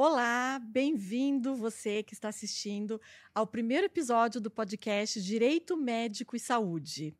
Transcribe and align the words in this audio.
Olá, 0.00 0.60
bem-vindo 0.62 1.56
você 1.56 2.04
que 2.04 2.14
está 2.14 2.28
assistindo 2.28 3.00
ao 3.34 3.44
primeiro 3.44 3.86
episódio 3.86 4.40
do 4.40 4.48
podcast 4.48 5.20
Direito 5.20 5.76
Médico 5.76 6.36
e 6.36 6.38
Saúde. 6.38 7.16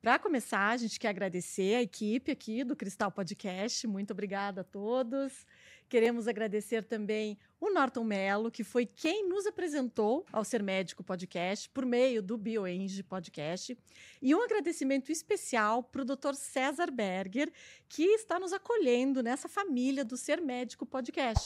Para 0.00 0.18
começar, 0.18 0.70
a 0.70 0.76
gente 0.78 0.98
quer 0.98 1.08
agradecer 1.08 1.74
a 1.74 1.82
equipe 1.82 2.32
aqui 2.32 2.64
do 2.64 2.74
Cristal 2.74 3.12
Podcast. 3.12 3.86
Muito 3.86 4.12
obrigada 4.12 4.62
a 4.62 4.64
todos. 4.64 5.44
Queremos 5.90 6.26
agradecer 6.26 6.84
também 6.84 7.38
o 7.60 7.70
Norton 7.70 8.02
Mello, 8.02 8.50
que 8.50 8.64
foi 8.64 8.86
quem 8.86 9.28
nos 9.28 9.46
apresentou 9.46 10.24
ao 10.32 10.42
Ser 10.42 10.62
Médico 10.62 11.04
Podcast 11.04 11.68
por 11.68 11.84
meio 11.84 12.22
do 12.22 12.38
BioEng 12.38 13.02
Podcast. 13.02 13.76
E 14.22 14.34
um 14.34 14.42
agradecimento 14.42 15.12
especial 15.12 15.82
para 15.82 16.00
o 16.00 16.04
Dr. 16.06 16.32
César 16.32 16.90
Berger, 16.90 17.52
que 17.90 18.04
está 18.04 18.40
nos 18.40 18.54
acolhendo 18.54 19.22
nessa 19.22 19.50
família 19.50 20.02
do 20.02 20.16
Ser 20.16 20.40
Médico 20.40 20.86
Podcast. 20.86 21.44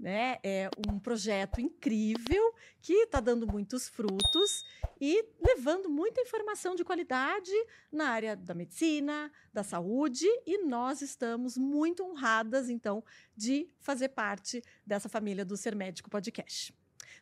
Né? 0.00 0.38
É 0.42 0.70
um 0.88 0.98
projeto 0.98 1.60
incrível 1.60 2.54
que 2.80 2.94
está 2.94 3.20
dando 3.20 3.46
muitos 3.46 3.86
frutos 3.86 4.64
e 4.98 5.22
levando 5.38 5.90
muita 5.90 6.22
informação 6.22 6.74
de 6.74 6.82
qualidade 6.82 7.52
na 7.92 8.08
área 8.08 8.34
da 8.34 8.54
medicina, 8.54 9.30
da 9.52 9.62
saúde, 9.62 10.26
e 10.46 10.64
nós 10.64 11.02
estamos 11.02 11.58
muito 11.58 12.02
honradas, 12.02 12.70
então, 12.70 13.04
de 13.36 13.68
fazer 13.78 14.08
parte 14.08 14.64
dessa 14.86 15.06
família 15.06 15.44
do 15.44 15.54
Ser 15.54 15.76
Médico 15.76 16.08
Podcast. 16.08 16.74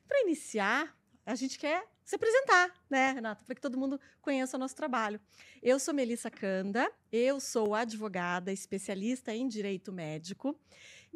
Para 0.07 0.21
iniciar, 0.21 0.97
a 1.27 1.35
gente 1.35 1.59
quer 1.59 1.85
se 2.05 2.15
apresentar, 2.17 2.73
né, 2.89 3.13
Renata, 3.13 3.45
para 3.45 3.55
que 3.55 3.61
todo 3.61 3.77
mundo 3.77 4.01
conheça 4.23 4.57
o 4.57 4.61
nosso 4.61 4.75
trabalho. 4.75 5.21
Eu 5.63 5.79
sou 5.79 5.93
Melissa 5.93 6.31
Canda, 6.31 6.91
eu 7.13 7.39
sou 7.39 7.75
advogada, 7.75 8.51
especialista 8.51 9.35
em 9.35 9.47
direito 9.47 9.93
médico. 9.93 10.59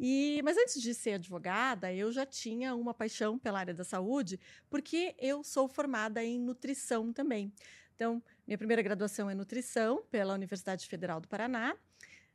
E, 0.04 0.40
mas 0.42 0.56
antes 0.56 0.82
de 0.82 0.92
ser 0.94 1.12
advogada, 1.12 1.94
eu 1.94 2.10
já 2.10 2.26
tinha 2.26 2.74
uma 2.74 2.92
paixão 2.92 3.38
pela 3.38 3.60
área 3.60 3.72
da 3.72 3.84
saúde, 3.84 4.40
porque 4.68 5.14
eu 5.16 5.44
sou 5.44 5.68
formada 5.68 6.24
em 6.24 6.40
nutrição 6.40 7.12
também. 7.12 7.52
Então, 7.94 8.20
minha 8.44 8.58
primeira 8.58 8.82
graduação 8.82 9.30
é 9.30 9.34
nutrição 9.34 10.02
pela 10.10 10.34
Universidade 10.34 10.88
Federal 10.88 11.20
do 11.20 11.28
Paraná. 11.28 11.76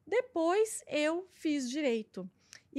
Depois 0.05 0.81
eu 0.87 1.27
fiz 1.33 1.69
direito. 1.69 2.29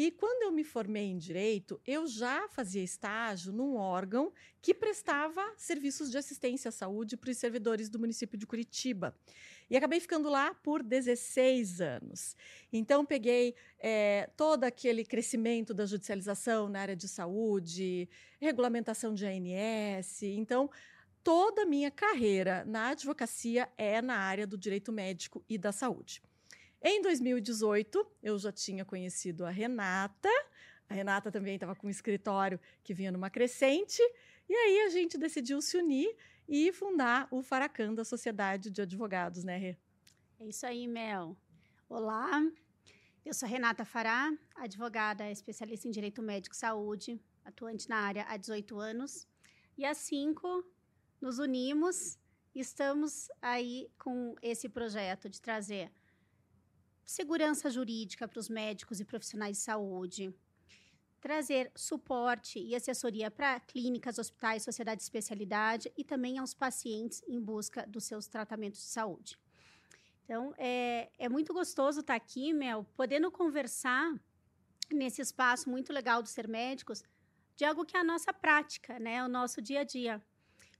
E 0.01 0.13
quando 0.13 0.45
eu 0.45 0.53
me 0.53 0.63
formei 0.63 1.07
em 1.07 1.19
direito, 1.19 1.81
eu 1.85 2.07
já 2.07 2.49
fazia 2.51 2.85
estágio 2.85 3.53
num 3.53 3.75
órgão 3.75 4.33
que 4.63 4.73
prestava 4.73 5.43
serviços 5.57 6.09
de 6.09 6.17
assistência 6.17 6.69
à 6.69 6.71
saúde 6.71 7.17
para 7.17 7.33
os 7.33 7.37
servidores 7.37 7.89
do 7.89 7.99
município 7.99 8.39
de 8.39 8.47
Curitiba. 8.47 9.13
E 9.69 9.77
acabei 9.77 9.99
ficando 9.99 10.31
lá 10.31 10.55
por 10.55 10.85
16 10.85 11.81
anos. 11.81 12.37
Então, 12.73 13.05
peguei 13.05 13.57
é, 13.77 14.31
todo 14.37 14.63
aquele 14.63 15.05
crescimento 15.05 15.75
da 15.75 15.85
judicialização 15.85 16.69
na 16.69 16.79
área 16.79 16.95
de 16.95 17.09
saúde, 17.09 18.09
regulamentação 18.41 19.12
de 19.12 19.27
ANS. 19.27 20.23
Então, 20.23 20.71
toda 21.25 21.62
a 21.62 21.67
minha 21.67 21.91
carreira 21.91 22.65
na 22.65 22.91
advocacia 22.91 23.69
é 23.77 24.01
na 24.01 24.17
área 24.17 24.47
do 24.47 24.57
direito 24.57 24.93
médico 24.93 25.45
e 25.49 25.59
da 25.59 25.73
saúde. 25.73 26.23
Em 26.81 27.03
2018, 27.03 28.07
eu 28.23 28.39
já 28.39 28.53
tinha 28.53 28.84
conhecido 28.84 29.45
a 29.45 29.51
Renata. 29.51 30.29
A 30.89 30.95
Renata 30.95 31.31
também 31.31 31.55
estava 31.55 31.75
com 31.75 31.89
um 31.89 31.91
escritório 31.91 32.61
que 32.84 32.95
vinha 32.95 33.11
numa 33.11 33.29
crescente. 33.29 34.01
E 34.48 34.55
aí 34.55 34.83
a 34.83 34.89
gente 34.89 35.19
decidiu 35.19 35.61
se 35.61 35.77
unir 35.77 36.17
e 36.49 36.73
fundar 36.73 37.27
o 37.33 37.43
Faracan 37.43 37.95
da 37.95 38.05
Sociedade 38.05 38.71
de 38.71 38.81
Advogados, 38.81 39.43
né, 39.43 39.59
Rê? 39.59 39.77
É 40.39 40.47
isso 40.47 40.65
aí, 40.65 40.87
Mel. 40.87 41.37
Olá, 41.89 42.41
eu 43.27 43.34
sou 43.34 43.49
Renata 43.49 43.84
Fará, 43.84 44.33
advogada 44.55 45.28
especialista 45.31 45.89
em 45.89 45.91
Direito 45.91 46.22
Médico 46.22 46.55
e 46.55 46.59
Saúde, 46.59 47.21
atuante 47.45 47.89
na 47.89 47.97
área 47.97 48.25
há 48.28 48.37
18 48.37 48.78
anos. 48.78 49.27
E 49.77 49.84
há 49.84 49.95
cinco 49.95 50.65
nos 51.21 51.41
unimos 51.41 52.19
e 52.55 52.60
estamos 52.60 53.28
aí 53.43 53.91
com 53.99 54.37
esse 54.41 54.69
projeto 54.69 55.28
de 55.28 55.41
trazer 55.41 55.91
segurança 57.09 57.71
jurídica 57.71 58.29
para 58.29 58.39
os 58.39 58.51
médicos 58.51 59.01
e 59.01 59.05
profissionais 59.05 59.57
de 59.57 59.63
saúde, 59.63 60.31
trazer 61.23 61.73
suporte 61.75 62.59
e 62.59 62.75
assessoria 62.75 63.31
para 63.31 63.59
clínicas, 63.61 64.19
hospitais, 64.19 64.63
sociedade 64.63 64.99
de 64.99 65.05
especialidade 65.05 65.91
e 65.97 66.05
também 66.05 66.37
aos 66.37 66.53
pacientes 66.53 67.23
em 67.27 67.41
busca 67.41 67.87
dos 67.87 68.05
seus 68.05 68.29
tratamentos 68.29 68.83
de 68.83 68.89
saúde. 68.89 69.39
Então, 70.23 70.53
é, 70.59 71.09
é 71.19 71.31
muito 71.31 71.55
gostoso 71.55 72.01
estar 72.01 72.15
aqui, 72.15 72.53
Mel, 72.53 72.87
podendo 72.95 73.31
conversar 73.31 74.15
nesse 74.93 75.23
espaço 75.23 75.71
muito 75.71 75.95
legal 75.95 76.23
do 76.23 76.29
Ser 76.29 76.47
Médicos 76.47 77.03
de 77.57 77.65
algo 77.65 77.87
que 77.87 77.97
é 77.97 78.01
a 78.01 78.05
nossa 78.05 78.35
prática, 78.35 78.99
né? 78.99 79.25
O 79.25 79.29
nosso 79.29 79.63
dia 79.63 79.81
a 79.81 79.85
dia. 79.85 80.23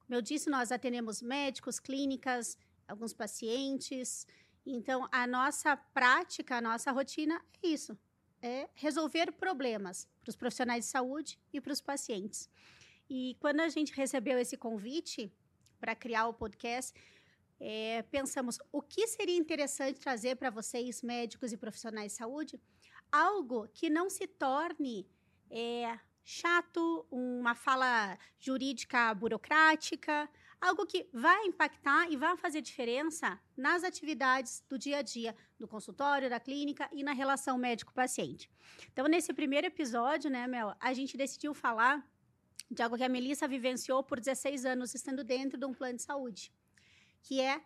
Como 0.00 0.15
eu 0.15 0.21
disse, 0.21 0.50
nós 0.50 0.71
atendemos 0.71 1.22
médicos, 1.22 1.81
clínicas, 1.81 2.59
alguns 2.87 3.15
pacientes, 3.15 4.27
então, 4.70 5.08
a 5.10 5.26
nossa 5.26 5.76
prática, 5.76 6.56
a 6.56 6.60
nossa 6.60 6.92
rotina 6.92 7.42
é 7.62 7.68
isso: 7.68 7.98
é 8.42 8.68
resolver 8.74 9.32
problemas 9.32 10.06
para 10.20 10.30
os 10.30 10.36
profissionais 10.36 10.84
de 10.84 10.90
saúde 10.90 11.38
e 11.52 11.60
para 11.60 11.72
os 11.72 11.80
pacientes. 11.80 12.50
E 13.08 13.36
quando 13.40 13.60
a 13.60 13.68
gente 13.68 13.92
recebeu 13.92 14.38
esse 14.38 14.56
convite 14.56 15.32
para 15.80 15.94
criar 15.94 16.26
o 16.26 16.34
podcast, 16.34 16.92
é, 17.58 18.02
pensamos 18.10 18.58
o 18.70 18.82
que 18.82 19.06
seria 19.06 19.36
interessante 19.36 19.98
trazer 19.98 20.36
para 20.36 20.50
vocês, 20.50 21.02
médicos 21.02 21.52
e 21.52 21.56
profissionais 21.56 22.12
de 22.12 22.18
saúde, 22.18 22.60
algo 23.10 23.66
que 23.68 23.88
não 23.88 24.10
se 24.10 24.26
torne 24.26 25.08
é, 25.50 25.98
chato, 26.22 27.06
uma 27.10 27.54
fala 27.54 28.18
jurídica 28.38 29.14
burocrática, 29.14 30.28
algo 30.60 30.86
que 30.86 31.08
vai 31.12 31.44
impactar 31.44 32.10
e 32.10 32.16
vai 32.16 32.36
fazer 32.36 32.60
diferença 32.60 33.41
nas 33.56 33.84
atividades 33.84 34.64
do 34.69 34.78
dia 34.78 34.98
a 34.98 35.02
dia, 35.02 35.34
do 35.58 35.69
consultório, 35.69 36.28
da 36.28 36.41
clínica 36.41 36.88
e 36.92 37.02
na 37.02 37.12
relação 37.12 37.56
médico-paciente. 37.56 38.50
Então, 38.92 39.06
nesse 39.06 39.32
primeiro 39.32 39.66
episódio, 39.66 40.30
né, 40.30 40.47
Mel, 40.47 40.74
a 40.80 40.92
gente 40.92 41.16
decidiu 41.16 41.54
falar 41.54 42.04
de 42.70 42.82
algo 42.82 42.97
que 42.97 43.04
a 43.04 43.08
Melissa 43.08 43.48
vivenciou 43.48 44.02
por 44.02 44.18
16 44.18 44.64
anos 44.66 44.94
estando 44.94 45.24
dentro 45.24 45.58
de 45.58 45.64
um 45.64 45.72
plano 45.72 45.97
de 45.97 46.02
saúde, 46.02 46.52
que 47.22 47.41
é 47.41 47.62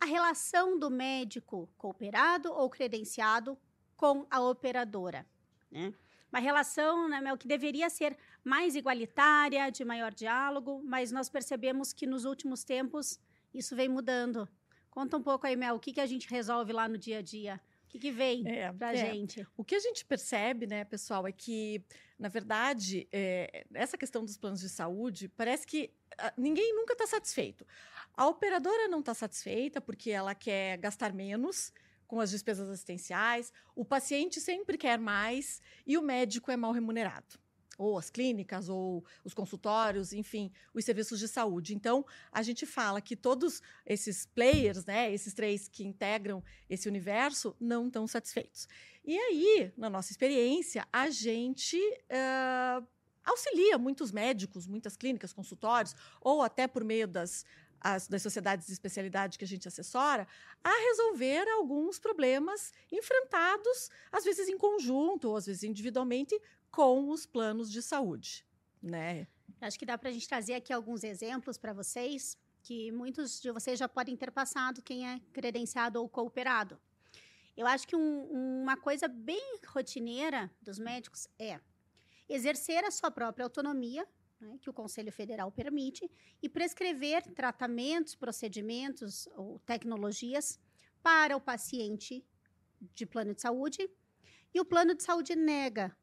a 0.00 0.04
relação 0.04 0.78
do 0.78 0.90
médico 0.90 1.68
cooperado 1.78 2.52
ou 2.52 2.68
credenciado 2.68 3.56
com 3.96 4.26
a 4.30 4.40
operadora, 4.40 5.26
né? 5.70 5.94
Uma 6.32 6.40
relação, 6.40 7.08
né, 7.08 7.20
Mel, 7.20 7.36
que 7.36 7.46
deveria 7.46 7.90
ser 7.90 8.16
mais 8.44 8.74
igualitária, 8.74 9.70
de 9.70 9.84
maior 9.84 10.12
diálogo, 10.12 10.82
mas 10.84 11.12
nós 11.12 11.28
percebemos 11.28 11.92
que 11.92 12.06
nos 12.06 12.24
últimos 12.24 12.64
tempos 12.64 13.18
isso 13.54 13.76
vem 13.76 13.88
mudando. 13.88 14.48
Conta 14.90 15.16
um 15.16 15.22
pouco 15.22 15.46
aí, 15.46 15.56
Mel, 15.56 15.76
o 15.76 15.80
que, 15.80 15.92
que 15.92 16.00
a 16.00 16.06
gente 16.06 16.28
resolve 16.28 16.72
lá 16.72 16.88
no 16.88 16.98
dia 16.98 17.18
a 17.18 17.22
dia? 17.22 17.60
O 17.84 17.88
que, 17.88 17.98
que 17.98 18.10
vem 18.10 18.46
é, 18.46 18.72
para 18.72 18.88
a 18.88 18.92
é. 18.92 18.96
gente? 18.96 19.46
O 19.56 19.64
que 19.64 19.74
a 19.74 19.80
gente 19.80 20.04
percebe, 20.04 20.66
né, 20.66 20.84
pessoal, 20.84 21.26
é 21.26 21.32
que, 21.32 21.84
na 22.18 22.28
verdade, 22.28 23.06
é, 23.12 23.64
essa 23.74 23.98
questão 23.98 24.24
dos 24.24 24.36
planos 24.36 24.60
de 24.60 24.68
saúde, 24.68 25.28
parece 25.28 25.66
que 25.66 25.90
ah, 26.18 26.32
ninguém 26.36 26.74
nunca 26.74 26.94
está 26.94 27.06
satisfeito. 27.06 27.66
A 28.14 28.26
operadora 28.26 28.88
não 28.88 29.00
está 29.00 29.14
satisfeita 29.14 29.80
porque 29.80 30.10
ela 30.10 30.34
quer 30.34 30.78
gastar 30.78 31.12
menos, 31.12 31.72
com 32.12 32.20
as 32.20 32.30
despesas 32.30 32.68
assistenciais, 32.68 33.50
o 33.74 33.86
paciente 33.86 34.38
sempre 34.38 34.76
quer 34.76 34.98
mais 34.98 35.62
e 35.86 35.96
o 35.96 36.02
médico 36.02 36.50
é 36.50 36.56
mal 36.58 36.70
remunerado. 36.70 37.38
Ou 37.78 37.98
as 37.98 38.10
clínicas, 38.10 38.68
ou 38.68 39.04
os 39.24 39.34
consultórios, 39.34 40.12
enfim, 40.12 40.52
os 40.74 40.84
serviços 40.84 41.18
de 41.18 41.28
saúde. 41.28 41.74
Então, 41.74 42.04
a 42.30 42.42
gente 42.42 42.66
fala 42.66 43.00
que 43.00 43.16
todos 43.16 43.62
esses 43.86 44.26
players, 44.26 44.84
né, 44.84 45.12
esses 45.12 45.32
três 45.32 45.68
que 45.68 45.84
integram 45.84 46.42
esse 46.68 46.88
universo, 46.88 47.56
não 47.60 47.86
estão 47.86 48.06
satisfeitos. 48.06 48.68
E 49.04 49.16
aí, 49.16 49.72
na 49.76 49.90
nossa 49.90 50.12
experiência, 50.12 50.86
a 50.92 51.10
gente. 51.10 51.76
Uh, 51.76 52.86
auxilia 53.24 53.78
muitos 53.78 54.10
médicos, 54.10 54.66
muitas 54.66 54.96
clínicas, 54.96 55.32
consultórios, 55.32 55.94
ou 56.20 56.42
até 56.42 56.66
por 56.66 56.82
meio 56.82 57.06
das 57.06 57.44
as, 57.82 58.06
das 58.06 58.22
sociedades 58.22 58.66
de 58.66 58.72
especialidade 58.72 59.36
que 59.36 59.44
a 59.44 59.48
gente 59.48 59.66
assessora, 59.66 60.26
a 60.62 60.70
resolver 60.88 61.48
alguns 61.48 61.98
problemas 61.98 62.72
enfrentados, 62.90 63.90
às 64.10 64.24
vezes 64.24 64.48
em 64.48 64.56
conjunto, 64.56 65.30
ou 65.30 65.36
às 65.36 65.46
vezes 65.46 65.64
individualmente, 65.64 66.40
com 66.72 67.10
os 67.10 67.24
planos 67.24 67.70
de 67.70 67.80
saúde. 67.80 68.44
Né? 68.82 69.28
Acho 69.60 69.78
que 69.78 69.86
dá 69.86 69.96
para 69.96 70.08
a 70.08 70.12
gente 70.12 70.26
trazer 70.26 70.54
aqui 70.54 70.72
alguns 70.72 71.04
exemplos 71.04 71.56
para 71.56 71.72
vocês, 71.72 72.36
que 72.62 72.90
muitos 72.90 73.40
de 73.40 73.52
vocês 73.52 73.78
já 73.78 73.88
podem 73.88 74.16
ter 74.16 74.32
passado, 74.32 74.82
quem 74.82 75.08
é 75.08 75.20
credenciado 75.32 76.00
ou 76.00 76.08
cooperado. 76.08 76.80
Eu 77.56 77.66
acho 77.66 77.86
que 77.86 77.94
um, 77.94 78.62
uma 78.62 78.76
coisa 78.76 79.06
bem 79.06 79.58
rotineira 79.68 80.50
dos 80.60 80.78
médicos 80.78 81.28
é 81.38 81.60
exercer 82.28 82.84
a 82.84 82.90
sua 82.90 83.10
própria 83.10 83.44
autonomia 83.44 84.08
né, 84.42 84.58
que 84.60 84.68
o 84.68 84.72
Conselho 84.72 85.12
Federal 85.12 85.52
permite, 85.52 86.10
e 86.42 86.48
prescrever 86.48 87.22
tratamentos, 87.32 88.16
procedimentos 88.16 89.28
ou 89.36 89.60
tecnologias 89.60 90.58
para 91.02 91.36
o 91.36 91.40
paciente 91.40 92.26
de 92.94 93.06
plano 93.06 93.34
de 93.34 93.40
saúde. 93.40 93.88
E 94.52 94.60
o 94.60 94.64
plano 94.64 94.94
de 94.94 95.02
saúde 95.02 95.36
nega 95.36 95.96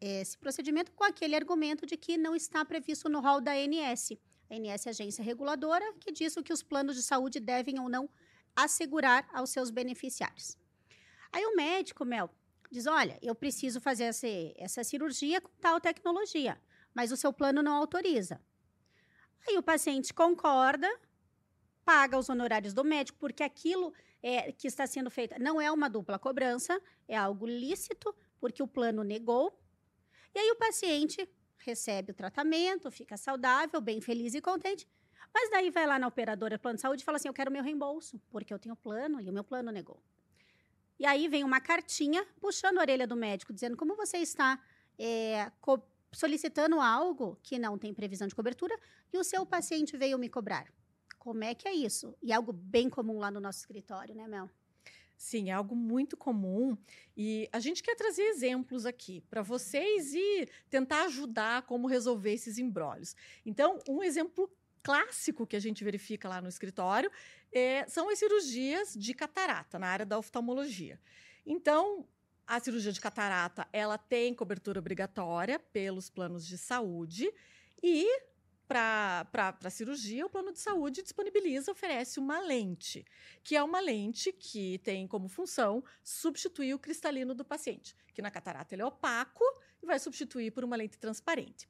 esse 0.00 0.36
procedimento 0.36 0.92
com 0.92 1.04
aquele 1.04 1.34
argumento 1.34 1.86
de 1.86 1.96
que 1.96 2.16
não 2.16 2.34
está 2.34 2.64
previsto 2.64 3.08
no 3.08 3.20
rol 3.20 3.40
da 3.40 3.52
ANS. 3.52 4.12
A 4.50 4.54
ANS 4.54 4.86
é 4.86 4.88
a 4.88 4.90
agência 4.90 5.24
reguladora 5.24 5.92
que 6.00 6.12
diz 6.12 6.36
o 6.36 6.42
que 6.42 6.52
os 6.52 6.62
planos 6.62 6.96
de 6.96 7.02
saúde 7.02 7.40
devem 7.40 7.80
ou 7.80 7.88
não 7.88 8.08
assegurar 8.54 9.28
aos 9.32 9.50
seus 9.50 9.70
beneficiários. 9.70 10.56
Aí 11.32 11.44
o 11.44 11.56
médico, 11.56 12.04
Mel, 12.04 12.30
diz: 12.70 12.86
olha, 12.86 13.18
eu 13.22 13.34
preciso 13.34 13.80
fazer 13.80 14.04
essa, 14.04 14.26
essa 14.56 14.84
cirurgia 14.84 15.40
com 15.40 15.50
tal 15.60 15.80
tecnologia, 15.80 16.60
mas 16.94 17.12
o 17.12 17.16
seu 17.16 17.32
plano 17.32 17.62
não 17.62 17.74
autoriza. 17.74 18.40
Aí 19.46 19.56
o 19.56 19.62
paciente 19.62 20.12
concorda, 20.12 20.88
paga 21.84 22.18
os 22.18 22.28
honorários 22.28 22.74
do 22.74 22.84
médico, 22.84 23.18
porque 23.18 23.42
aquilo 23.42 23.92
é, 24.22 24.50
que 24.50 24.66
está 24.66 24.86
sendo 24.86 25.10
feito 25.10 25.40
não 25.40 25.60
é 25.60 25.70
uma 25.70 25.88
dupla 25.88 26.18
cobrança, 26.18 26.80
é 27.06 27.16
algo 27.16 27.46
lícito, 27.46 28.14
porque 28.40 28.62
o 28.62 28.66
plano 28.66 29.04
negou. 29.04 29.56
E 30.36 30.38
aí 30.38 30.50
o 30.50 30.56
paciente 30.56 31.26
recebe 31.56 32.12
o 32.12 32.14
tratamento, 32.14 32.90
fica 32.90 33.16
saudável, 33.16 33.80
bem 33.80 34.02
feliz 34.02 34.34
e 34.34 34.40
contente. 34.42 34.86
Mas 35.32 35.50
daí 35.50 35.70
vai 35.70 35.86
lá 35.86 35.98
na 35.98 36.06
operadora 36.06 36.58
plano 36.58 36.76
de 36.76 36.82
saúde 36.82 37.00
e 37.00 37.04
fala 37.06 37.16
assim: 37.16 37.26
Eu 37.26 37.32
quero 37.32 37.50
meu 37.50 37.62
reembolso, 37.62 38.20
porque 38.28 38.52
eu 38.52 38.58
tenho 38.58 38.76
plano 38.76 39.18
e 39.18 39.30
o 39.30 39.32
meu 39.32 39.42
plano 39.42 39.72
negou. 39.72 39.98
E 40.98 41.06
aí 41.06 41.26
vem 41.26 41.42
uma 41.42 41.58
cartinha 41.58 42.22
puxando 42.38 42.76
a 42.76 42.82
orelha 42.82 43.06
do 43.06 43.16
médico, 43.16 43.50
dizendo 43.50 43.78
como 43.78 43.96
você 43.96 44.18
está 44.18 44.62
é, 44.98 45.50
solicitando 46.12 46.80
algo 46.80 47.38
que 47.42 47.58
não 47.58 47.78
tem 47.78 47.94
previsão 47.94 48.28
de 48.28 48.34
cobertura 48.34 48.78
e 49.10 49.16
o 49.16 49.24
seu 49.24 49.46
paciente 49.46 49.96
veio 49.96 50.18
me 50.18 50.28
cobrar. 50.28 50.66
Como 51.18 51.44
é 51.44 51.54
que 51.54 51.66
é 51.66 51.72
isso? 51.72 52.14
E 52.22 52.30
algo 52.30 52.52
bem 52.52 52.90
comum 52.90 53.18
lá 53.18 53.30
no 53.30 53.40
nosso 53.40 53.60
escritório, 53.60 54.14
né, 54.14 54.28
Mel? 54.28 54.50
Sim, 55.16 55.48
é 55.48 55.52
algo 55.52 55.74
muito 55.74 56.16
comum 56.16 56.76
e 57.16 57.48
a 57.50 57.58
gente 57.58 57.82
quer 57.82 57.96
trazer 57.96 58.22
exemplos 58.22 58.84
aqui 58.84 59.22
para 59.30 59.40
vocês 59.40 60.12
e 60.12 60.46
tentar 60.68 61.04
ajudar 61.04 61.62
como 61.62 61.88
resolver 61.88 62.34
esses 62.34 62.58
embrólios. 62.58 63.16
Então, 63.44 63.78
um 63.88 64.02
exemplo 64.02 64.50
clássico 64.82 65.46
que 65.46 65.56
a 65.56 65.60
gente 65.60 65.82
verifica 65.82 66.28
lá 66.28 66.40
no 66.40 66.48
escritório 66.48 67.10
é, 67.50 67.88
são 67.88 68.10
as 68.10 68.18
cirurgias 68.18 68.94
de 68.94 69.14
catarata 69.14 69.78
na 69.78 69.88
área 69.88 70.06
da 70.06 70.18
oftalmologia. 70.18 71.00
Então, 71.46 72.06
a 72.46 72.60
cirurgia 72.60 72.92
de 72.92 73.00
catarata 73.00 73.66
ela 73.72 73.98
tem 73.98 74.34
cobertura 74.34 74.78
obrigatória 74.78 75.58
pelos 75.58 76.10
planos 76.10 76.46
de 76.46 76.58
saúde 76.58 77.32
e 77.82 78.06
para 78.66 79.26
a 79.62 79.70
cirurgia, 79.70 80.26
o 80.26 80.30
plano 80.30 80.52
de 80.52 80.58
saúde 80.58 81.02
disponibiliza, 81.02 81.70
oferece 81.70 82.18
uma 82.18 82.40
lente, 82.40 83.04
que 83.42 83.56
é 83.56 83.62
uma 83.62 83.80
lente 83.80 84.32
que 84.32 84.78
tem 84.78 85.06
como 85.06 85.28
função 85.28 85.84
substituir 86.02 86.74
o 86.74 86.78
cristalino 86.78 87.34
do 87.34 87.44
paciente, 87.44 87.96
que 88.12 88.22
na 88.22 88.30
catarata 88.30 88.74
ele 88.74 88.82
é 88.82 88.86
opaco 88.86 89.44
e 89.82 89.86
vai 89.86 89.98
substituir 89.98 90.50
por 90.50 90.64
uma 90.64 90.76
lente 90.76 90.98
transparente. 90.98 91.68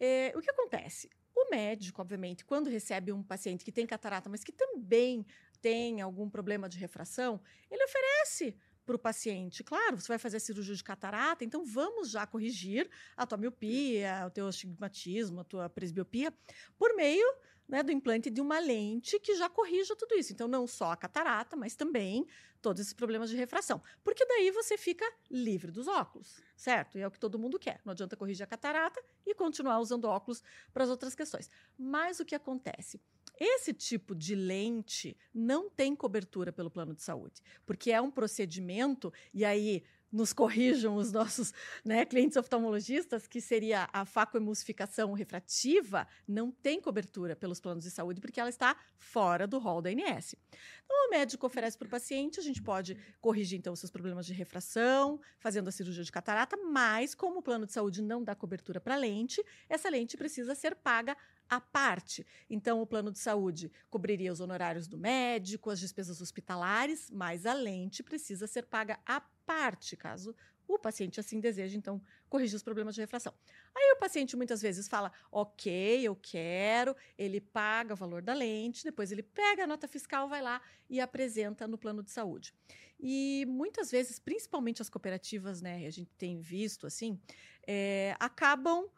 É, 0.00 0.32
o 0.36 0.40
que 0.40 0.50
acontece? 0.50 1.08
O 1.34 1.50
médico, 1.50 2.00
obviamente, 2.00 2.44
quando 2.44 2.70
recebe 2.70 3.12
um 3.12 3.22
paciente 3.22 3.64
que 3.64 3.72
tem 3.72 3.86
catarata, 3.86 4.28
mas 4.28 4.44
que 4.44 4.52
também 4.52 5.26
tem 5.60 6.00
algum 6.00 6.28
problema 6.28 6.68
de 6.68 6.78
refração, 6.78 7.40
ele 7.70 7.84
oferece 7.84 8.56
para 8.84 8.96
o 8.96 8.98
paciente. 8.98 9.64
Claro, 9.64 10.00
você 10.00 10.08
vai 10.08 10.18
fazer 10.18 10.40
cirurgia 10.40 10.74
de 10.74 10.84
catarata, 10.84 11.44
então 11.44 11.64
vamos 11.64 12.10
já 12.10 12.26
corrigir 12.26 12.88
a 13.16 13.26
tua 13.26 13.38
miopia, 13.38 14.24
o 14.26 14.30
teu 14.30 14.46
astigmatismo, 14.46 15.40
a 15.40 15.44
tua 15.44 15.68
presbiopia, 15.68 16.32
por 16.78 16.94
meio 16.94 17.26
né, 17.68 17.82
do 17.82 17.90
implante 17.90 18.30
de 18.30 18.40
uma 18.40 18.58
lente 18.58 19.18
que 19.18 19.34
já 19.34 19.48
corrija 19.48 19.96
tudo 19.96 20.14
isso. 20.14 20.32
Então, 20.32 20.46
não 20.46 20.66
só 20.66 20.92
a 20.92 20.96
catarata, 20.96 21.56
mas 21.56 21.74
também 21.74 22.26
todos 22.60 22.80
esses 22.80 22.92
problemas 22.92 23.30
de 23.30 23.36
refração. 23.36 23.82
Porque 24.02 24.24
daí 24.24 24.50
você 24.50 24.78
fica 24.78 25.04
livre 25.30 25.70
dos 25.70 25.86
óculos, 25.86 26.40
certo? 26.56 26.98
E 26.98 27.02
é 27.02 27.06
o 27.06 27.10
que 27.10 27.18
todo 27.18 27.38
mundo 27.38 27.58
quer. 27.58 27.80
Não 27.84 27.92
adianta 27.92 28.16
corrigir 28.16 28.44
a 28.44 28.46
catarata 28.46 29.02
e 29.26 29.34
continuar 29.34 29.80
usando 29.80 30.06
óculos 30.06 30.42
para 30.72 30.84
as 30.84 30.90
outras 30.90 31.14
questões. 31.14 31.50
Mas 31.78 32.20
o 32.20 32.24
que 32.24 32.34
acontece? 32.34 33.00
Esse 33.38 33.72
tipo 33.72 34.14
de 34.14 34.34
lente 34.34 35.16
não 35.32 35.68
tem 35.68 35.94
cobertura 35.94 36.52
pelo 36.52 36.70
plano 36.70 36.94
de 36.94 37.02
saúde, 37.02 37.42
porque 37.66 37.90
é 37.90 38.00
um 38.00 38.10
procedimento, 38.10 39.12
e 39.32 39.44
aí 39.44 39.82
nos 40.14 40.32
corrijam 40.32 40.94
os 40.94 41.10
nossos 41.10 41.52
né, 41.84 42.04
clientes 42.04 42.36
oftalmologistas, 42.36 43.26
que 43.26 43.40
seria 43.40 43.88
a 43.92 44.04
facoemulsificação 44.04 45.12
refrativa, 45.12 46.06
não 46.26 46.52
tem 46.52 46.80
cobertura 46.80 47.34
pelos 47.34 47.60
planos 47.60 47.82
de 47.82 47.90
saúde, 47.90 48.20
porque 48.20 48.38
ela 48.38 48.48
está 48.48 48.76
fora 48.96 49.44
do 49.44 49.58
rol 49.58 49.82
da 49.82 49.90
ANS. 49.90 50.36
Então, 50.84 51.08
o 51.08 51.10
médico 51.10 51.46
oferece 51.46 51.76
para 51.76 51.86
o 51.86 51.90
paciente, 51.90 52.38
a 52.38 52.42
gente 52.42 52.62
pode 52.62 52.96
corrigir, 53.20 53.58
então, 53.58 53.74
seus 53.74 53.90
problemas 53.90 54.24
de 54.24 54.32
refração, 54.32 55.20
fazendo 55.40 55.68
a 55.68 55.72
cirurgia 55.72 56.04
de 56.04 56.12
catarata, 56.12 56.56
mas 56.56 57.14
como 57.14 57.40
o 57.40 57.42
plano 57.42 57.66
de 57.66 57.72
saúde 57.72 58.00
não 58.00 58.22
dá 58.22 58.36
cobertura 58.36 58.80
para 58.80 58.94
lente, 58.94 59.44
essa 59.68 59.88
lente 59.88 60.16
precisa 60.16 60.54
ser 60.54 60.76
paga 60.76 61.16
à 61.48 61.60
parte. 61.60 62.24
Então, 62.48 62.80
o 62.80 62.86
plano 62.86 63.10
de 63.10 63.18
saúde 63.18 63.70
cobriria 63.90 64.32
os 64.32 64.40
honorários 64.40 64.86
do 64.86 64.96
médico, 64.96 65.70
as 65.70 65.80
despesas 65.80 66.20
hospitalares, 66.20 67.10
mas 67.10 67.46
a 67.46 67.52
lente 67.52 68.02
precisa 68.02 68.46
ser 68.46 68.66
paga 68.66 68.98
à 69.04 69.20
parte, 69.46 69.96
caso 69.96 70.34
o 70.66 70.78
paciente 70.78 71.20
assim 71.20 71.40
deseje, 71.40 71.76
então, 71.76 72.00
corrigir 72.28 72.56
os 72.56 72.62
problemas 72.62 72.94
de 72.94 73.00
refração. 73.00 73.34
Aí 73.74 73.92
o 73.96 73.98
paciente 73.98 74.36
muitas 74.36 74.62
vezes 74.62 74.88
fala, 74.88 75.12
ok, 75.30 76.02
eu 76.02 76.16
quero, 76.16 76.96
ele 77.18 77.40
paga 77.40 77.94
o 77.94 77.96
valor 77.96 78.22
da 78.22 78.32
lente, 78.32 78.84
depois 78.84 79.12
ele 79.12 79.22
pega 79.22 79.64
a 79.64 79.66
nota 79.66 79.86
fiscal, 79.86 80.28
vai 80.28 80.40
lá 80.40 80.60
e 80.88 81.00
apresenta 81.00 81.68
no 81.68 81.76
plano 81.76 82.02
de 82.02 82.10
saúde. 82.10 82.54
E 82.98 83.44
muitas 83.48 83.90
vezes, 83.90 84.18
principalmente 84.18 84.80
as 84.80 84.88
cooperativas, 84.88 85.60
né, 85.60 85.86
a 85.86 85.90
gente 85.90 86.10
tem 86.16 86.40
visto 86.40 86.86
assim, 86.86 87.20
é, 87.66 88.16
acabam 88.18 88.88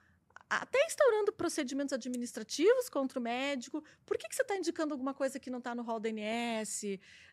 até 0.48 0.84
instaurando 0.86 1.32
procedimentos 1.32 1.92
administrativos 1.92 2.88
contra 2.88 3.18
o 3.18 3.22
médico. 3.22 3.82
Por 4.04 4.16
que, 4.16 4.28
que 4.28 4.34
você 4.34 4.42
está 4.42 4.56
indicando 4.56 4.94
alguma 4.94 5.12
coisa 5.12 5.40
que 5.40 5.50
não 5.50 5.58
está 5.58 5.74
no 5.74 5.82
rol 5.82 5.98
da 5.98 6.08
ANS? 6.08 6.82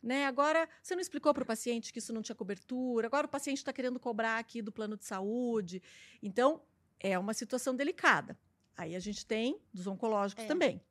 Né? 0.02 0.26
Agora, 0.26 0.68
você 0.82 0.96
não 0.96 1.02
explicou 1.02 1.34
para 1.34 1.44
o 1.44 1.46
paciente 1.46 1.94
que 1.94 2.00
isso 2.00 2.12
não 2.12 2.22
tinha 2.22 2.36
cobertura, 2.36 3.08
agora 3.08 3.28
o 3.28 3.30
paciente 3.30 3.58
está 3.58 3.72
querendo 3.72 4.00
cobrar 4.00 4.40
aqui 4.40 4.62
do 4.62 4.72
plano 4.72 4.98
de 4.98 5.06
saúde. 5.06 5.82
Então, 6.22 6.62
é 7.00 7.18
uma 7.18 7.34
situação 7.34 7.76
delicada. 7.76 8.38
Aí 8.76 8.96
a 8.96 9.00
gente 9.00 9.26
tem 9.26 9.60
dos 9.74 9.86
oncológicos 9.86 10.46
é. 10.46 10.48
também. 10.48 10.82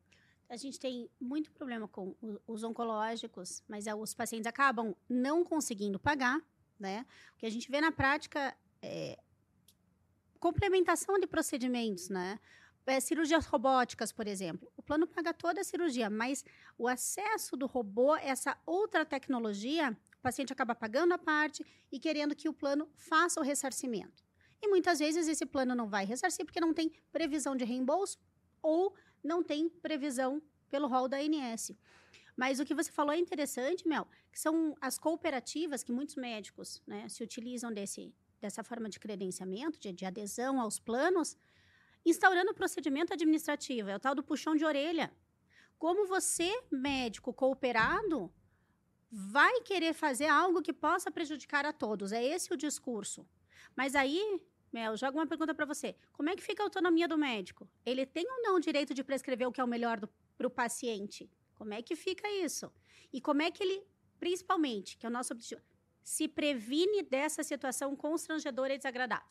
A 0.49 0.57
gente 0.57 0.79
tem 0.79 1.11
muito 1.19 1.51
problema 1.51 1.89
com 1.89 2.15
os 2.47 2.63
oncológicos, 2.63 3.63
mas 3.67 3.87
os 3.87 4.13
pacientes 4.13 4.47
acabam 4.47 4.95
não 5.09 5.43
conseguindo 5.43 5.99
pagar, 5.99 6.39
né? 6.79 7.07
O 7.35 7.39
que 7.39 7.47
a 7.47 7.51
gente 7.51 7.71
vê 7.71 7.81
na 7.81 7.91
prática 7.91 8.55
é, 8.83 9.19
complementação 10.43 11.21
de 11.21 11.27
procedimentos, 11.29 12.09
né? 12.09 12.41
É, 12.85 12.99
cirurgias 12.99 13.47
robóticas, 13.47 14.11
por 14.11 14.27
exemplo. 14.27 14.69
O 14.77 14.83
plano 14.83 15.07
paga 15.07 15.33
toda 15.33 15.61
a 15.61 15.65
cirurgia, 15.65 16.11
mas 16.11 16.45
o 16.77 16.89
acesso 16.89 17.57
do 17.57 17.67
robô, 17.67 18.17
essa 18.17 18.59
outra 18.67 19.05
tecnologia, 19.05 19.97
o 20.19 20.21
paciente 20.21 20.53
acaba 20.53 20.75
pagando 20.75 21.15
a 21.15 21.19
parte 21.19 21.65
e 21.93 22.01
querendo 22.01 22.35
que 22.35 22.49
o 22.49 22.53
plano 22.53 22.91
faça 22.97 23.39
o 23.39 23.43
ressarcimento. 23.45 24.25
E 24.61 24.67
muitas 24.67 24.99
vezes 24.99 25.29
esse 25.29 25.47
plano 25.47 25.77
não 25.77 25.89
vai 25.89 26.05
ressarcir 26.05 26.45
porque 26.45 26.61
não 26.61 26.75
tem 26.75 26.91
previsão 27.13 27.55
de 27.55 27.65
reembolso 27.65 28.19
ou 28.61 28.93
não 29.23 29.45
tem 29.45 29.69
previsão 29.69 30.43
pelo 30.69 30.89
rol 30.89 31.07
da 31.07 31.19
ANS. 31.19 31.71
Mas 32.37 32.59
o 32.59 32.65
que 32.65 32.75
você 32.75 32.91
falou 32.91 33.13
é 33.13 33.19
interessante, 33.19 33.87
Mel, 33.87 34.09
que 34.33 34.41
são 34.41 34.77
as 34.81 34.99
cooperativas 34.99 35.85
que 35.85 35.93
muitos 35.93 36.17
médicos 36.17 36.83
né, 36.85 37.09
se 37.09 37.23
utilizam 37.23 37.73
desse, 37.73 38.13
dessa 38.43 38.63
forma 38.63 38.89
de 38.89 38.99
credenciamento, 38.99 39.79
de, 39.79 39.93
de 39.93 40.05
adesão 40.05 40.61
aos 40.61 40.79
planos, 40.79 41.37
instaurando 42.05 42.51
o 42.51 42.55
procedimento 42.55 43.13
administrativo, 43.13 43.89
é 43.89 43.97
o 43.97 44.01
tal 44.01 44.15
do 44.15 44.23
puxão 44.23 44.55
de 44.57 44.65
orelha. 44.65 45.11
Como 45.79 46.07
você, 46.07 46.51
médico 46.71 47.33
cooperado, 47.33 48.33
vai 49.11 49.61
querer 49.61 49.95
fazer 49.95 50.27
algo 50.27 50.61
que 50.61 50.73
possa 50.73 51.11
prejudicar 51.11 51.65
a 51.65 51.73
todos? 51.73 52.13
É 52.13 52.23
esse 52.23 52.53
o 52.53 52.57
discurso. 52.57 53.27
Mas 53.77 53.95
aí, 53.95 54.41
Mel, 54.73 54.97
joga 54.97 55.19
uma 55.19 55.27
pergunta 55.27 55.55
para 55.55 55.67
você. 55.67 55.95
Como 56.13 56.29
é 56.29 56.37
que 56.37 56.43
fica 56.43 56.63
a 56.63 56.67
autonomia 56.67 57.07
do 57.07 57.17
médico? 57.17 57.69
Ele 57.87 58.05
tem 58.05 58.27
ou 58.29 58.43
não 58.43 58.57
o 58.57 58.61
direito 58.61 58.93
de 58.93 59.05
prescrever 59.05 59.47
o 59.47 59.53
que 59.53 59.61
é 59.61 59.65
o 59.65 59.69
melhor 59.69 60.01
para 60.37 60.47
o 60.47 60.51
paciente? 60.51 61.31
Como 61.55 61.73
é 61.73 61.81
que 61.81 61.95
fica 61.95 62.29
isso? 62.29 62.73
E 63.13 63.21
como 63.21 63.43
é 63.43 63.51
que 63.51 63.63
ele, 63.63 63.83
principalmente, 64.19 64.97
que 64.99 65.07
é 65.07 65.09
o 65.09 65.13
nosso 65.13 65.33
objetivo, 65.33 65.63
se 66.03 66.29
previne 66.29 67.03
dessa 67.03 67.43
situação 67.43 67.95
constrangedora 67.95 68.75
e 68.75 68.77
desagradável? 68.77 69.27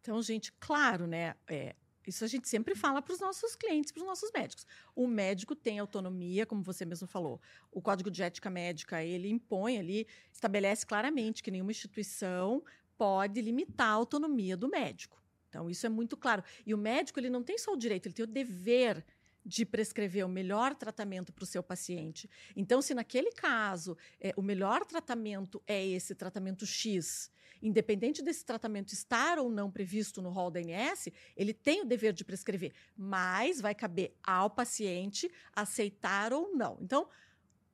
Então, 0.00 0.20
gente, 0.20 0.52
claro, 0.60 1.06
né? 1.06 1.34
É, 1.48 1.74
isso 2.06 2.24
a 2.24 2.28
gente 2.28 2.48
sempre 2.48 2.74
fala 2.74 3.00
para 3.00 3.14
os 3.14 3.20
nossos 3.20 3.56
clientes, 3.56 3.90
para 3.90 4.00
os 4.00 4.06
nossos 4.06 4.30
médicos. 4.32 4.66
O 4.94 5.06
médico 5.06 5.54
tem 5.54 5.78
autonomia, 5.78 6.44
como 6.44 6.62
você 6.62 6.84
mesmo 6.84 7.06
falou. 7.06 7.40
O 7.72 7.80
Código 7.80 8.10
de 8.10 8.22
Ética 8.22 8.50
Médica, 8.50 9.02
ele 9.02 9.28
impõe 9.28 9.78
ali, 9.78 10.06
estabelece 10.30 10.84
claramente 10.84 11.42
que 11.42 11.50
nenhuma 11.50 11.70
instituição 11.70 12.62
pode 12.98 13.40
limitar 13.40 13.88
a 13.88 13.92
autonomia 13.92 14.56
do 14.56 14.68
médico. 14.68 15.22
Então, 15.48 15.70
isso 15.70 15.86
é 15.86 15.88
muito 15.88 16.16
claro. 16.16 16.42
E 16.66 16.74
o 16.74 16.78
médico, 16.78 17.18
ele 17.18 17.30
não 17.30 17.42
tem 17.42 17.56
só 17.56 17.72
o 17.72 17.76
direito, 17.76 18.06
ele 18.06 18.14
tem 18.14 18.24
o 18.24 18.28
dever 18.28 19.04
de 19.44 19.66
prescrever 19.66 20.24
o 20.24 20.28
melhor 20.28 20.74
tratamento 20.74 21.32
para 21.32 21.42
o 21.42 21.46
seu 21.46 21.62
paciente. 21.62 22.28
Então, 22.56 22.80
se 22.80 22.94
naquele 22.94 23.30
caso 23.30 23.96
é, 24.20 24.32
o 24.36 24.42
melhor 24.42 24.84
tratamento 24.86 25.62
é 25.66 25.86
esse 25.86 26.14
tratamento 26.14 26.64
X, 26.64 27.30
independente 27.60 28.22
desse 28.22 28.44
tratamento 28.44 28.92
estar 28.92 29.38
ou 29.38 29.50
não 29.50 29.70
previsto 29.70 30.22
no 30.22 30.30
rol 30.30 30.50
da 30.50 30.60
ANS, 30.60 31.08
ele 31.36 31.52
tem 31.52 31.82
o 31.82 31.84
dever 31.84 32.12
de 32.12 32.24
prescrever, 32.24 32.72
mas 32.96 33.60
vai 33.60 33.74
caber 33.74 34.14
ao 34.22 34.48
paciente 34.48 35.30
aceitar 35.54 36.32
ou 36.32 36.54
não. 36.54 36.78
Então, 36.80 37.08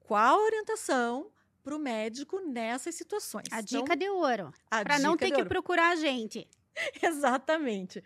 qual 0.00 0.40
a 0.40 0.44
orientação 0.44 1.30
para 1.62 1.76
o 1.76 1.78
médico 1.78 2.40
nessas 2.40 2.94
situações? 2.94 3.46
A 3.52 3.60
então, 3.60 3.82
dica 3.82 3.96
de 3.96 4.08
ouro. 4.08 4.52
Para 4.68 4.98
não 4.98 5.16
ter 5.16 5.30
que 5.30 5.44
procurar 5.44 5.92
a 5.92 5.96
gente. 5.96 6.48
Exatamente 7.02 8.02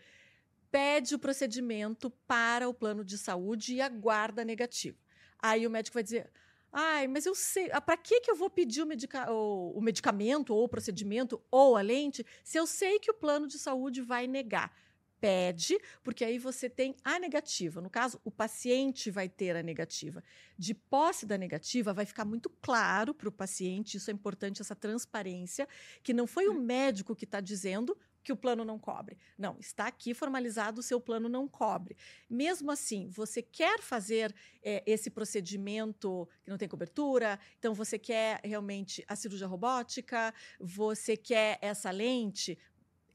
pede 0.75 1.15
o 1.15 1.21
procedimento 1.21 2.11
para 2.27 2.69
o 2.69 2.75
plano 2.75 3.05
de 3.05 3.17
saúde 3.17 3.75
e 3.75 3.81
aguarda 3.81 4.45
negativo. 4.45 4.99
Aí 5.39 5.65
o 5.65 5.71
médico 5.71 5.95
vai 5.95 6.03
dizer: 6.03 6.29
Ai, 6.73 7.07
mas 7.07 7.25
eu 7.27 7.35
sei. 7.37 7.71
Ah, 7.71 7.81
para 7.81 7.97
que, 7.97 8.21
que 8.21 8.29
eu 8.29 8.35
vou 8.35 8.51
pedir 8.51 8.83
o, 8.83 8.87
medica 8.87 9.31
o, 9.33 9.79
o, 9.79 9.81
medicamento, 9.81 10.53
ou 10.53 10.65
o 10.65 10.69
procedimento, 10.69 11.41
ou 11.49 11.77
a 11.77 11.81
lente, 11.81 12.27
se 12.43 12.59
eu 12.59 12.67
sei 12.67 12.99
que 12.99 13.09
o 13.09 13.15
plano 13.15 13.47
de 13.47 13.57
saúde 13.57 14.03
vai 14.03 14.27
negar? 14.27 14.77
Pede, 15.21 15.79
porque 16.03 16.25
aí 16.25 16.39
você 16.39 16.69
tem 16.69 16.97
a 17.05 17.21
negativa. 17.21 17.81
No 17.81 17.89
caso, 17.89 18.21
o 18.25 18.31
paciente 18.31 19.13
vai 19.13 19.29
ter 19.29 19.57
a 19.57 19.63
negativa. 19.63 20.25
De 20.59 20.75
posse 20.75 21.25
da 21.25 21.39
negativa, 21.39 21.93
vai 21.93 22.05
ficar 22.05 22.25
muito 22.25 22.51
claro 22.51 23.15
para 23.15 23.29
o 23.29 23.33
paciente, 23.33 23.97
isso 23.97 24.11
é 24.11 24.13
importante, 24.13 24.61
essa 24.61 24.75
transparência, 24.75 25.69
que 26.03 26.13
não 26.13 26.27
foi 26.27 26.49
o 26.49 26.53
hum. 26.53 26.61
médico 26.61 27.15
que 27.15 27.25
está 27.25 27.41
dizendo, 27.41 27.97
que 28.25 28.33
o 28.33 28.37
plano 28.37 28.65
não 28.65 28.79
cobre. 28.79 29.19
Não, 29.39 29.57
está 29.61 29.87
aqui 29.87 30.15
formalizado, 30.15 30.81
o 30.81 30.83
seu 30.83 30.99
plano 30.99 31.29
não 31.29 31.47
cobre. 31.47 31.97
Mesmo 32.29 32.71
assim, 32.71 33.09
você 33.09 33.43
quer 33.43 33.81
fazer 33.81 34.35
é, 34.63 34.83
esse 34.87 35.11
procedimento 35.11 36.27
que 36.43 36.51
não 36.51 36.57
tem 36.57 36.67
cobertura, 36.67 37.39
então 37.59 37.75
você 37.75 37.99
quer 37.99 38.41
realmente 38.43 39.05
a 39.07 39.15
cirurgia 39.15 39.47
robótica, 39.47 40.33
você 40.59 41.17
quer 41.17 41.59
essa 41.61 41.91
lente, 41.91 42.59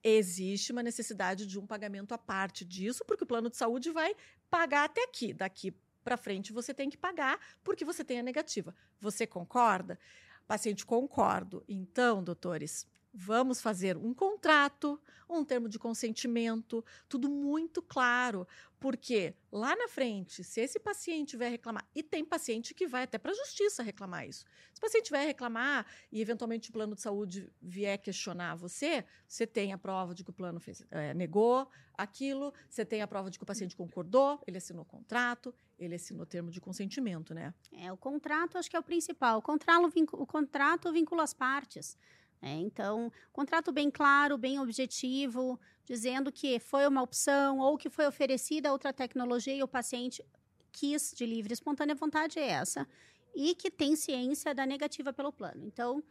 existe 0.04 0.72
uma 0.72 0.84
necessidade 0.84 1.46
de 1.46 1.60
um 1.60 1.66
pagamento 1.66 2.14
à 2.14 2.18
parte 2.18 2.64
disso, 2.64 3.04
porque 3.06 3.24
o 3.24 3.28
plano 3.28 3.50
de 3.50 3.58
saúde 3.58 3.92
vai 3.92 4.16
pagar 4.50 4.86
até 4.86 5.04
aqui. 5.04 5.34
Daqui 5.34 5.74
para 6.04 6.16
frente 6.18 6.54
você 6.54 6.74
tem 6.74 6.90
que 6.90 6.98
pagar 6.98 7.40
porque 7.64 7.84
você 7.84 8.04
tem 8.04 8.20
a 8.20 8.24
negativa. 8.24 8.76
Você 9.02 9.26
concorda? 9.26 10.00
Paciente, 10.48 10.86
concordo. 10.86 11.64
Então, 11.68 12.24
doutores, 12.24 12.88
Vamos 13.14 13.60
fazer 13.60 13.98
um 13.98 14.14
contrato, 14.14 15.00
um 15.28 15.44
termo 15.44 15.68
de 15.68 15.80
consentimento, 15.80 16.86
tudo 17.08 17.28
muito 17.28 17.82
claro, 17.82 18.48
porque 18.80 19.34
lá 19.52 19.76
na 19.76 19.88
frente, 19.88 20.44
se 20.44 20.62
esse 20.62 20.80
paciente 20.80 21.36
vier 21.36 21.52
reclamar, 21.52 21.88
e 21.96 22.04
tem 22.04 22.24
paciente 22.24 22.74
que 22.74 22.88
vai 22.88 23.04
até 23.04 23.18
para 23.18 23.32
a 23.32 23.36
justiça 23.36 23.82
reclamar 23.82 24.28
isso. 24.28 24.46
Se 24.74 24.78
o 24.78 24.82
paciente 24.82 25.12
vier 25.12 25.26
reclamar 25.26 25.86
e 26.12 26.22
eventualmente 26.22 26.70
o 26.70 26.74
plano 26.74 26.96
de 26.96 27.02
saúde 27.02 27.52
vier 27.62 27.98
questionar 27.98 28.56
você, 28.56 29.04
você 29.28 29.46
tem 29.46 29.74
a 29.74 29.78
prova 29.78 30.14
de 30.14 30.24
que 30.24 30.30
o 30.30 30.34
plano 30.34 30.60
fez, 30.60 30.84
é, 30.92 31.14
negou 31.14 31.68
aquilo, 31.98 32.54
você 32.70 32.86
tem 32.86 33.02
a 33.02 33.08
prova 33.08 33.30
de 33.30 33.38
que 33.38 33.44
o 33.44 33.48
paciente 33.48 33.76
concordou, 33.76 34.40
ele 34.48 34.58
assinou 34.58 34.84
o 34.84 34.86
contrato, 34.86 35.54
ele 35.78 35.96
assinou 35.96 36.24
o 36.24 36.26
termo 36.26 36.52
de 36.52 36.62
consentimento, 36.62 37.34
né? 37.34 37.54
É, 37.74 37.92
o 37.92 37.98
contrato 37.98 38.58
acho 38.58 38.70
que 38.70 38.76
é 38.76 38.80
o 38.80 38.84
principal. 38.84 39.40
O 39.40 39.42
contrato, 39.42 39.92
o 40.14 40.26
contrato 40.26 40.92
vincula 40.94 41.24
as 41.24 41.34
partes. 41.34 41.98
É, 42.42 42.54
então, 42.54 43.12
contrato 43.34 43.72
bem 43.72 43.92
claro, 43.92 44.38
bem 44.38 44.60
objetivo, 44.60 45.60
dizendo 45.84 46.32
que 46.32 46.60
foi 46.60 46.88
uma 46.88 47.02
opção 47.02 47.60
ou 47.60 47.78
que 47.78 47.90
foi 47.90 48.08
oferecida 48.08 48.72
outra 48.72 48.94
tecnologia 48.94 49.54
e 49.54 49.62
o 49.62 49.68
paciente 49.68 50.24
quis 50.72 51.14
de 51.16 51.26
livre 51.26 51.54
espontânea 51.54 51.96
vontade 51.96 52.40
é 52.40 52.48
essa, 52.48 52.88
e 53.36 53.56
que 53.56 53.70
tem 53.70 53.96
ciência 53.96 54.54
da 54.54 54.66
negativa 54.66 55.12
pelo 55.12 55.34
plano. 55.34 55.66
Então, 55.66 56.04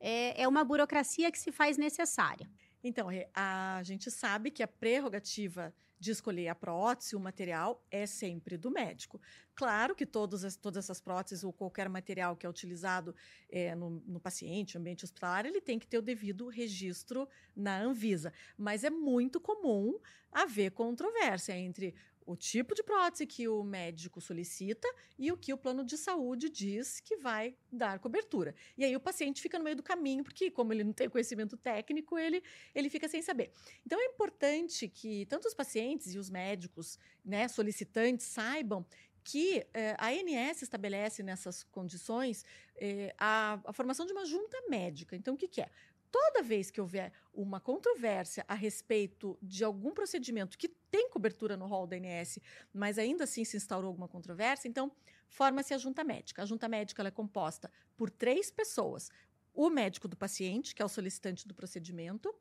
é, 0.00 0.42
é 0.42 0.48
uma 0.48 0.64
burocracia 0.64 1.30
que 1.30 1.38
se 1.38 1.52
faz 1.52 1.76
necessária. 1.76 2.48
Então, 2.84 3.08
a 3.34 3.80
gente 3.82 4.10
sabe 4.10 4.50
que 4.50 4.62
a 4.62 4.68
prerrogativa 4.68 5.74
de 5.98 6.10
escolher 6.10 6.48
a 6.48 6.54
prótese, 6.54 7.16
o 7.16 7.20
material, 7.20 7.82
é 7.90 8.04
sempre 8.04 8.58
do 8.58 8.70
médico. 8.70 9.18
Claro 9.54 9.94
que 9.94 10.04
todos 10.04 10.44
as, 10.44 10.54
todas 10.54 10.84
essas 10.84 11.00
próteses 11.00 11.44
ou 11.44 11.52
qualquer 11.52 11.88
material 11.88 12.36
que 12.36 12.44
é 12.44 12.48
utilizado 12.48 13.14
é, 13.48 13.74
no, 13.74 14.02
no 14.06 14.20
paciente, 14.20 14.76
ambiente 14.76 15.04
hospitalar, 15.04 15.46
ele 15.46 15.62
tem 15.62 15.78
que 15.78 15.86
ter 15.86 15.96
o 15.96 16.02
devido 16.02 16.48
registro 16.48 17.26
na 17.56 17.80
Anvisa. 17.80 18.34
Mas 18.58 18.84
é 18.84 18.90
muito 18.90 19.40
comum 19.40 19.98
haver 20.30 20.72
controvérsia 20.72 21.56
entre 21.56 21.94
o 22.26 22.36
tipo 22.36 22.74
de 22.74 22.82
prótese 22.82 23.26
que 23.26 23.46
o 23.48 23.62
médico 23.62 24.20
solicita 24.20 24.88
e 25.18 25.30
o 25.30 25.36
que 25.36 25.52
o 25.52 25.58
plano 25.58 25.84
de 25.84 25.96
saúde 25.96 26.48
diz 26.48 27.00
que 27.00 27.16
vai 27.16 27.56
dar 27.70 27.98
cobertura. 27.98 28.54
E 28.76 28.84
aí 28.84 28.94
o 28.96 29.00
paciente 29.00 29.42
fica 29.42 29.58
no 29.58 29.64
meio 29.64 29.76
do 29.76 29.82
caminho, 29.82 30.24
porque 30.24 30.50
como 30.50 30.72
ele 30.72 30.84
não 30.84 30.92
tem 30.92 31.08
conhecimento 31.08 31.56
técnico, 31.56 32.18
ele, 32.18 32.42
ele 32.74 32.88
fica 32.88 33.08
sem 33.08 33.22
saber. 33.22 33.50
Então 33.84 34.00
é 34.00 34.04
importante 34.06 34.88
que 34.88 35.26
tanto 35.26 35.46
os 35.46 35.54
pacientes 35.54 36.14
e 36.14 36.18
os 36.18 36.30
médicos, 36.30 36.98
né, 37.24 37.48
solicitantes, 37.48 38.26
saibam 38.26 38.86
que 39.24 39.66
eh, 39.72 39.96
a 39.98 40.08
ANS 40.08 40.60
estabelece 40.60 41.22
nessas 41.22 41.64
condições 41.64 42.44
eh, 42.76 43.14
a, 43.18 43.58
a, 43.64 43.72
formação 43.72 44.04
de 44.04 44.12
uma 44.12 44.26
junta 44.26 44.56
médica. 44.68 45.16
Então, 45.16 45.32
o 45.32 45.36
que, 45.36 45.48
que 45.48 45.62
é? 45.62 45.70
Toda 46.14 46.44
vez 46.44 46.70
que 46.70 46.80
houver 46.80 47.12
uma 47.32 47.58
controvérsia 47.58 48.44
a 48.46 48.54
respeito 48.54 49.36
de 49.42 49.64
algum 49.64 49.90
procedimento 49.90 50.56
que 50.56 50.68
tem 50.68 51.10
cobertura 51.10 51.56
no 51.56 51.66
rol 51.66 51.88
da 51.88 51.96
ANS, 51.96 52.38
mas 52.72 53.00
ainda 53.00 53.24
assim 53.24 53.44
se 53.44 53.56
instaurou 53.56 53.88
alguma 53.88 54.06
controvérsia, 54.06 54.68
então 54.68 54.92
forma-se 55.26 55.74
a 55.74 55.78
junta 55.78 56.04
médica. 56.04 56.44
A 56.44 56.46
junta 56.46 56.68
médica 56.68 57.02
é 57.02 57.10
composta 57.10 57.68
por 57.96 58.10
três 58.10 58.48
pessoas: 58.48 59.10
o 59.52 59.68
médico 59.68 60.06
do 60.06 60.16
paciente, 60.16 60.72
que 60.72 60.80
é 60.80 60.84
o 60.84 60.88
solicitante 60.88 61.48
do 61.48 61.54
procedimento, 61.54 62.32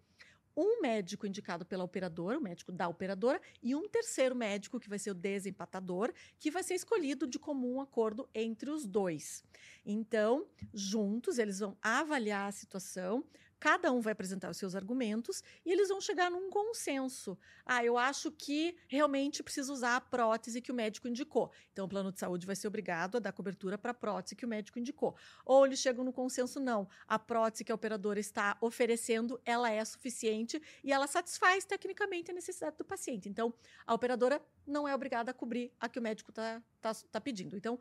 um 0.55 0.81
médico 0.81 1.25
indicado 1.25 1.65
pela 1.65 1.83
operadora, 1.83 2.37
o 2.37 2.41
médico 2.41 2.71
da 2.71 2.87
operadora, 2.87 3.41
e 3.61 3.73
um 3.73 3.87
terceiro 3.89 4.35
médico, 4.35 4.79
que 4.79 4.89
vai 4.89 4.99
ser 4.99 5.11
o 5.11 5.15
desempatador, 5.15 6.13
que 6.39 6.51
vai 6.51 6.63
ser 6.63 6.75
escolhido 6.75 7.25
de 7.25 7.39
comum 7.39 7.81
acordo 7.81 8.29
entre 8.33 8.69
os 8.69 8.85
dois. 8.85 9.43
Então, 9.85 10.47
juntos, 10.73 11.39
eles 11.39 11.59
vão 11.59 11.75
avaliar 11.81 12.47
a 12.47 12.51
situação, 12.51 13.23
Cada 13.63 13.93
um 13.93 14.01
vai 14.01 14.11
apresentar 14.11 14.49
os 14.49 14.57
seus 14.57 14.75
argumentos 14.75 15.41
e 15.65 15.71
eles 15.71 15.87
vão 15.87 16.01
chegar 16.01 16.29
num 16.29 16.49
consenso. 16.49 17.39
Ah, 17.65 17.81
eu 17.81 17.97
acho 17.97 18.29
que 18.29 18.75
realmente 18.89 19.41
precisa 19.41 19.71
usar 19.71 19.95
a 19.95 20.01
prótese 20.01 20.59
que 20.59 20.69
o 20.69 20.75
médico 20.75 21.07
indicou. 21.07 21.49
Então, 21.71 21.85
o 21.85 21.87
plano 21.87 22.11
de 22.11 22.19
saúde 22.19 22.45
vai 22.45 22.57
ser 22.57 22.67
obrigado 22.67 23.15
a 23.15 23.19
dar 23.21 23.31
cobertura 23.31 23.77
para 23.77 23.91
a 23.91 23.93
prótese 23.93 24.35
que 24.35 24.43
o 24.43 24.49
médico 24.49 24.79
indicou. 24.79 25.15
Ou 25.45 25.65
eles 25.65 25.79
chegam 25.79 26.03
no 26.03 26.11
consenso, 26.11 26.59
não. 26.59 26.89
A 27.07 27.17
prótese 27.17 27.63
que 27.63 27.71
a 27.71 27.75
operadora 27.75 28.19
está 28.19 28.57
oferecendo, 28.59 29.39
ela 29.45 29.71
é 29.71 29.85
suficiente 29.85 30.61
e 30.83 30.91
ela 30.91 31.07
satisfaz 31.07 31.63
tecnicamente 31.63 32.31
a 32.31 32.33
necessidade 32.33 32.75
do 32.75 32.83
paciente. 32.83 33.29
Então, 33.29 33.53
a 33.87 33.93
operadora 33.93 34.41
não 34.67 34.85
é 34.85 34.93
obrigada 34.93 35.31
a 35.31 35.33
cobrir 35.33 35.71
a 35.79 35.87
que 35.87 35.97
o 35.97 36.01
médico 36.01 36.31
está 36.31 36.61
tá, 36.81 36.93
tá 36.93 37.21
pedindo. 37.21 37.55
Então, 37.55 37.79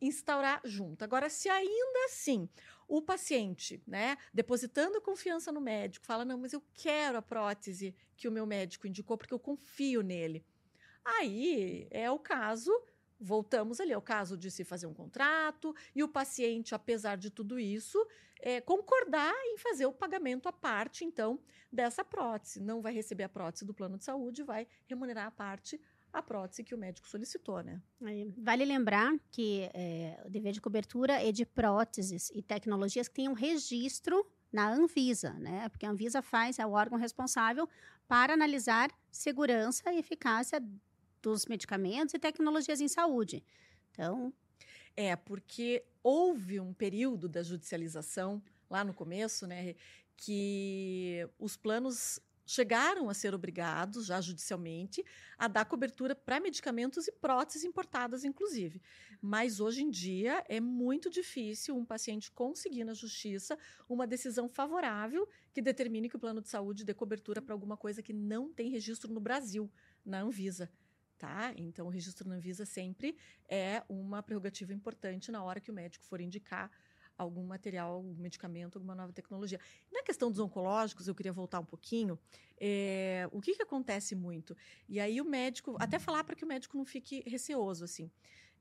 instaurar 0.00 0.60
junto. 0.64 1.02
Agora, 1.02 1.28
se 1.30 1.48
ainda 1.48 2.04
assim 2.06 2.48
o 2.88 3.02
paciente, 3.02 3.82
né, 3.86 4.16
depositando 4.32 5.00
confiança 5.00 5.50
no 5.50 5.60
médico, 5.60 6.06
fala: 6.06 6.24
não, 6.24 6.38
mas 6.38 6.52
eu 6.52 6.62
quero 6.72 7.18
a 7.18 7.22
prótese 7.22 7.94
que 8.16 8.28
o 8.28 8.32
meu 8.32 8.46
médico 8.46 8.86
indicou 8.86 9.16
porque 9.16 9.34
eu 9.34 9.38
confio 9.38 10.02
nele. 10.02 10.44
Aí 11.04 11.86
é 11.90 12.10
o 12.10 12.18
caso, 12.18 12.70
voltamos 13.20 13.80
ali, 13.80 13.92
é 13.92 13.98
o 13.98 14.02
caso 14.02 14.36
de 14.36 14.50
se 14.50 14.64
fazer 14.64 14.86
um 14.86 14.94
contrato 14.94 15.74
e 15.94 16.02
o 16.02 16.08
paciente, 16.08 16.74
apesar 16.74 17.16
de 17.16 17.30
tudo 17.30 17.58
isso, 17.58 17.98
é, 18.40 18.60
concordar 18.60 19.34
em 19.46 19.58
fazer 19.58 19.86
o 19.86 19.92
pagamento 19.92 20.48
à 20.48 20.52
parte, 20.52 21.04
então, 21.04 21.40
dessa 21.70 22.04
prótese. 22.04 22.60
Não 22.60 22.80
vai 22.80 22.92
receber 22.92 23.24
a 23.24 23.28
prótese 23.28 23.64
do 23.64 23.74
plano 23.74 23.98
de 23.98 24.04
saúde, 24.04 24.42
vai 24.42 24.66
remunerar 24.86 25.26
a 25.26 25.30
parte 25.30 25.80
a 26.14 26.22
prótese 26.22 26.62
que 26.62 26.74
o 26.74 26.78
médico 26.78 27.08
solicitou, 27.08 27.60
né? 27.62 27.82
Vale 28.38 28.64
lembrar 28.64 29.12
que 29.32 29.68
é, 29.74 30.22
o 30.24 30.30
dever 30.30 30.52
de 30.52 30.60
cobertura 30.60 31.14
é 31.14 31.32
de 31.32 31.44
próteses 31.44 32.30
e 32.32 32.40
tecnologias 32.40 33.08
que 33.08 33.14
tenham 33.14 33.32
registro 33.32 34.24
na 34.52 34.72
Anvisa, 34.72 35.32
né? 35.34 35.68
Porque 35.68 35.84
a 35.84 35.90
Anvisa 35.90 36.22
faz, 36.22 36.60
é 36.60 36.64
o 36.64 36.70
órgão 36.70 36.96
responsável 36.96 37.68
para 38.06 38.32
analisar 38.32 38.90
segurança 39.10 39.92
e 39.92 39.98
eficácia 39.98 40.62
dos 41.20 41.46
medicamentos 41.46 42.14
e 42.14 42.18
tecnologias 42.18 42.80
em 42.80 42.86
saúde. 42.86 43.44
Então. 43.90 44.32
É, 44.96 45.16
porque 45.16 45.84
houve 46.00 46.60
um 46.60 46.72
período 46.72 47.28
da 47.28 47.42
judicialização 47.42 48.40
lá 48.70 48.84
no 48.84 48.94
começo, 48.94 49.48
né? 49.48 49.74
Que 50.16 51.28
os 51.40 51.56
planos 51.56 52.20
chegaram 52.46 53.08
a 53.08 53.14
ser 53.14 53.34
obrigados, 53.34 54.06
já 54.06 54.20
judicialmente, 54.20 55.04
a 55.38 55.48
dar 55.48 55.64
cobertura 55.64 56.14
para 56.14 56.40
medicamentos 56.40 57.08
e 57.08 57.12
próteses 57.12 57.64
importadas, 57.64 58.24
inclusive. 58.24 58.80
Mas 59.20 59.60
hoje 59.60 59.82
em 59.82 59.90
dia 59.90 60.44
é 60.48 60.60
muito 60.60 61.08
difícil 61.10 61.76
um 61.76 61.84
paciente 61.84 62.30
conseguir 62.30 62.84
na 62.84 62.94
justiça 62.94 63.58
uma 63.88 64.06
decisão 64.06 64.48
favorável 64.48 65.28
que 65.52 65.62
determine 65.62 66.08
que 66.08 66.16
o 66.16 66.20
plano 66.20 66.40
de 66.40 66.48
saúde 66.48 66.84
dê 66.84 66.92
cobertura 66.92 67.40
para 67.40 67.54
alguma 67.54 67.76
coisa 67.76 68.02
que 68.02 68.12
não 68.12 68.52
tem 68.52 68.70
registro 68.70 69.12
no 69.12 69.20
Brasil, 69.20 69.70
na 70.04 70.20
Anvisa. 70.20 70.70
tá? 71.16 71.54
Então, 71.56 71.86
o 71.86 71.90
registro 71.90 72.28
na 72.28 72.34
Anvisa 72.34 72.66
sempre 72.66 73.16
é 73.48 73.82
uma 73.88 74.22
prerrogativa 74.22 74.74
importante 74.74 75.32
na 75.32 75.42
hora 75.42 75.60
que 75.60 75.70
o 75.70 75.74
médico 75.74 76.04
for 76.04 76.20
indicar 76.20 76.70
algum 77.16 77.44
material, 77.44 77.92
algum 77.92 78.14
medicamento, 78.14 78.76
alguma 78.76 78.94
nova 78.94 79.12
tecnologia. 79.12 79.60
Na 79.92 80.02
questão 80.02 80.30
dos 80.30 80.40
oncológicos, 80.40 81.08
eu 81.08 81.14
queria 81.14 81.32
voltar 81.32 81.60
um 81.60 81.64
pouquinho. 81.64 82.18
É, 82.58 83.28
o 83.32 83.40
que, 83.40 83.54
que 83.54 83.62
acontece 83.62 84.14
muito? 84.14 84.56
E 84.88 85.00
aí 85.00 85.20
o 85.20 85.24
médico, 85.24 85.76
até 85.78 85.98
falar 85.98 86.24
para 86.24 86.34
que 86.34 86.44
o 86.44 86.48
médico 86.48 86.76
não 86.76 86.84
fique 86.84 87.22
receoso, 87.26 87.84
assim. 87.84 88.10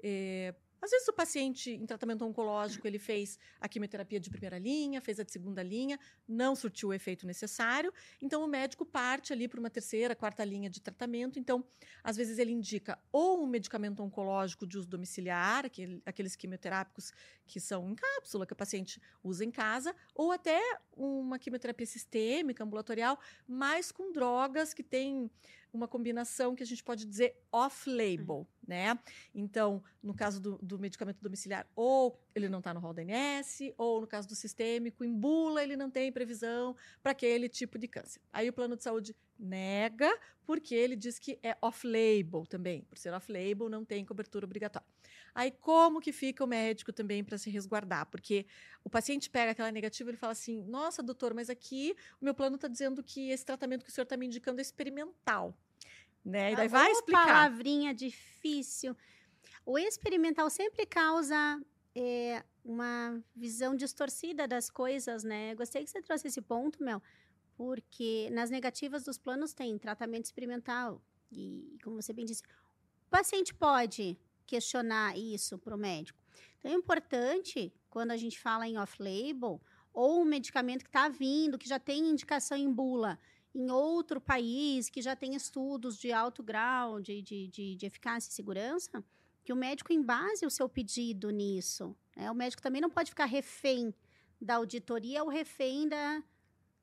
É, 0.01 0.53
às 0.83 0.91
vezes 0.91 1.07
o 1.07 1.13
paciente 1.13 1.71
em 1.71 1.85
tratamento 1.85 2.25
oncológico, 2.25 2.85
ele 2.85 2.99
fez 2.99 3.39
a 3.61 3.69
quimioterapia 3.69 4.19
de 4.19 4.29
primeira 4.29 4.59
linha, 4.59 4.99
fez 4.99 5.17
a 5.17 5.23
de 5.23 5.31
segunda 5.31 5.63
linha, 5.63 5.97
não 6.27 6.55
surtiu 6.55 6.89
o 6.89 6.93
efeito 6.93 7.25
necessário, 7.25 7.93
então 8.21 8.43
o 8.43 8.47
médico 8.47 8.85
parte 8.85 9.31
ali 9.31 9.47
para 9.47 9.61
uma 9.61 9.69
terceira, 9.69 10.13
quarta 10.13 10.43
linha 10.43 10.69
de 10.69 10.81
tratamento. 10.81 11.39
Então, 11.39 11.63
às 12.03 12.17
vezes 12.17 12.37
ele 12.37 12.51
indica 12.51 12.99
ou 13.13 13.41
um 13.41 13.47
medicamento 13.47 14.03
oncológico 14.03 14.67
de 14.67 14.77
uso 14.77 14.87
domiciliar, 14.87 15.65
aquele, 15.65 16.01
aqueles 16.05 16.35
quimioterápicos 16.35 17.13
que 17.47 17.61
são 17.61 17.89
em 17.89 17.95
cápsula, 17.95 18.45
que 18.45 18.51
o 18.51 18.55
paciente 18.55 19.01
usa 19.23 19.45
em 19.45 19.51
casa, 19.51 19.95
ou 20.13 20.33
até 20.33 20.59
uma 20.97 21.39
quimioterapia 21.39 21.85
sistêmica, 21.85 22.61
ambulatorial, 22.61 23.17
mas 23.47 23.89
com 23.89 24.11
drogas 24.11 24.73
que 24.73 24.83
têm 24.83 25.31
uma 25.73 25.87
combinação 25.87 26.55
que 26.55 26.63
a 26.63 26.65
gente 26.65 26.83
pode 26.83 27.05
dizer 27.05 27.35
off-label, 27.51 28.47
né? 28.65 28.97
Então, 29.33 29.83
no 30.01 30.13
caso 30.13 30.39
do, 30.39 30.59
do 30.61 30.77
medicamento 30.77 31.21
domiciliar, 31.21 31.67
ou 31.75 32.19
ele 32.35 32.47
não 32.47 32.59
está 32.59 32.73
no 32.73 32.79
rol 32.79 32.93
da 32.93 33.03
NS, 33.03 33.73
ou 33.77 34.01
no 34.01 34.07
caso 34.07 34.27
do 34.27 34.35
sistêmico, 34.35 35.03
em 35.03 35.11
bula, 35.11 35.63
ele 35.63 35.75
não 35.75 35.89
tem 35.89 36.11
previsão 36.11 36.75
para 37.01 37.11
aquele 37.11 37.49
tipo 37.49 37.79
de 37.79 37.87
câncer. 37.87 38.21
Aí 38.31 38.47
o 38.47 38.53
plano 38.53 38.77
de 38.77 38.83
saúde 38.83 39.15
nega, 39.37 40.09
porque 40.45 40.75
ele 40.75 40.95
diz 40.95 41.17
que 41.19 41.39
é 41.41 41.57
off-label 41.61 42.45
também. 42.45 42.83
Por 42.83 42.97
ser 42.97 43.13
off-label, 43.13 43.69
não 43.69 43.83
tem 43.83 44.05
cobertura 44.05 44.45
obrigatória. 44.45 44.87
Aí, 45.35 45.51
como 45.51 45.99
que 45.99 46.11
fica 46.11 46.43
o 46.43 46.47
médico 46.47 46.93
também 46.93 47.23
para 47.23 47.37
se 47.37 47.49
resguardar? 47.49 48.05
Porque 48.05 48.45
o 48.83 48.89
paciente 48.89 49.29
pega 49.29 49.51
aquela 49.51 49.71
negativa 49.71 50.11
e 50.11 50.15
fala 50.15 50.33
assim: 50.33 50.63
nossa, 50.63 51.01
doutor, 51.01 51.33
mas 51.33 51.49
aqui 51.49 51.95
o 52.21 52.25
meu 52.25 52.35
plano 52.35 52.55
está 52.55 52.67
dizendo 52.67 53.03
que 53.03 53.29
esse 53.31 53.43
tratamento 53.43 53.83
que 53.83 53.89
o 53.89 53.93
senhor 53.93 54.03
está 54.03 54.15
me 54.15 54.27
indicando 54.27 54.59
é 54.59 54.61
experimental. 54.61 55.57
Né? 56.23 56.53
E 56.53 56.55
daí 56.55 56.67
vai 56.67 56.91
explicar. 56.91 57.25
palavrinha 57.25 57.93
difícil. 57.93 58.95
O 59.65 59.77
experimental 59.77 60.49
sempre 60.49 60.85
causa 60.85 61.61
é, 61.95 62.43
uma 62.63 63.21
visão 63.35 63.75
distorcida 63.75 64.47
das 64.47 64.69
coisas, 64.69 65.23
né? 65.23 65.53
Gostei 65.55 65.83
que 65.83 65.89
você 65.89 66.01
trouxe 66.01 66.27
esse 66.27 66.41
ponto, 66.41 66.81
Mel, 66.83 67.01
porque 67.55 68.29
nas 68.31 68.49
negativas 68.49 69.03
dos 69.03 69.17
planos 69.17 69.53
tem 69.53 69.77
tratamento 69.77 70.25
experimental. 70.25 71.01
E, 71.31 71.77
como 71.83 72.01
você 72.01 72.13
bem 72.13 72.25
disse, 72.25 72.43
o 73.07 73.09
paciente 73.09 73.53
pode 73.53 74.17
questionar 74.45 75.17
isso 75.17 75.57
para 75.57 75.75
o 75.75 75.77
médico. 75.77 76.19
Então, 76.59 76.71
é 76.71 76.75
importante, 76.75 77.73
quando 77.89 78.11
a 78.11 78.17
gente 78.17 78.39
fala 78.39 78.67
em 78.67 78.77
off-label, 78.77 79.61
ou 79.93 80.21
um 80.21 80.25
medicamento 80.25 80.83
que 80.83 80.89
está 80.89 81.07
vindo, 81.09 81.57
que 81.57 81.67
já 81.67 81.79
tem 81.79 82.09
indicação 82.09 82.57
em 82.57 82.71
bula, 82.71 83.19
em 83.53 83.69
outro 83.69 84.19
país, 84.19 84.89
que 84.89 85.01
já 85.01 85.15
tem 85.15 85.35
estudos 85.35 85.97
de 85.97 86.11
alto 86.11 86.41
grau 86.41 86.99
de, 86.99 87.21
de, 87.21 87.47
de, 87.47 87.75
de 87.75 87.85
eficácia 87.85 88.29
e 88.29 88.33
segurança, 88.33 89.03
que 89.43 89.53
o 89.53 89.55
médico 89.55 89.93
embase 89.93 90.45
o 90.45 90.49
seu 90.49 90.67
pedido 90.67 91.29
nisso. 91.29 91.95
Né? 92.15 92.31
O 92.31 92.35
médico 92.35 92.61
também 92.61 92.81
não 92.81 92.89
pode 92.89 93.09
ficar 93.09 93.25
refém 93.25 93.93
da 94.41 94.55
auditoria 94.55 95.23
ou 95.23 95.29
refém 95.29 95.87
da, 95.87 96.23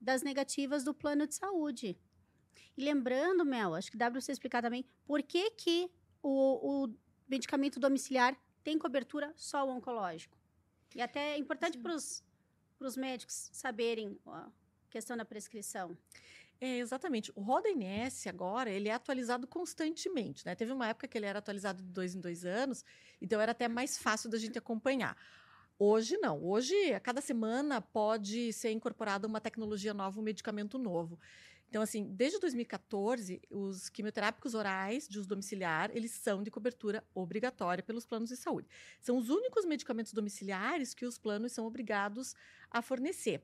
das 0.00 0.22
negativas 0.22 0.84
do 0.84 0.94
plano 0.94 1.26
de 1.26 1.34
saúde. 1.34 1.98
E 2.76 2.84
lembrando, 2.84 3.44
Mel, 3.44 3.74
acho 3.74 3.90
que 3.90 3.96
dá 3.96 4.10
para 4.10 4.20
você 4.20 4.32
explicar 4.32 4.62
também 4.62 4.84
por 5.04 5.22
que, 5.22 5.50
que 5.50 5.90
o, 6.22 6.84
o 6.84 6.94
medicamento 7.28 7.80
domiciliar 7.80 8.36
tem 8.62 8.78
cobertura 8.78 9.32
só 9.36 9.66
o 9.66 9.70
oncológico. 9.70 10.36
E 10.94 11.00
até 11.00 11.34
é 11.34 11.38
importante 11.38 11.78
para 11.78 11.94
os 11.94 12.96
médicos 12.96 13.50
saberem 13.52 14.18
a 14.26 14.48
questão 14.88 15.16
da 15.16 15.24
prescrição. 15.24 15.96
É, 16.60 16.78
exatamente. 16.78 17.32
O 17.34 17.40
RODA-INS 17.40 18.26
agora, 18.26 18.70
ele 18.70 18.88
é 18.88 18.92
atualizado 18.92 19.46
constantemente, 19.46 20.44
né? 20.44 20.54
Teve 20.54 20.72
uma 20.72 20.88
época 20.88 21.08
que 21.08 21.16
ele 21.16 21.24
era 21.24 21.38
atualizado 21.38 21.82
de 21.82 21.88
dois 21.88 22.14
em 22.14 22.20
dois 22.20 22.44
anos, 22.44 22.84
então 23.20 23.40
era 23.40 23.52
até 23.52 23.66
mais 23.66 23.96
fácil 23.96 24.28
da 24.28 24.36
gente 24.36 24.58
acompanhar. 24.58 25.16
Hoje 25.78 26.18
não. 26.18 26.44
Hoje, 26.44 26.74
a 26.92 27.00
cada 27.00 27.22
semana 27.22 27.80
pode 27.80 28.52
ser 28.52 28.70
incorporada 28.72 29.26
uma 29.26 29.40
tecnologia 29.40 29.94
nova, 29.94 30.20
um 30.20 30.22
medicamento 30.22 30.78
novo. 30.78 31.18
Então, 31.70 31.80
assim, 31.80 32.04
desde 32.14 32.38
2014, 32.38 33.40
os 33.48 33.88
quimioterápicos 33.88 34.54
orais 34.54 35.08
de 35.08 35.18
uso 35.18 35.28
domiciliar, 35.28 35.90
eles 35.94 36.10
são 36.10 36.42
de 36.42 36.50
cobertura 36.50 37.02
obrigatória 37.14 37.82
pelos 37.82 38.04
planos 38.04 38.28
de 38.28 38.36
saúde. 38.36 38.68
São 39.00 39.16
os 39.16 39.30
únicos 39.30 39.64
medicamentos 39.64 40.12
domiciliares 40.12 40.92
que 40.92 41.06
os 41.06 41.16
planos 41.16 41.52
são 41.52 41.64
obrigados 41.64 42.34
a 42.70 42.82
fornecer. 42.82 43.42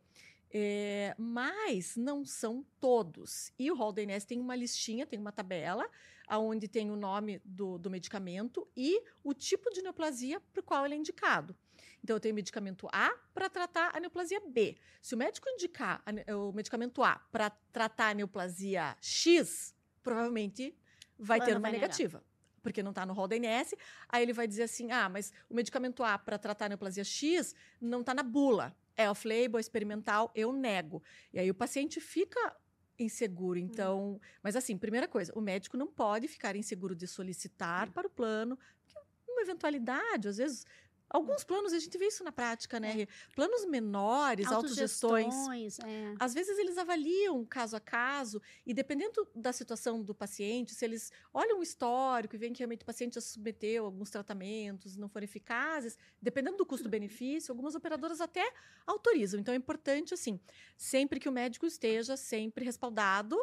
É, 0.53 1.15
mas 1.19 1.97
não 1.97 2.25
são 2.25 2.65
todos. 2.81 3.53
E 3.59 3.71
o 3.71 3.77
rol 3.77 3.93
da 3.93 4.03
INS 4.03 4.25
tem 4.25 4.41
uma 4.41 4.57
listinha, 4.57 5.07
tem 5.07 5.19
uma 5.19 5.33
tabela, 5.33 5.89
onde 6.31 6.67
tem 6.67 6.91
o 6.91 6.97
nome 6.97 7.41
do, 7.45 7.79
do 7.79 7.91
medicamento 7.91 8.67
e 8.77 9.03
o 9.23 9.35
tipo 9.35 9.71
de 9.71 9.83
neoplasia 9.83 10.41
para 10.41 10.61
o 10.61 10.63
qual 10.63 10.85
ele 10.85 10.95
é 10.95 10.99
indicado. 10.99 11.55
Então, 12.03 12.17
eu 12.17 12.21
tenho 12.21 12.35
medicamento 12.35 12.89
A 12.93 13.11
para 13.35 13.51
tratar 13.51 13.91
a 13.95 13.99
neoplasia 13.99 14.41
B. 14.41 14.77
Se 15.03 15.15
o 15.15 15.19
médico 15.19 15.49
indicar 15.49 16.03
a, 16.07 16.37
o 16.37 16.53
medicamento 16.53 17.03
A 17.03 17.17
para 17.33 17.51
tratar 17.51 18.11
a 18.11 18.15
neoplasia 18.15 18.97
X, 19.01 19.75
provavelmente 20.03 20.73
vai 21.19 21.41
ter 21.41 21.57
uma 21.57 21.71
negativa. 21.71 22.23
Porque 22.63 22.83
não 22.83 22.91
está 22.91 23.05
no 23.05 23.13
rol 23.13 23.29
da 23.29 23.37
INS. 23.37 23.75
Aí 24.09 24.23
ele 24.23 24.33
vai 24.33 24.47
dizer 24.47 24.65
assim: 24.65 24.93
ah, 24.93 25.09
mas 25.09 25.33
o 25.49 25.55
medicamento 25.55 26.03
A 26.03 26.19
para 26.19 26.39
tratar 26.39 26.67
a 26.67 26.69
neoplasia 26.69 27.05
X 27.05 27.55
não 27.81 28.01
está 28.01 28.15
na 28.15 28.23
bula. 28.23 28.77
É 28.97 29.11
off-label, 29.11 29.59
é 29.59 29.61
experimental, 29.61 30.31
eu 30.35 30.53
nego. 30.53 31.03
E 31.33 31.39
aí 31.39 31.51
o 31.51 31.55
paciente 31.55 32.01
fica 32.01 32.57
inseguro. 32.99 33.59
Hum. 33.59 33.63
Então, 33.63 34.21
mas 34.43 34.57
assim, 34.57 34.77
primeira 34.77 35.07
coisa, 35.07 35.33
o 35.35 35.41
médico 35.41 35.77
não 35.77 35.87
pode 35.87 36.29
ficar 36.29 36.57
inseguro 36.57 36.95
de 36.95 37.07
solicitar 37.07 37.91
para 37.91 38.07
o 38.07 38.11
plano, 38.11 38.59
porque 38.85 38.99
uma 39.29 39.43
eventualidade, 39.43 40.29
às 40.29 40.39
vezes 40.39 40.65
Alguns 41.09 41.45
planos, 41.45 41.73
a 41.73 41.79
gente 41.79 41.97
vê 41.97 42.07
isso 42.07 42.25
na 42.25 42.33
prática, 42.33 42.81
né? 42.81 43.03
É. 43.03 43.09
Planos 43.35 43.65
menores, 43.65 44.47
autogestões. 44.49 45.79
É. 45.79 46.15
Às 46.19 46.35
vezes 46.35 46.59
eles 46.59 46.77
avaliam 46.77 47.45
caso 47.45 47.77
a 47.77 47.81
caso, 47.81 48.43
e 48.67 48.75
dependendo 48.75 49.27
da 49.35 49.53
situação 49.53 50.03
do 50.03 50.15
paciente, 50.15 50.75
se 50.75 50.85
eles 50.85 51.13
olham 51.33 51.61
o 51.61 51.63
histórico 51.63 52.35
e 52.35 52.39
veem 52.39 52.53
que 52.53 52.59
realmente 52.59 52.83
o 52.83 52.87
paciente 52.87 53.15
já 53.15 53.21
submeteu 53.21 53.85
alguns 53.85 54.11
tratamentos, 54.11 54.97
não 54.97 55.09
foram 55.09 55.25
eficazes, 55.25 55.97
dependendo 56.21 56.57
do 56.57 56.67
custo-benefício, 56.67 57.53
algumas 57.53 57.75
operadoras 57.75 58.21
até 58.21 58.53
autorizam. 58.85 59.39
Então 59.39 59.55
é 59.55 59.57
importante, 59.57 60.13
assim, 60.13 60.41
sempre 60.77 61.21
que 61.21 61.29
o 61.29 61.33
médico 61.33 61.67
esteja 61.67 62.17
sempre 62.17 62.65
respaldado. 62.65 63.37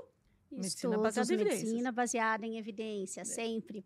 Medicina 0.52 0.98
baseada 0.98 1.32
em 1.32 1.36
evidência. 1.36 1.64
Medicina 1.64 1.92
baseada 1.92 2.46
em 2.46 2.58
evidência, 2.58 3.22
é. 3.22 3.26
sempre. 3.26 3.86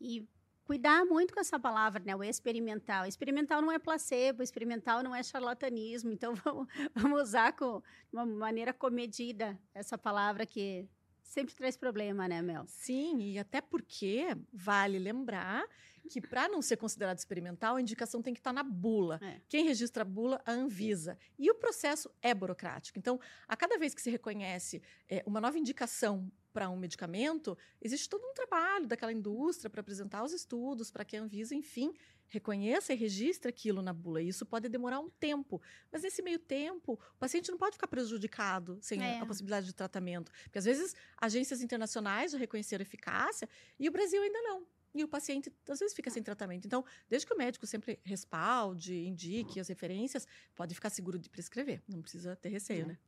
E 0.00 0.28
cuidar 0.64 1.04
muito 1.04 1.34
com 1.34 1.40
essa 1.40 1.58
palavra, 1.58 2.02
né? 2.04 2.16
O 2.16 2.24
experimental. 2.24 3.06
Experimental 3.06 3.60
não 3.60 3.70
é 3.70 3.78
placebo, 3.78 4.42
experimental 4.42 5.02
não 5.02 5.14
é 5.14 5.22
charlatanismo. 5.22 6.10
Então, 6.10 6.34
vamos, 6.44 6.66
vamos 6.94 7.22
usar 7.22 7.52
com 7.52 7.82
uma 8.12 8.26
maneira 8.26 8.72
comedida 8.72 9.58
essa 9.74 9.96
palavra 9.96 10.46
que 10.46 10.88
sempre 11.22 11.54
traz 11.54 11.76
problema, 11.76 12.28
né, 12.28 12.40
Mel? 12.40 12.64
Sim, 12.66 13.20
e 13.20 13.38
até 13.38 13.60
porque 13.60 14.26
vale 14.52 14.98
lembrar 14.98 15.64
que 16.08 16.20
para 16.20 16.48
não 16.48 16.60
ser 16.60 16.76
considerado 16.76 17.18
experimental, 17.18 17.76
a 17.76 17.80
indicação 17.80 18.22
tem 18.22 18.34
que 18.34 18.40
estar 18.40 18.50
tá 18.50 18.54
na 18.54 18.62
bula. 18.62 19.18
É. 19.22 19.40
Quem 19.48 19.64
registra 19.64 20.02
a 20.02 20.04
bula? 20.04 20.40
A 20.44 20.52
Anvisa. 20.52 21.18
E 21.38 21.50
o 21.50 21.54
processo 21.54 22.10
é 22.20 22.34
burocrático. 22.34 22.98
Então, 22.98 23.18
a 23.48 23.56
cada 23.56 23.78
vez 23.78 23.94
que 23.94 24.02
se 24.02 24.10
reconhece 24.10 24.82
é, 25.08 25.22
uma 25.26 25.40
nova 25.40 25.58
indicação 25.58 26.30
para 26.54 26.70
um 26.70 26.76
medicamento, 26.76 27.58
existe 27.82 28.08
todo 28.08 28.24
um 28.24 28.32
trabalho 28.32 28.86
daquela 28.86 29.12
indústria 29.12 29.68
para 29.68 29.80
apresentar 29.80 30.22
os 30.22 30.32
estudos, 30.32 30.88
para 30.88 31.04
que 31.04 31.16
a 31.16 31.20
Anvisa, 31.20 31.52
enfim, 31.52 31.92
reconheça 32.28 32.92
e 32.92 32.96
registre 32.96 33.48
aquilo 33.48 33.82
na 33.82 33.92
bula. 33.92 34.22
E 34.22 34.28
isso 34.28 34.46
pode 34.46 34.68
demorar 34.68 35.00
um 35.00 35.10
tempo. 35.10 35.60
Mas 35.90 36.02
nesse 36.02 36.22
meio 36.22 36.38
tempo, 36.38 36.92
o 36.92 37.18
paciente 37.18 37.50
não 37.50 37.58
pode 37.58 37.74
ficar 37.74 37.88
prejudicado 37.88 38.78
sem 38.80 39.02
é. 39.02 39.18
a 39.18 39.26
possibilidade 39.26 39.66
de 39.66 39.74
tratamento. 39.74 40.30
Porque 40.44 40.58
às 40.58 40.64
vezes 40.64 40.94
agências 41.20 41.60
internacionais 41.60 42.30
já 42.30 42.38
reconheceram 42.38 42.82
eficácia 42.82 43.48
e 43.78 43.88
o 43.88 43.92
Brasil 43.92 44.22
ainda 44.22 44.40
não. 44.42 44.64
E 44.94 45.02
o 45.02 45.08
paciente, 45.08 45.52
às 45.68 45.80
vezes, 45.80 45.92
fica 45.92 46.08
sem 46.08 46.22
tratamento. 46.22 46.66
Então, 46.66 46.84
desde 47.08 47.26
que 47.26 47.34
o 47.34 47.36
médico 47.36 47.66
sempre 47.66 47.98
respalde, 48.04 48.94
indique 48.94 49.58
as 49.58 49.66
referências, 49.66 50.24
pode 50.54 50.72
ficar 50.72 50.88
seguro 50.88 51.18
de 51.18 51.28
prescrever. 51.28 51.82
Não 51.88 52.00
precisa 52.00 52.36
ter 52.36 52.50
receio, 52.50 52.82
é. 52.82 52.86
né? 52.86 52.98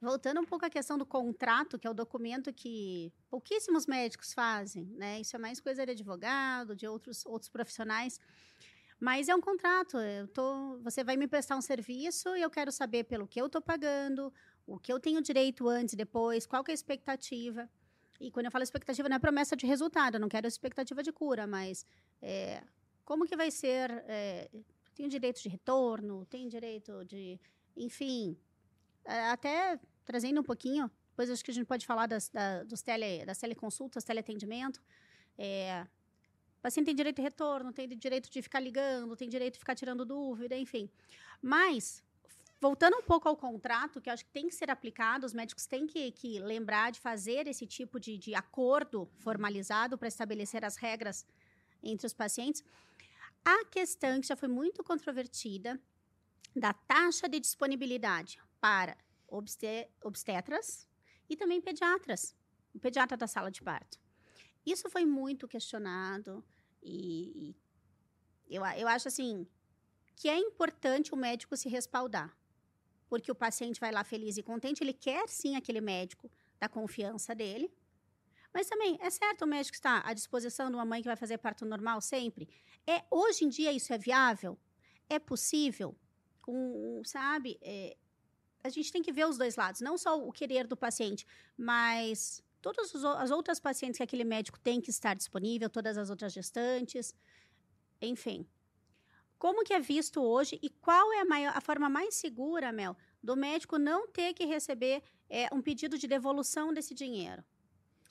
Voltando 0.00 0.40
um 0.40 0.44
pouco 0.44 0.64
à 0.64 0.70
questão 0.70 0.96
do 0.96 1.04
contrato, 1.04 1.78
que 1.78 1.86
é 1.86 1.90
o 1.90 1.94
documento 1.94 2.52
que 2.52 3.12
pouquíssimos 3.28 3.86
médicos 3.86 4.32
fazem, 4.32 4.84
né? 4.96 5.20
Isso 5.20 5.34
é 5.34 5.38
mais 5.38 5.60
coisa 5.60 5.84
de 5.84 5.92
advogado, 5.92 6.76
de 6.76 6.86
outros, 6.86 7.26
outros 7.26 7.48
profissionais. 7.48 8.20
Mas 9.00 9.28
é 9.28 9.34
um 9.34 9.40
contrato. 9.40 9.98
Eu 9.98 10.28
tô, 10.28 10.78
você 10.78 11.02
vai 11.02 11.16
me 11.16 11.26
prestar 11.26 11.56
um 11.56 11.60
serviço 11.60 12.36
e 12.36 12.42
eu 12.42 12.50
quero 12.50 12.70
saber 12.70 13.04
pelo 13.04 13.26
que 13.26 13.40
eu 13.40 13.46
estou 13.46 13.60
pagando, 13.60 14.32
o 14.66 14.78
que 14.78 14.92
eu 14.92 15.00
tenho 15.00 15.20
direito 15.20 15.68
antes 15.68 15.94
depois, 15.94 16.46
qual 16.46 16.62
é 16.68 16.70
a 16.70 16.74
expectativa. 16.74 17.68
E 18.20 18.30
quando 18.30 18.46
eu 18.46 18.52
falo 18.52 18.62
expectativa, 18.62 19.08
não 19.08 19.16
é 19.16 19.20
promessa 19.20 19.56
de 19.56 19.66
resultado, 19.66 20.16
eu 20.16 20.20
não 20.20 20.28
quero 20.28 20.46
expectativa 20.46 21.02
de 21.02 21.12
cura, 21.12 21.46
mas 21.46 21.84
é, 22.20 22.62
como 23.04 23.24
que 23.24 23.36
vai 23.36 23.50
ser? 23.50 23.90
É, 24.06 24.50
tem 24.94 25.08
direito 25.08 25.40
de 25.40 25.48
retorno, 25.48 26.26
tem 26.26 26.48
direito 26.48 27.04
de. 27.04 27.40
Enfim, 27.76 28.36
até 29.08 29.78
trazendo 30.04 30.40
um 30.40 30.44
pouquinho, 30.44 30.90
depois 31.10 31.30
acho 31.30 31.44
que 31.44 31.50
a 31.50 31.54
gente 31.54 31.66
pode 31.66 31.84
falar 31.84 32.06
das, 32.06 32.28
da, 32.28 32.62
dos 32.62 32.80
tele, 32.80 33.24
das 33.24 33.38
teleconsultas, 33.38 34.04
teleatendimento. 34.04 34.80
É, 35.36 35.84
o 36.58 36.60
paciente 36.62 36.86
tem 36.86 36.94
direito 36.94 37.16
de 37.16 37.22
retorno, 37.22 37.72
tem 37.72 37.88
direito 37.88 38.30
de 38.30 38.40
ficar 38.40 38.60
ligando, 38.60 39.16
tem 39.16 39.28
direito 39.28 39.54
de 39.54 39.58
ficar 39.58 39.74
tirando 39.74 40.04
dúvida, 40.04 40.56
enfim. 40.56 40.88
Mas, 41.42 42.04
voltando 42.60 42.96
um 42.96 43.02
pouco 43.02 43.28
ao 43.28 43.36
contrato, 43.36 44.00
que 44.00 44.08
eu 44.08 44.14
acho 44.14 44.24
que 44.24 44.30
tem 44.30 44.48
que 44.48 44.54
ser 44.54 44.70
aplicado, 44.70 45.26
os 45.26 45.32
médicos 45.32 45.66
têm 45.66 45.86
que, 45.86 46.10
que 46.12 46.38
lembrar 46.38 46.92
de 46.92 47.00
fazer 47.00 47.46
esse 47.48 47.66
tipo 47.66 47.98
de, 47.98 48.16
de 48.16 48.34
acordo 48.34 49.08
formalizado 49.18 49.98
para 49.98 50.08
estabelecer 50.08 50.64
as 50.64 50.76
regras 50.76 51.26
entre 51.82 52.06
os 52.06 52.14
pacientes. 52.14 52.62
A 53.44 53.64
questão 53.64 54.20
que 54.20 54.26
já 54.28 54.36
foi 54.36 54.48
muito 54.48 54.84
controvertida 54.84 55.80
da 56.54 56.72
taxa 56.72 57.28
de 57.28 57.40
disponibilidade 57.40 58.40
para 58.60 58.96
obstetras 60.02 60.88
e 61.28 61.36
também 61.36 61.60
pediatras, 61.60 62.34
o 62.74 62.78
pediatra 62.78 63.16
da 63.16 63.26
sala 63.26 63.50
de 63.50 63.62
parto. 63.62 63.98
Isso 64.64 64.88
foi 64.90 65.04
muito 65.04 65.46
questionado 65.46 66.44
e, 66.82 67.54
e 68.46 68.56
eu, 68.56 68.64
eu 68.64 68.88
acho 68.88 69.08
assim 69.08 69.46
que 70.16 70.28
é 70.28 70.36
importante 70.36 71.12
o 71.12 71.16
médico 71.16 71.56
se 71.56 71.68
respaldar, 71.68 72.36
porque 73.08 73.30
o 73.30 73.34
paciente 73.34 73.78
vai 73.78 73.92
lá 73.92 74.02
feliz 74.02 74.36
e 74.36 74.42
contente, 74.42 74.82
ele 74.82 74.92
quer 74.92 75.28
sim 75.28 75.54
aquele 75.56 75.80
médico 75.80 76.30
da 76.58 76.68
confiança 76.68 77.34
dele, 77.34 77.72
mas 78.52 78.66
também 78.66 78.98
é 79.00 79.10
certo 79.10 79.42
o 79.42 79.46
médico 79.46 79.76
estar 79.76 80.02
à 80.04 80.12
disposição 80.12 80.70
de 80.70 80.74
uma 80.74 80.84
mãe 80.84 81.00
que 81.00 81.06
vai 81.06 81.16
fazer 81.16 81.38
parto 81.38 81.64
normal 81.64 82.00
sempre. 82.00 82.48
É 82.86 83.04
hoje 83.10 83.44
em 83.44 83.48
dia 83.48 83.72
isso 83.72 83.92
é 83.92 83.98
viável? 83.98 84.58
É 85.08 85.18
possível? 85.18 85.94
Com, 86.42 87.02
sabe? 87.04 87.58
É, 87.62 87.96
a 88.62 88.68
gente 88.68 88.92
tem 88.92 89.02
que 89.02 89.12
ver 89.12 89.26
os 89.26 89.38
dois 89.38 89.56
lados, 89.56 89.80
não 89.80 89.96
só 89.96 90.18
o 90.18 90.32
querer 90.32 90.66
do 90.66 90.76
paciente, 90.76 91.26
mas 91.56 92.42
todas 92.60 92.94
as 92.94 93.30
outras 93.30 93.60
pacientes 93.60 93.98
que 93.98 94.02
aquele 94.02 94.24
médico 94.24 94.58
tem 94.58 94.80
que 94.80 94.90
estar 94.90 95.14
disponível, 95.14 95.70
todas 95.70 95.96
as 95.96 96.10
outras 96.10 96.32
gestantes, 96.32 97.14
enfim. 98.00 98.46
Como 99.38 99.62
que 99.62 99.72
é 99.72 99.78
visto 99.78 100.20
hoje 100.20 100.58
e 100.60 100.68
qual 100.68 101.12
é 101.12 101.20
a, 101.20 101.24
maior, 101.24 101.56
a 101.56 101.60
forma 101.60 101.88
mais 101.88 102.16
segura, 102.16 102.72
Mel, 102.72 102.96
do 103.22 103.36
médico 103.36 103.78
não 103.78 104.08
ter 104.08 104.34
que 104.34 104.44
receber 104.44 105.02
é, 105.30 105.48
um 105.54 105.62
pedido 105.62 105.96
de 105.96 106.08
devolução 106.08 106.74
desse 106.74 106.92
dinheiro? 106.92 107.44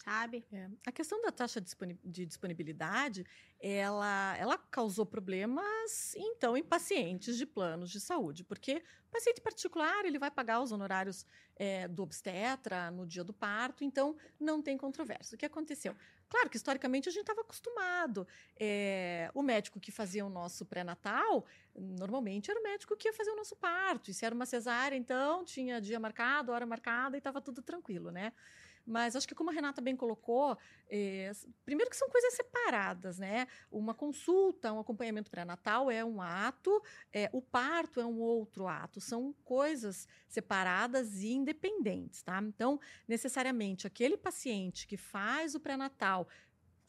Sabe? 0.07 0.45
É. 0.53 0.69
A 0.85 0.91
questão 0.91 1.21
da 1.21 1.33
taxa 1.33 1.59
de 1.59 2.25
disponibilidade, 2.25 3.25
ela, 3.59 4.37
ela 4.37 4.57
causou 4.57 5.05
problemas, 5.05 6.15
então, 6.15 6.55
em 6.55 6.63
pacientes 6.63 7.37
de 7.37 7.45
planos 7.45 7.91
de 7.91 7.99
saúde, 7.99 8.45
porque 8.45 8.81
o 9.07 9.11
paciente 9.11 9.41
particular, 9.41 10.05
ele 10.05 10.17
vai 10.17 10.31
pagar 10.31 10.61
os 10.61 10.71
honorários 10.71 11.25
é, 11.57 11.89
do 11.89 12.03
obstetra 12.03 12.89
no 12.89 13.05
dia 13.05 13.21
do 13.21 13.33
parto, 13.33 13.83
então 13.83 14.15
não 14.39 14.61
tem 14.61 14.77
controvérsia. 14.77 15.35
O 15.35 15.37
que 15.37 15.45
aconteceu? 15.45 15.93
Claro 16.29 16.49
que 16.49 16.55
historicamente 16.55 17.09
a 17.09 17.11
gente 17.11 17.21
estava 17.21 17.41
acostumado. 17.41 18.25
É, 18.57 19.29
o 19.33 19.41
médico 19.41 19.77
que 19.77 19.91
fazia 19.91 20.25
o 20.25 20.29
nosso 20.29 20.65
pré-natal, 20.65 21.45
normalmente 21.75 22.49
era 22.49 22.59
o 22.59 22.63
médico 22.63 22.95
que 22.95 23.09
ia 23.09 23.13
fazer 23.13 23.31
o 23.31 23.35
nosso 23.35 23.57
parto. 23.57 24.09
E 24.09 24.13
se 24.13 24.25
era 24.25 24.33
uma 24.33 24.45
cesárea, 24.45 24.95
então 24.95 25.43
tinha 25.43 25.81
dia 25.81 25.99
marcado, 25.99 26.53
hora 26.53 26.65
marcada 26.65 27.17
e 27.17 27.19
estava 27.19 27.41
tudo 27.41 27.61
tranquilo, 27.61 28.09
né? 28.09 28.31
Mas 28.87 29.17
acho 29.17 29.27
que 29.27 29.35
como 29.35 29.49
a 29.49 29.53
Renata 29.53 29.81
bem 29.81 29.97
colocou, 29.97 30.57
é, 30.89 31.29
primeiro 31.65 31.91
que 31.91 31.97
são 31.97 32.09
coisas 32.09 32.33
separadas, 32.33 33.19
né? 33.19 33.45
Uma 33.69 33.93
consulta, 33.93 34.71
um 34.71 34.79
acompanhamento 34.79 35.29
pré-natal 35.29 35.91
é 35.91 36.05
um 36.05 36.21
ato, 36.21 36.81
é, 37.11 37.29
o 37.33 37.41
parto 37.41 37.99
é 37.99 38.05
um 38.05 38.19
outro 38.19 38.65
ato. 38.65 39.01
São 39.01 39.35
coisas 39.43 40.07
separadas 40.25 41.21
e 41.21 41.33
independentes, 41.33 42.23
tá? 42.23 42.41
Então, 42.41 42.79
necessariamente, 43.05 43.85
aquele 43.85 44.15
paciente 44.15 44.87
que 44.87 44.95
faz 44.95 45.53
o 45.53 45.59
pré-natal 45.59 46.29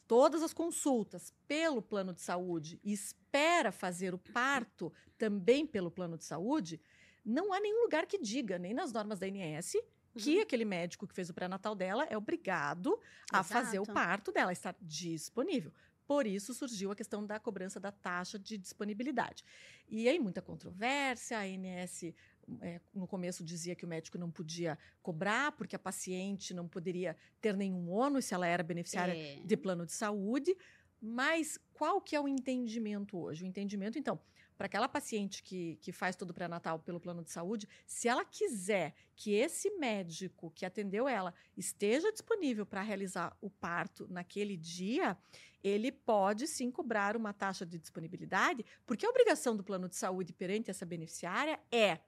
todas 0.07 0.41
as 0.41 0.53
consultas 0.53 1.33
pelo 1.47 1.81
plano 1.81 2.13
de 2.13 2.21
saúde 2.21 2.79
e 2.81 2.93
espera 2.93 3.73
fazer 3.73 4.13
o 4.13 4.17
parto 4.17 4.91
também 5.17 5.67
pelo 5.67 5.91
plano 5.91 6.17
de 6.17 6.23
saúde, 6.23 6.81
não 7.23 7.53
há 7.53 7.59
nenhum 7.59 7.83
lugar 7.83 8.07
que 8.07 8.17
diga, 8.17 8.57
nem 8.57 8.73
nas 8.73 8.91
normas 8.91 9.19
da 9.19 9.27
INS, 9.27 9.75
que 10.17 10.37
uhum. 10.37 10.41
aquele 10.41 10.65
médico 10.65 11.07
que 11.07 11.13
fez 11.13 11.29
o 11.29 11.33
pré-natal 11.33 11.75
dela 11.75 12.05
é 12.09 12.17
obrigado 12.17 12.99
a 13.31 13.43
fazer 13.43 13.79
o 13.79 13.85
parto 13.85 14.31
dela, 14.31 14.51
estar 14.51 14.75
disponível. 14.81 15.71
Por 16.07 16.25
isso 16.25 16.55
surgiu 16.55 16.91
a 16.91 16.95
questão 16.95 17.23
da 17.23 17.39
cobrança 17.39 17.79
da 17.79 17.91
taxa 17.91 18.39
de 18.39 18.57
disponibilidade. 18.57 19.43
E 19.87 20.09
aí, 20.09 20.19
muita 20.19 20.41
controvérsia, 20.41 21.37
a 21.37 21.41
ANS 21.41 22.15
é, 22.61 22.81
no 22.93 23.07
começo 23.07 23.43
dizia 23.43 23.75
que 23.75 23.85
o 23.85 23.87
médico 23.87 24.17
não 24.17 24.31
podia 24.31 24.77
cobrar, 25.03 25.51
porque 25.51 25.75
a 25.75 25.79
paciente 25.79 26.53
não 26.53 26.67
poderia 26.67 27.15
ter 27.39 27.55
nenhum 27.55 27.91
ônus 27.91 28.25
se 28.25 28.33
ela 28.33 28.47
era 28.47 28.63
beneficiária 28.63 29.13
é. 29.15 29.41
de 29.43 29.57
plano 29.57 29.85
de 29.85 29.91
saúde. 29.91 30.57
Mas 31.01 31.59
qual 31.73 32.01
que 32.01 32.15
é 32.15 32.19
o 32.19 32.27
entendimento 32.27 33.17
hoje? 33.17 33.43
O 33.43 33.47
entendimento, 33.47 33.97
então, 33.97 34.19
para 34.59 34.65
aquela 34.65 34.89
paciente 34.89 35.41
que, 35.41 35.77
que 35.77 35.93
faz 35.93 36.17
todo 36.17 36.31
o 36.31 36.33
pré-natal 36.33 36.79
pelo 36.79 36.99
plano 36.99 37.23
de 37.23 37.31
saúde, 37.31 37.65
se 37.87 38.09
ela 38.09 38.25
quiser 38.25 38.93
que 39.15 39.33
esse 39.33 39.69
médico 39.77 40.51
que 40.51 40.65
atendeu 40.65 41.07
ela 41.07 41.33
esteja 41.55 42.11
disponível 42.11 42.65
para 42.65 42.81
realizar 42.81 43.33
o 43.39 43.49
parto 43.49 44.05
naquele 44.09 44.57
dia, 44.57 45.17
ele 45.63 45.93
pode 45.93 46.45
sim 46.45 46.69
cobrar 46.69 47.15
uma 47.15 47.31
taxa 47.31 47.65
de 47.65 47.79
disponibilidade, 47.79 48.65
porque 48.85 49.05
a 49.05 49.09
obrigação 49.09 49.55
do 49.55 49.63
plano 49.63 49.87
de 49.87 49.95
saúde 49.95 50.33
perante 50.33 50.69
essa 50.69 50.85
beneficiária 50.85 51.57
é 51.71 51.99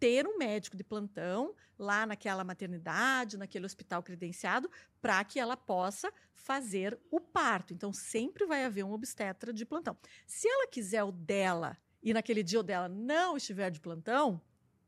ter 0.00 0.26
um 0.26 0.38
médico 0.38 0.76
de 0.76 0.82
plantão 0.82 1.54
lá 1.78 2.06
naquela 2.06 2.42
maternidade, 2.42 3.36
naquele 3.36 3.66
hospital 3.66 4.02
credenciado, 4.02 4.70
para 5.00 5.22
que 5.24 5.38
ela 5.38 5.56
possa 5.56 6.12
fazer 6.34 6.98
o 7.10 7.20
parto. 7.20 7.74
Então, 7.74 7.92
sempre 7.92 8.46
vai 8.46 8.64
haver 8.64 8.82
um 8.82 8.92
obstetra 8.92 9.52
de 9.52 9.64
plantão. 9.64 9.96
Se 10.26 10.48
ela 10.48 10.66
quiser 10.66 11.04
o 11.04 11.12
dela 11.12 11.76
e 12.02 12.14
naquele 12.14 12.42
dia 12.42 12.60
o 12.60 12.62
dela 12.62 12.88
não 12.88 13.36
estiver 13.36 13.70
de 13.70 13.78
plantão, 13.78 14.40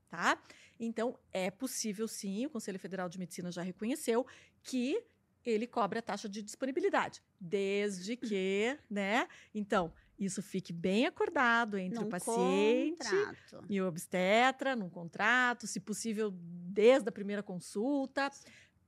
tá? 0.09 0.43
Então, 0.81 1.19
é 1.31 1.51
possível 1.51 2.09
sim, 2.09 2.47
o 2.47 2.51
Conselho 2.51 2.79
Federal 2.79 3.09
de 3.09 3.19
Medicina 3.19 3.53
já 3.53 3.63
reconheceu 3.63 4.27
que 4.63 5.05
ele 5.45 5.67
cobre 5.67 5.99
a 5.99 6.03
taxa 6.03 6.29
de 6.29 6.43
disponibilidade, 6.43 7.23
desde 7.39 8.17
que, 8.17 8.79
né? 8.89 9.29
Então, 9.55 9.93
isso 10.25 10.43
fique 10.43 10.73
bem 10.73 11.07
acordado 11.07 11.79
entre 11.79 11.99
num 11.99 12.07
o 12.07 12.09
paciente 12.09 13.05
contrato. 13.05 13.65
e 13.69 13.81
o 13.81 13.87
obstetra, 13.87 14.77
num 14.77 14.89
contrato, 14.89 15.67
se 15.67 15.81
possível, 15.81 16.33
desde 16.33 17.09
a 17.09 17.13
primeira 17.13 17.43
consulta. 17.43 18.31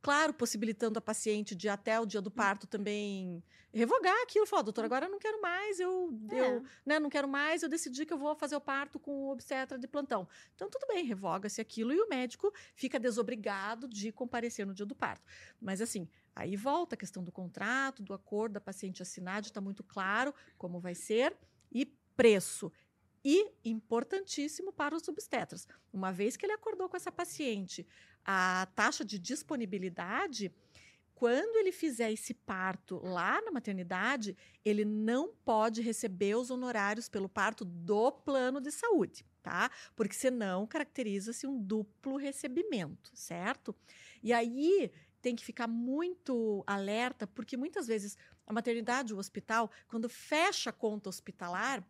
Claro, 0.05 0.35
possibilitando 0.35 0.99
a 0.99 1.03
paciente 1.03 1.55
de 1.55 1.67
até 1.67 1.99
o 1.99 2.05
dia 2.05 2.21
do 2.21 2.31
parto 2.31 2.67
também 2.67 3.43
revogar 3.73 4.15
aquilo. 4.23 4.45
Falar, 4.45 4.61
doutor, 4.61 4.85
agora 4.85 5.07
eu 5.07 5.11
não 5.11 5.19
quero 5.19 5.41
mais, 5.41 5.81
eu, 5.81 6.11
é. 6.31 6.41
eu 6.41 6.63
né, 6.85 7.01
não 7.01 7.09
quero 7.09 7.27
mais, 7.27 7.63
eu 7.63 7.71
decidi 7.71 8.05
que 8.05 8.13
eu 8.13 8.19
vou 8.19 8.37
fazer 8.37 8.55
o 8.55 8.61
parto 8.61 8.99
com 8.99 9.11
o 9.11 9.33
obstetra 9.33 9.79
de 9.79 9.89
plantão. 9.89 10.29
Então, 10.55 10.69
tudo 10.69 10.87
bem, 10.89 11.07
revoga-se 11.07 11.59
aquilo 11.59 11.91
e 11.91 11.99
o 11.99 12.07
médico 12.07 12.53
fica 12.75 13.01
desobrigado 13.01 13.89
de 13.89 14.13
comparecer 14.13 14.67
no 14.67 14.75
dia 14.75 14.85
do 14.85 14.95
parto. 14.95 15.25
Mas, 15.59 15.81
assim, 15.81 16.07
Aí 16.37 16.57
volta 16.57 16.97
a 16.97 16.99
questão 16.99 17.23
do 17.23 17.31
contrato, 17.31 18.03
do 18.03 18.13
acordo 18.13 18.55
da 18.55 18.61
paciente 18.61 19.01
assinado, 19.01 19.47
está 19.47 19.61
muito 19.61 19.85
claro 19.85 20.35
como 20.59 20.81
vai 20.81 20.93
ser, 20.95 21.37
e 21.71 21.87
preço. 22.17 22.73
E 23.25 23.53
importantíssimo 23.65 24.73
para 24.73 24.95
os 24.95 25.07
obstetras. 25.09 25.67
Uma 25.93 26.13
vez 26.13 26.37
que 26.37 26.45
ele 26.45 26.53
acordou 26.53 26.89
com 26.89 26.97
essa 26.97 27.11
paciente 27.11 27.87
a 28.25 28.67
taxa 28.75 29.05
de 29.05 29.19
disponibilidade, 29.19 30.53
quando 31.15 31.57
ele 31.57 31.71
fizer 31.71 32.11
esse 32.13 32.35
parto 32.35 33.01
lá 33.03 33.41
na 33.43 33.53
maternidade, 33.53 34.37
ele 34.65 34.85
não 34.85 35.33
pode 35.45 35.81
receber 35.81 36.35
os 36.35 36.51
honorários 36.51 37.09
pelo 37.09 37.29
parto 37.29 37.65
do 37.65 38.11
plano 38.11 38.61
de 38.61 38.71
saúde, 38.71 39.25
tá? 39.43 39.71
Porque 39.95 40.15
senão 40.15 40.67
caracteriza-se 40.67 41.47
um 41.47 41.59
duplo 41.59 42.17
recebimento, 42.17 43.11
certo? 43.15 43.75
E 44.23 44.33
aí 44.33 44.91
tem 45.23 45.37
que 45.37 45.45
ficar 45.45 45.67
muito 45.67 46.63
alerta, 46.67 47.27
porque 47.27 47.57
muitas 47.57 47.87
vezes 47.87 48.19
a 48.47 48.53
maternidade, 48.53 49.15
o 49.15 49.19
hospital, 49.19 49.71
quando 49.89 50.09
fecha 50.09 50.71
a 50.71 50.73
conta 50.73 51.09
hospitalar, 51.09 51.83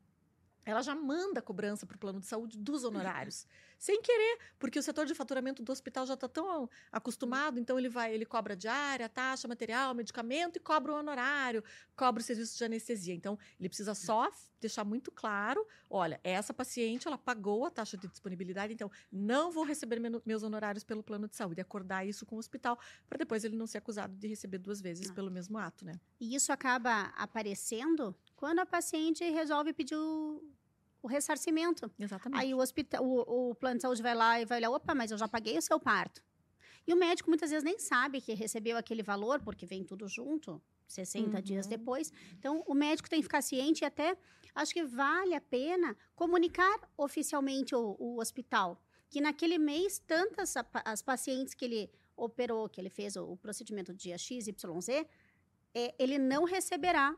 ela 0.64 0.82
já 0.82 0.94
manda 0.94 1.40
a 1.40 1.42
cobrança 1.42 1.84
para 1.86 1.96
o 1.96 1.98
plano 1.98 2.20
de 2.20 2.26
saúde 2.26 2.58
dos 2.58 2.84
honorários. 2.84 3.46
Sem 3.78 4.00
querer, 4.00 4.38
porque 4.58 4.78
o 4.78 4.82
setor 4.82 5.06
de 5.06 5.14
faturamento 5.14 5.62
do 5.62 5.72
hospital 5.72 6.06
já 6.06 6.14
está 6.14 6.28
tão 6.28 6.68
acostumado, 6.90 7.58
então 7.58 7.78
ele 7.78 7.88
vai, 7.88 8.14
ele 8.14 8.24
cobra 8.24 8.56
diária, 8.56 9.08
taxa, 9.08 9.46
material, 9.46 9.94
medicamento 9.94 10.56
e 10.56 10.60
cobra 10.60 10.92
o 10.92 10.96
honorário, 10.96 11.62
cobra 11.96 12.20
o 12.20 12.24
serviço 12.24 12.56
de 12.56 12.64
anestesia. 12.64 13.14
Então, 13.14 13.38
ele 13.58 13.68
precisa 13.68 13.94
só 13.94 14.30
deixar 14.60 14.84
muito 14.84 15.12
claro, 15.12 15.66
olha, 15.90 16.18
essa 16.24 16.54
paciente, 16.54 17.06
ela 17.06 17.18
pagou 17.18 17.66
a 17.66 17.70
taxa 17.70 17.98
de 17.98 18.08
disponibilidade, 18.08 18.72
então 18.72 18.90
não 19.12 19.50
vou 19.50 19.62
receber 19.62 20.00
meus 20.24 20.42
honorários 20.42 20.82
pelo 20.82 21.02
plano 21.02 21.28
de 21.28 21.36
saúde, 21.36 21.60
acordar 21.60 22.06
isso 22.06 22.24
com 22.24 22.36
o 22.36 22.38
hospital, 22.38 22.78
para 23.06 23.18
depois 23.18 23.44
ele 23.44 23.56
não 23.56 23.66
ser 23.66 23.78
acusado 23.78 24.16
de 24.16 24.26
receber 24.26 24.58
duas 24.58 24.80
vezes 24.80 25.10
ah. 25.10 25.14
pelo 25.14 25.30
mesmo 25.30 25.58
ato, 25.58 25.84
né? 25.84 26.00
E 26.18 26.34
isso 26.34 26.50
acaba 26.50 27.12
aparecendo 27.16 28.14
quando 28.34 28.60
a 28.60 28.66
paciente 28.66 29.22
resolve 29.30 29.72
pedir 29.72 29.96
o, 29.96 30.42
o 31.04 31.06
ressarcimento. 31.06 31.90
Exatamente. 31.98 32.40
Aí 32.40 32.54
o, 32.54 32.58
hospital, 32.58 33.04
o, 33.04 33.50
o 33.50 33.54
plano 33.54 33.76
de 33.76 33.82
saúde 33.82 34.02
vai 34.02 34.14
lá 34.14 34.40
e 34.40 34.46
vai 34.46 34.56
olhar, 34.58 34.70
opa, 34.70 34.94
mas 34.94 35.10
eu 35.10 35.18
já 35.18 35.28
paguei 35.28 35.58
o 35.58 35.62
seu 35.62 35.78
parto. 35.78 36.22
E 36.86 36.94
o 36.94 36.96
médico 36.96 37.28
muitas 37.28 37.50
vezes 37.50 37.62
nem 37.62 37.78
sabe 37.78 38.22
que 38.22 38.32
recebeu 38.32 38.76
aquele 38.78 39.02
valor, 39.02 39.42
porque 39.42 39.66
vem 39.66 39.84
tudo 39.84 40.08
junto, 40.08 40.60
60 40.88 41.36
uhum. 41.36 41.42
dias 41.42 41.66
depois. 41.66 42.10
Então, 42.38 42.64
o 42.66 42.74
médico 42.74 43.08
tem 43.08 43.18
que 43.18 43.24
ficar 43.24 43.42
ciente 43.42 43.84
e 43.84 43.86
até 43.86 44.16
acho 44.54 44.72
que 44.72 44.82
vale 44.82 45.34
a 45.34 45.40
pena 45.42 45.94
comunicar 46.16 46.80
oficialmente 46.96 47.74
o, 47.74 47.96
o 47.98 48.18
hospital. 48.18 48.80
Que 49.10 49.20
naquele 49.20 49.58
mês, 49.58 49.98
tantas 49.98 50.54
as 50.86 51.02
pacientes 51.02 51.52
que 51.52 51.66
ele 51.66 51.90
operou, 52.16 52.66
que 52.66 52.80
ele 52.80 52.90
fez 52.90 53.14
o, 53.14 53.24
o 53.24 53.36
procedimento 53.36 53.92
dia 53.92 54.16
X, 54.16 54.46
Y, 54.46 54.80
Z, 54.80 55.06
é, 55.74 55.94
ele 55.98 56.18
não 56.18 56.44
receberá 56.44 57.14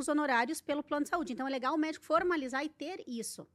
os 0.00 0.08
honorários 0.08 0.60
pelo 0.60 0.82
plano 0.82 1.04
de 1.04 1.10
saúde. 1.10 1.32
Então, 1.32 1.46
é 1.46 1.50
legal 1.50 1.74
o 1.74 1.78
médico 1.78 2.04
formalizar 2.04 2.64
e 2.64 2.68
ter 2.68 3.02
isso. 3.06 3.46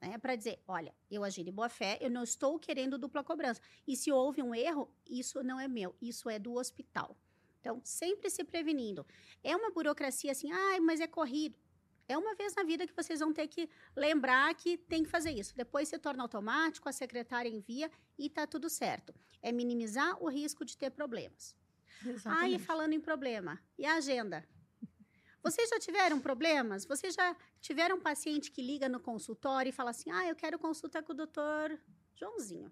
Né, 0.00 0.16
para 0.16 0.34
dizer, 0.34 0.58
olha, 0.66 0.94
eu 1.10 1.22
agi 1.22 1.44
de 1.44 1.52
boa 1.52 1.68
fé, 1.68 1.98
eu 2.00 2.10
não 2.10 2.22
estou 2.22 2.58
querendo 2.58 2.96
dupla 2.96 3.22
cobrança. 3.22 3.60
E 3.86 3.94
se 3.94 4.10
houve 4.10 4.42
um 4.42 4.54
erro, 4.54 4.90
isso 5.06 5.42
não 5.42 5.60
é 5.60 5.68
meu, 5.68 5.94
isso 6.00 6.30
é 6.30 6.38
do 6.38 6.54
hospital. 6.54 7.14
Então, 7.60 7.82
sempre 7.84 8.30
se 8.30 8.42
prevenindo. 8.42 9.06
É 9.44 9.54
uma 9.54 9.70
burocracia 9.70 10.32
assim, 10.32 10.50
ah, 10.50 10.80
mas 10.80 11.00
é 11.00 11.06
corrido. 11.06 11.58
É 12.08 12.16
uma 12.18 12.34
vez 12.34 12.54
na 12.56 12.64
vida 12.64 12.86
que 12.86 12.96
vocês 12.96 13.20
vão 13.20 13.32
ter 13.32 13.46
que 13.46 13.68
lembrar 13.94 14.52
que 14.54 14.76
tem 14.76 15.04
que 15.04 15.08
fazer 15.08 15.30
isso. 15.30 15.54
Depois 15.54 15.88
se 15.88 15.98
torna 15.98 16.24
automático, 16.24 16.88
a 16.88 16.92
secretária 16.92 17.48
envia 17.48 17.90
e 18.18 18.26
está 18.26 18.46
tudo 18.46 18.68
certo. 18.68 19.14
É 19.40 19.52
minimizar 19.52 20.20
o 20.20 20.28
risco 20.28 20.64
de 20.64 20.76
ter 20.76 20.90
problemas. 20.90 21.54
Exatamente. 22.04 22.54
Ah, 22.54 22.56
e 22.56 22.58
falando 22.58 22.94
em 22.94 23.00
problema, 23.00 23.60
e 23.78 23.84
a 23.84 23.94
agenda? 23.94 24.44
Vocês 25.42 25.68
já 25.70 25.78
tiveram 25.78 26.20
problemas? 26.20 26.84
Vocês 26.84 27.14
já 27.14 27.34
tiveram 27.60 27.96
um 27.96 28.00
paciente 28.00 28.50
que 28.50 28.60
liga 28.60 28.88
no 28.88 29.00
consultório 29.00 29.70
e 29.70 29.72
fala 29.72 29.90
assim: 29.90 30.10
ah, 30.10 30.26
eu 30.26 30.36
quero 30.36 30.58
consulta 30.58 31.02
com 31.02 31.12
o 31.12 31.16
doutor 31.16 31.78
Joãozinho. 32.14 32.70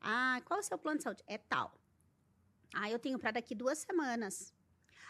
Ah, 0.00 0.40
qual 0.44 0.58
é 0.58 0.60
o 0.60 0.64
seu 0.64 0.78
plano 0.78 0.98
de 0.98 1.04
saúde? 1.04 1.22
É 1.26 1.38
tal. 1.38 1.72
Ah, 2.74 2.90
eu 2.90 2.98
tenho 2.98 3.18
para 3.18 3.30
daqui 3.30 3.54
duas 3.54 3.78
semanas. 3.78 4.52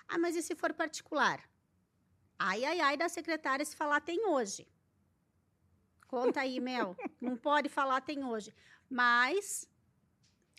Ah, 0.06 0.18
mas 0.18 0.36
e 0.36 0.42
se 0.42 0.54
for 0.54 0.72
particular? 0.72 1.48
Ai, 2.38 2.64
ai, 2.64 2.80
ai 2.80 2.96
da 2.96 3.08
secretária 3.08 3.64
se 3.64 3.74
falar 3.74 4.00
tem 4.00 4.26
hoje. 4.26 4.66
Conta 6.06 6.40
aí, 6.40 6.60
Mel. 6.60 6.96
Não 7.20 7.36
pode 7.36 7.68
falar 7.68 8.00
tem 8.00 8.24
hoje. 8.24 8.54
Mas 8.88 9.68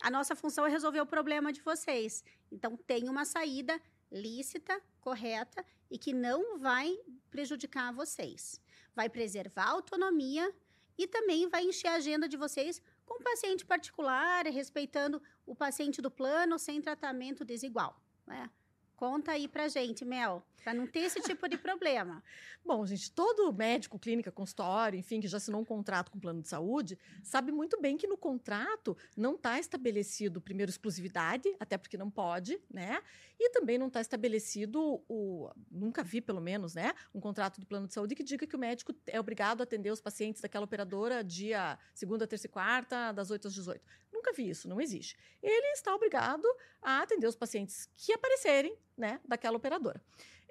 a 0.02 0.12
nossa 0.12 0.36
função 0.36 0.66
é 0.66 0.70
resolver 0.70 1.02
o 1.02 1.06
problema 1.06 1.52
de 1.52 1.62
vocês. 1.62 2.24
Então, 2.52 2.78
tem 2.78 3.10
uma 3.10 3.26
saída 3.26 3.82
lícita, 4.12 4.82
correta 5.00 5.66
e 5.90 5.98
que 5.98 6.14
não 6.14 6.58
vai 6.60 6.98
prejudicar 7.30 7.94
vocês. 7.94 8.62
Vai 8.96 9.10
preservar 9.10 9.64
a 9.64 9.72
autonomia 9.72 10.54
e 10.98 11.08
também 11.08 11.48
vai 11.48 11.64
encher 11.64 11.88
a 11.88 11.96
agenda 11.96 12.28
de 12.28 12.38
vocês 12.38 12.82
com 13.06 13.24
paciente 13.24 13.66
particular, 13.66 14.46
respeitando 14.46 15.22
o 15.46 15.56
paciente 15.56 16.02
do 16.02 16.12
plano, 16.12 16.60
sem 16.60 16.82
tratamento 16.82 17.46
desigual. 17.46 18.00
Né? 18.28 18.50
Conta 19.00 19.32
aí 19.32 19.48
pra 19.48 19.70
gente, 19.70 20.04
Mel, 20.04 20.44
para 20.62 20.74
não 20.74 20.86
ter 20.86 21.00
esse 21.00 21.22
tipo 21.22 21.48
de 21.48 21.58
problema. 21.58 22.22
Bom, 22.66 22.86
gente, 22.86 23.10
todo 23.10 23.54
médico, 23.54 23.98
clínica, 23.98 24.30
consultório, 24.30 25.00
enfim, 25.00 25.22
que 25.22 25.28
já 25.30 25.38
assinou 25.38 25.62
um 25.62 25.66
contrato 25.66 26.12
com 26.12 26.18
o 26.18 26.22
plano 26.22 26.42
de 26.42 26.50
saúde, 26.50 27.00
sabe 27.24 27.50
muito 27.50 27.80
bem 27.80 27.96
que 27.96 28.06
no 28.06 28.18
contrato 28.18 28.98
não 29.16 29.36
está 29.36 29.58
estabelecido, 29.58 30.42
primeiro, 30.42 30.70
exclusividade, 30.70 31.56
até 31.62 31.78
porque 31.78 31.96
não 31.96 32.12
pode, 32.12 32.60
né? 32.70 33.02
E 33.40 33.50
também 33.52 33.78
não 33.78 33.88
está 33.88 34.02
estabelecido 34.02 35.02
o. 35.08 35.50
Nunca 35.72 36.04
vi, 36.04 36.20
pelo 36.20 36.42
menos, 36.42 36.76
né? 36.76 36.94
Um 37.16 37.22
contrato 37.22 37.62
do 37.62 37.66
plano 37.66 37.88
de 37.88 37.94
saúde 37.94 38.16
que 38.16 38.24
diga 38.24 38.46
que 38.46 38.56
o 38.56 38.60
médico 38.60 38.94
é 39.08 39.18
obrigado 39.18 39.62
a 39.62 39.64
atender 39.64 39.92
os 39.92 40.02
pacientes 40.02 40.42
daquela 40.42 40.66
operadora 40.66 41.24
dia 41.24 41.80
segunda, 41.94 42.28
terça 42.28 42.48
e 42.48 42.50
quarta, 42.50 43.14
das 43.14 43.32
8 43.32 43.48
às 43.48 43.54
18. 43.54 43.82
Nunca 44.12 44.34
vi 44.34 44.50
isso, 44.50 44.68
não 44.68 44.82
existe. 44.82 45.18
Ele 45.42 45.68
está 45.68 45.96
obrigado 45.96 46.44
a 46.82 47.02
atender 47.02 47.28
os 47.28 47.36
pacientes 47.36 47.90
que 47.96 48.12
aparecerem, 48.12 48.78
né, 49.00 49.20
daquela 49.28 49.58
operadora. 49.58 50.02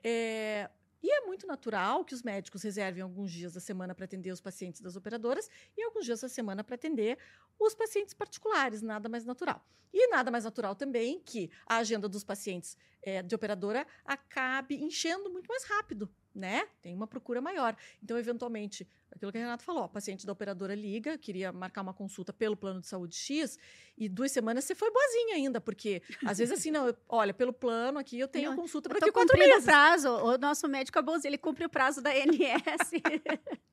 É, 0.02 0.70
e 1.02 1.10
é 1.10 1.20
muito 1.20 1.46
natural 1.46 2.04
que 2.04 2.14
os 2.14 2.22
médicos 2.22 2.62
reservem 2.62 3.02
alguns 3.02 3.30
dias 3.30 3.52
da 3.52 3.60
semana 3.60 3.94
para 3.94 4.04
atender 4.04 4.32
os 4.32 4.40
pacientes 4.40 4.80
das 4.80 4.96
operadoras 4.96 5.48
e 5.76 5.82
alguns 5.82 6.04
dias 6.04 6.20
da 6.20 6.28
semana 6.28 6.64
para 6.64 6.74
atender 6.74 7.18
os 7.58 7.74
pacientes 7.74 8.14
particulares, 8.14 8.82
nada 8.82 9.08
mais 9.08 9.24
natural. 9.24 9.64
E 9.92 10.08
nada 10.08 10.30
mais 10.30 10.44
natural 10.44 10.74
também 10.74 11.20
que 11.20 11.50
a 11.66 11.76
agenda 11.76 12.08
dos 12.08 12.24
pacientes 12.24 12.76
é, 13.02 13.22
de 13.22 13.34
operadora 13.34 13.86
acabe 14.04 14.76
enchendo 14.76 15.30
muito 15.30 15.46
mais 15.46 15.64
rápido, 15.64 16.10
né? 16.38 16.66
Tem 16.80 16.94
uma 16.94 17.06
procura 17.06 17.40
maior. 17.40 17.76
Então, 18.02 18.16
eventualmente, 18.16 18.88
aquilo 19.10 19.32
que 19.32 19.38
a 19.38 19.40
Renata 19.40 19.64
falou, 19.64 19.84
o 19.84 19.88
paciente 19.88 20.24
da 20.24 20.32
operadora 20.32 20.74
liga, 20.74 21.18
queria 21.18 21.52
marcar 21.52 21.82
uma 21.82 21.92
consulta 21.92 22.32
pelo 22.32 22.56
plano 22.56 22.80
de 22.80 22.86
saúde 22.86 23.16
X, 23.16 23.58
e 23.96 24.08
duas 24.08 24.30
semanas 24.30 24.64
você 24.64 24.74
foi 24.74 24.90
boazinha 24.90 25.34
ainda, 25.34 25.60
porque 25.60 26.02
às 26.24 26.38
vezes 26.38 26.58
assim, 26.58 26.70
não, 26.70 26.94
olha, 27.08 27.34
pelo 27.34 27.52
plano 27.52 27.98
aqui 27.98 28.18
eu 28.18 28.28
tenho 28.28 28.50
não, 28.50 28.56
consulta 28.56 28.88
para 28.88 29.00
daqui 29.00 29.12
quatro 29.12 29.36
meses. 29.38 29.62
o 29.62 29.66
prazo, 29.66 30.08
o 30.08 30.38
nosso 30.38 30.68
médico 30.68 30.98
é 30.98 31.02
bonzinho, 31.02 31.30
ele 31.30 31.38
cumpre 31.38 31.64
o 31.64 31.68
prazo 31.68 32.00
da 32.00 32.10
ANS. 32.10 32.92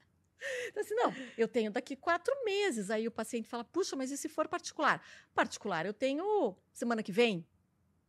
Então, 0.67 0.83
assim, 0.83 0.93
não, 0.93 1.11
eu 1.35 1.47
tenho 1.47 1.71
daqui 1.71 1.95
quatro 1.95 2.31
meses. 2.43 2.91
Aí 2.91 3.07
o 3.07 3.11
paciente 3.11 3.47
fala, 3.47 3.63
puxa, 3.63 3.95
mas 3.95 4.11
e 4.11 4.17
se 4.17 4.29
for 4.29 4.47
particular? 4.47 5.01
Particular, 5.33 5.87
eu 5.87 5.93
tenho 5.93 6.55
semana 6.71 7.01
que 7.01 7.11
vem, 7.11 7.43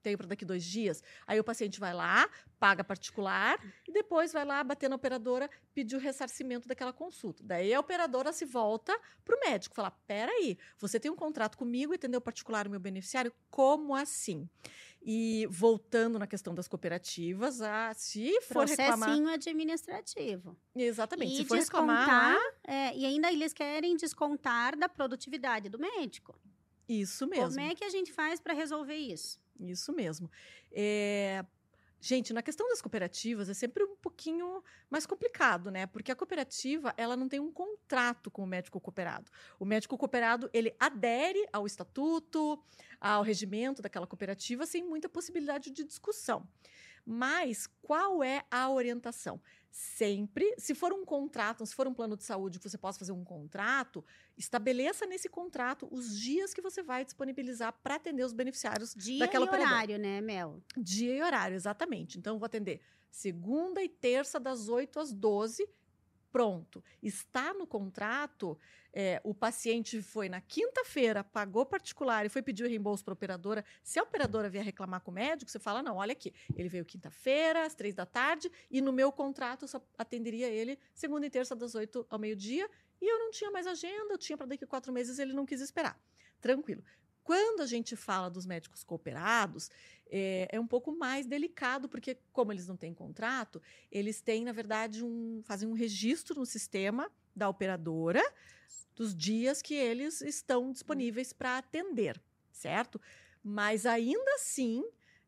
tenho 0.06 0.16
para 0.16 0.28
daqui 0.28 0.44
dois 0.44 0.62
dias. 0.64 1.02
Aí 1.26 1.40
o 1.40 1.44
paciente 1.44 1.80
vai 1.80 1.92
lá, 1.92 2.30
paga 2.60 2.84
particular 2.84 3.58
e 3.88 3.92
depois 3.92 4.32
vai 4.32 4.44
lá 4.44 4.62
bater 4.62 4.88
na 4.88 4.94
operadora, 4.94 5.50
pedir 5.74 5.96
o 5.96 5.98
ressarcimento 5.98 6.68
daquela 6.68 6.92
consulta. 6.92 7.42
Daí 7.44 7.74
a 7.74 7.80
operadora 7.80 8.32
se 8.32 8.44
volta 8.44 8.96
para 9.24 9.36
o 9.36 9.40
médico, 9.40 9.74
fala: 9.74 9.90
peraí, 10.06 10.56
você 10.78 11.00
tem 11.00 11.10
um 11.10 11.16
contrato 11.16 11.58
comigo, 11.58 11.92
entendeu 11.92 12.20
particular 12.20 12.68
o 12.68 12.70
meu 12.70 12.78
beneficiário? 12.78 13.32
Como 13.50 13.96
assim? 13.96 14.48
E 15.02 15.46
voltando 15.50 16.18
na 16.18 16.26
questão 16.26 16.54
das 16.54 16.68
cooperativas, 16.68 17.60
a, 17.60 17.92
se 17.94 18.40
for 18.42 18.66
reclamar... 18.66 19.10
administrativo. 19.34 20.56
Exatamente. 20.74 21.34
E 21.34 21.36
se 21.36 21.44
for 21.44 21.58
reclamar... 21.58 22.36
É, 22.64 22.96
e 22.96 23.04
ainda 23.06 23.30
eles 23.30 23.52
querem 23.52 23.96
descontar 23.96 24.76
da 24.76 24.88
produtividade 24.88 25.68
do 25.68 25.78
médico. 25.78 26.36
Isso 26.88 27.26
mesmo. 27.26 27.48
Como 27.48 27.60
é 27.60 27.74
que 27.74 27.84
a 27.84 27.88
gente 27.88 28.12
faz 28.12 28.40
para 28.40 28.52
resolver 28.52 28.96
isso? 28.96 29.38
Isso 29.58 29.92
mesmo. 29.92 30.30
É, 30.72 31.44
Gente, 32.00 32.32
na 32.32 32.42
questão 32.42 32.68
das 32.68 32.80
cooperativas 32.80 33.48
é 33.48 33.54
sempre 33.54 33.82
um 33.82 33.96
pouquinho 33.96 34.62
mais 34.90 35.06
complicado, 35.06 35.70
né? 35.70 35.86
Porque 35.86 36.12
a 36.12 36.14
cooperativa, 36.14 36.94
ela 36.96 37.16
não 37.16 37.28
tem 37.28 37.40
um 37.40 37.50
contrato 37.50 38.30
com 38.30 38.44
o 38.44 38.46
médico 38.46 38.78
cooperado. 38.78 39.30
O 39.58 39.64
médico 39.64 39.96
cooperado, 39.96 40.48
ele 40.52 40.74
adere 40.78 41.44
ao 41.52 41.66
estatuto, 41.66 42.62
ao 43.00 43.22
regimento 43.22 43.80
daquela 43.80 44.06
cooperativa 44.06 44.66
sem 44.66 44.84
muita 44.84 45.08
possibilidade 45.08 45.70
de 45.70 45.82
discussão. 45.82 46.46
Mas 47.06 47.68
qual 47.80 48.24
é 48.24 48.44
a 48.50 48.68
orientação? 48.68 49.40
Sempre, 49.70 50.54
se 50.58 50.74
for 50.74 50.92
um 50.92 51.04
contrato, 51.04 51.64
se 51.64 51.74
for 51.74 51.86
um 51.86 51.94
plano 51.94 52.16
de 52.16 52.24
saúde 52.24 52.58
que 52.58 52.68
você 52.68 52.76
possa 52.76 52.98
fazer 52.98 53.12
um 53.12 53.22
contrato, 53.22 54.04
estabeleça 54.36 55.06
nesse 55.06 55.28
contrato 55.28 55.86
os 55.92 56.18
dias 56.18 56.52
que 56.52 56.60
você 56.60 56.82
vai 56.82 57.04
disponibilizar 57.04 57.72
para 57.82 57.94
atender 57.94 58.24
os 58.24 58.32
beneficiários 58.32 58.94
Dia 58.94 59.20
daquela 59.20 59.44
e 59.44 59.48
operadora. 59.48 59.76
horário, 59.76 59.98
né, 59.98 60.20
Mel? 60.20 60.60
Dia 60.76 61.14
e 61.14 61.22
horário, 61.22 61.54
exatamente. 61.54 62.18
Então, 62.18 62.38
vou 62.38 62.46
atender 62.46 62.80
segunda 63.10 63.82
e 63.82 63.88
terça, 63.88 64.40
das 64.40 64.68
8 64.68 64.98
às 64.98 65.12
12, 65.12 65.68
pronto. 66.36 66.84
Está 67.02 67.54
no 67.54 67.66
contrato, 67.66 68.58
é, 68.92 69.22
o 69.24 69.34
paciente 69.34 70.02
foi 70.02 70.28
na 70.28 70.38
quinta-feira, 70.38 71.24
pagou 71.24 71.64
particular 71.64 72.26
e 72.26 72.28
foi 72.28 72.42
pedir 72.42 72.62
o 72.62 72.68
reembolso 72.68 73.02
para 73.02 73.12
a 73.12 73.14
operadora. 73.14 73.64
Se 73.82 73.98
a 73.98 74.02
operadora 74.02 74.50
vier 74.50 74.62
reclamar 74.62 75.00
com 75.00 75.10
o 75.10 75.14
médico, 75.14 75.50
você 75.50 75.58
fala: 75.58 75.82
não, 75.82 75.96
olha 75.96 76.12
aqui, 76.12 76.34
ele 76.54 76.68
veio 76.68 76.84
quinta-feira, 76.84 77.64
às 77.64 77.74
três 77.74 77.94
da 77.94 78.04
tarde, 78.04 78.52
e 78.70 78.82
no 78.82 78.92
meu 78.92 79.10
contrato 79.10 79.66
só 79.66 79.80
atenderia 79.96 80.48
ele 80.48 80.78
segunda 80.92 81.24
e 81.24 81.30
terça, 81.30 81.56
das 81.56 81.74
oito 81.74 82.06
ao 82.10 82.18
meio-dia, 82.18 82.68
e 83.00 83.10
eu 83.10 83.18
não 83.18 83.30
tinha 83.30 83.50
mais 83.50 83.66
agenda, 83.66 84.12
eu 84.12 84.18
tinha 84.18 84.36
para 84.36 84.46
daqui 84.46 84.64
a 84.64 84.66
quatro 84.66 84.92
meses, 84.92 85.18
ele 85.18 85.32
não 85.32 85.46
quis 85.46 85.62
esperar. 85.62 85.98
Tranquilo. 86.38 86.84
Quando 87.26 87.60
a 87.60 87.66
gente 87.66 87.96
fala 87.96 88.30
dos 88.30 88.46
médicos 88.46 88.84
cooperados, 88.84 89.68
é, 90.08 90.46
é, 90.48 90.60
um 90.60 90.66
pouco 90.66 90.92
mais 90.96 91.26
delicado, 91.26 91.88
porque, 91.88 92.16
como 92.32 92.52
eles 92.52 92.68
não 92.68 92.76
têm 92.76 92.94
contrato, 92.94 93.60
eles 93.90 94.20
têm, 94.20 94.44
na 94.44 94.52
verdade, 94.52 95.04
um, 95.04 95.42
fazem 95.42 95.68
um 95.68 95.72
registro 95.72 96.38
no 96.38 96.46
sistema 96.46 97.10
da 97.34 97.48
operadora 97.48 98.22
dos 98.94 99.12
dias 99.12 99.60
que 99.60 99.74
eles 99.74 100.20
estão 100.20 100.70
disponíveis 100.70 101.32
para 101.32 101.58
atender, 101.58 102.22
certo? 102.52 103.00
Mas 103.42 103.86
ainda 103.86 104.34
assim, 104.36 104.84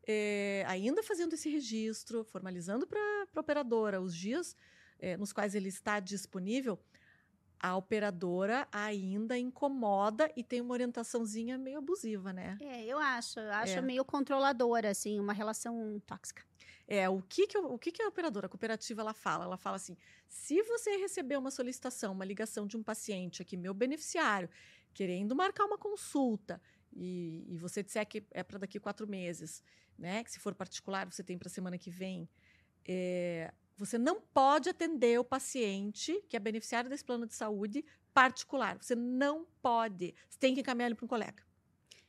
é, 0.06 0.64
ainda 0.68 1.02
fazendo 1.02 1.34
esse 1.34 1.50
registro, 1.50 2.22
formalizando 2.22 2.86
para 2.86 3.00
a 3.34 3.40
operadora 3.40 4.00
os 4.00 4.14
dias 4.14 4.54
é, 5.00 5.16
nos 5.16 5.32
quais 5.32 5.56
ele 5.56 5.68
está 5.68 5.98
disponível, 5.98 6.78
a 7.60 7.76
operadora 7.76 8.66
ainda 8.70 9.36
incomoda 9.36 10.30
e 10.36 10.44
tem 10.44 10.60
uma 10.60 10.72
orientaçãozinha 10.72 11.58
meio 11.58 11.78
abusiva, 11.78 12.32
né? 12.32 12.56
É, 12.60 12.84
eu 12.84 12.98
acho. 12.98 13.40
Eu 13.40 13.52
acho 13.52 13.78
é. 13.78 13.80
meio 13.80 14.04
controladora, 14.04 14.90
assim, 14.90 15.18
uma 15.18 15.32
relação 15.32 16.00
tóxica. 16.06 16.42
É, 16.86 17.08
o 17.08 17.20
que 17.20 17.46
que, 17.46 17.58
o 17.58 17.78
que 17.78 17.92
que 17.92 18.02
a 18.02 18.08
operadora 18.08 18.46
a 18.46 18.48
cooperativa 18.48 19.02
ela 19.02 19.12
fala? 19.12 19.44
Ela 19.44 19.58
fala 19.58 19.76
assim: 19.76 19.96
se 20.26 20.62
você 20.62 20.96
receber 20.96 21.36
uma 21.36 21.50
solicitação, 21.50 22.12
uma 22.12 22.24
ligação 22.24 22.66
de 22.66 22.76
um 22.76 22.82
paciente 22.82 23.42
aqui, 23.42 23.56
meu 23.56 23.74
beneficiário, 23.74 24.48
querendo 24.94 25.36
marcar 25.36 25.64
uma 25.64 25.76
consulta, 25.76 26.60
e, 26.92 27.44
e 27.46 27.58
você 27.58 27.82
disser 27.82 28.06
que 28.06 28.24
é 28.30 28.42
para 28.42 28.58
daqui 28.58 28.80
quatro 28.80 29.06
meses, 29.06 29.62
né? 29.98 30.24
Que 30.24 30.30
se 30.30 30.38
for 30.38 30.54
particular, 30.54 31.10
você 31.10 31.22
tem 31.22 31.36
para 31.36 31.48
semana 31.48 31.76
que 31.76 31.90
vem. 31.90 32.28
É, 32.86 33.52
você 33.78 33.96
não 33.96 34.20
pode 34.20 34.68
atender 34.68 35.18
o 35.20 35.24
paciente 35.24 36.20
que 36.28 36.36
é 36.36 36.40
beneficiário 36.40 36.90
desse 36.90 37.04
plano 37.04 37.26
de 37.26 37.34
saúde 37.34 37.84
particular. 38.12 38.76
Você 38.82 38.96
não 38.96 39.46
pode. 39.62 40.14
Você 40.28 40.38
tem 40.38 40.54
que 40.54 40.60
encaminhar 40.60 40.88
ele 40.88 40.96
para 40.96 41.04
um 41.04 41.08
colega. 41.08 41.42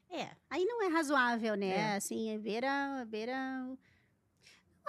É, 0.09 0.35
aí 0.49 0.65
não 0.65 0.81
é 0.83 0.87
razoável, 0.87 1.55
né? 1.55 1.69
É. 1.69 1.95
Assim, 1.95 2.31
é 2.31 2.39
beira, 2.39 3.05
beira 3.07 3.37
um 3.67 3.77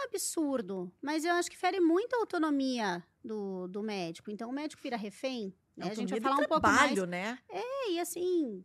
absurdo. 0.05 0.91
Mas 1.03 1.27
eu 1.27 1.35
acho 1.35 1.51
que 1.51 1.59
fere 1.59 1.79
muito 1.79 2.15
a 2.15 2.21
autonomia 2.21 3.05
do, 3.23 3.69
do 3.69 3.83
médico. 3.83 4.31
Então, 4.31 4.49
o 4.49 4.53
médico 4.53 4.81
vira 4.83 4.97
refém. 4.97 5.55
Né? 5.77 5.91
A 5.91 5.95
gente 5.95 6.09
vai 6.09 6.21
falar 6.21 6.37
um 6.37 6.47
trabalho, 6.47 6.97
pouco 6.97 7.11
mais. 7.11 7.11
né? 7.11 7.39
É, 7.51 7.91
e 7.91 8.01
assim... 8.01 8.65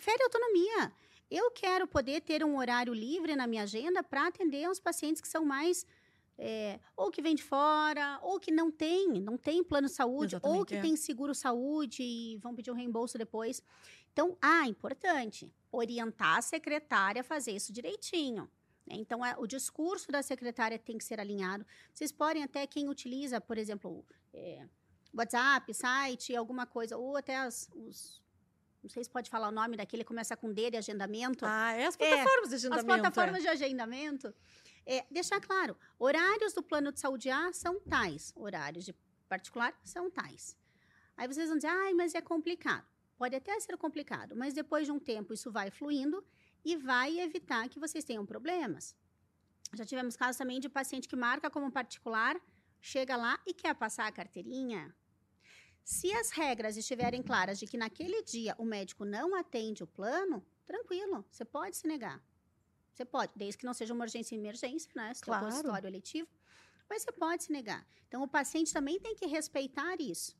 Fere 0.00 0.20
a 0.22 0.26
autonomia. 0.26 0.92
Eu 1.30 1.50
quero 1.52 1.86
poder 1.86 2.22
ter 2.22 2.42
um 2.42 2.56
horário 2.56 2.92
livre 2.92 3.36
na 3.36 3.46
minha 3.46 3.62
agenda 3.62 4.02
para 4.02 4.26
atender 4.26 4.68
os 4.68 4.80
pacientes 4.80 5.20
que 5.20 5.28
são 5.28 5.44
mais 5.44 5.84
é, 6.38 6.78
ou 6.96 7.10
que 7.10 7.20
vem 7.20 7.34
de 7.34 7.42
fora, 7.42 8.20
ou 8.22 8.38
que 8.38 8.52
não 8.52 8.70
tem, 8.70 9.20
não 9.20 9.36
tem 9.36 9.62
plano 9.64 9.88
de 9.88 9.92
saúde, 9.92 10.36
Exatamente, 10.36 10.58
ou 10.58 10.64
que 10.64 10.76
é. 10.76 10.80
tem 10.80 10.94
seguro 10.96 11.34
saúde 11.34 12.02
e 12.02 12.38
vão 12.38 12.54
pedir 12.54 12.70
um 12.70 12.74
reembolso 12.74 13.18
depois. 13.18 13.60
Então, 14.12 14.38
ah, 14.40 14.66
importante, 14.66 15.52
orientar 15.70 16.38
a 16.38 16.42
secretária 16.42 17.20
a 17.20 17.24
fazer 17.24 17.52
isso 17.52 17.72
direitinho. 17.72 18.48
Né? 18.86 18.96
Então, 18.96 19.24
é, 19.26 19.34
o 19.36 19.46
discurso 19.46 20.12
da 20.12 20.22
secretária 20.22 20.78
tem 20.78 20.96
que 20.96 21.04
ser 21.04 21.18
alinhado. 21.18 21.66
Vocês 21.92 22.12
podem 22.12 22.44
até, 22.44 22.66
quem 22.66 22.88
utiliza, 22.88 23.40
por 23.40 23.58
exemplo, 23.58 24.04
é, 24.32 24.64
WhatsApp, 25.12 25.74
site, 25.74 26.36
alguma 26.36 26.66
coisa, 26.66 26.96
ou 26.96 27.16
até 27.16 27.36
as, 27.36 27.68
os, 27.74 28.22
não 28.82 28.88
sei 28.88 29.02
se 29.02 29.10
pode 29.10 29.28
falar 29.28 29.48
o 29.48 29.52
nome 29.52 29.76
daquele, 29.76 30.04
começa 30.04 30.36
com 30.36 30.52
D 30.52 30.70
de 30.70 30.76
agendamento. 30.76 31.44
Ah, 31.44 31.72
é 31.72 31.86
as 31.86 31.96
plataformas 31.96 32.46
é, 32.46 32.48
de 32.48 32.54
agendamento. 32.54 32.92
As 32.92 33.00
plataformas 33.00 33.38
é. 33.38 33.42
de 33.42 33.48
agendamento 33.48 34.34
é, 34.88 35.04
deixar 35.10 35.38
claro, 35.38 35.76
horários 35.98 36.54
do 36.54 36.62
plano 36.62 36.90
de 36.90 36.98
saúde 36.98 37.28
A 37.28 37.52
são 37.52 37.78
tais, 37.78 38.32
horários 38.34 38.86
de 38.86 38.94
particular 39.28 39.78
são 39.84 40.10
tais. 40.10 40.56
Aí 41.14 41.28
vocês 41.28 41.48
vão 41.48 41.58
dizer, 41.58 41.68
ai, 41.68 41.92
mas 41.92 42.14
é 42.14 42.22
complicado. 42.22 42.86
Pode 43.18 43.36
até 43.36 43.60
ser 43.60 43.76
complicado, 43.76 44.34
mas 44.34 44.54
depois 44.54 44.86
de 44.86 44.92
um 44.92 44.98
tempo 44.98 45.34
isso 45.34 45.52
vai 45.52 45.70
fluindo 45.70 46.24
e 46.64 46.74
vai 46.74 47.20
evitar 47.20 47.68
que 47.68 47.78
vocês 47.78 48.02
tenham 48.02 48.24
problemas. 48.24 48.96
Já 49.74 49.84
tivemos 49.84 50.16
casos 50.16 50.38
também 50.38 50.58
de 50.58 50.70
paciente 50.70 51.06
que 51.06 51.16
marca 51.16 51.50
como 51.50 51.70
particular, 51.70 52.40
chega 52.80 53.14
lá 53.14 53.38
e 53.46 53.52
quer 53.52 53.74
passar 53.74 54.06
a 54.06 54.12
carteirinha. 54.12 54.94
Se 55.84 56.10
as 56.14 56.30
regras 56.30 56.78
estiverem 56.78 57.22
claras 57.22 57.58
de 57.58 57.66
que 57.66 57.76
naquele 57.76 58.22
dia 58.22 58.54
o 58.56 58.64
médico 58.64 59.04
não 59.04 59.34
atende 59.34 59.82
o 59.82 59.86
plano, 59.86 60.42
tranquilo, 60.66 61.26
você 61.30 61.44
pode 61.44 61.76
se 61.76 61.86
negar. 61.86 62.22
Você 62.92 63.04
pode, 63.04 63.32
desde 63.36 63.58
que 63.58 63.66
não 63.66 63.74
seja 63.74 63.94
uma 63.94 64.04
urgência 64.04 64.34
e 64.34 64.38
emergência, 64.38 64.90
né? 64.94 65.14
Se 65.14 65.22
claro. 65.22 65.46
consultório 65.46 65.86
eletivo. 65.86 66.28
Mas 66.88 67.02
você 67.02 67.12
pode 67.12 67.44
se 67.44 67.52
negar. 67.52 67.86
Então, 68.06 68.22
o 68.22 68.28
paciente 68.28 68.72
também 68.72 68.98
tem 68.98 69.14
que 69.14 69.26
respeitar 69.26 70.00
isso. 70.00 70.36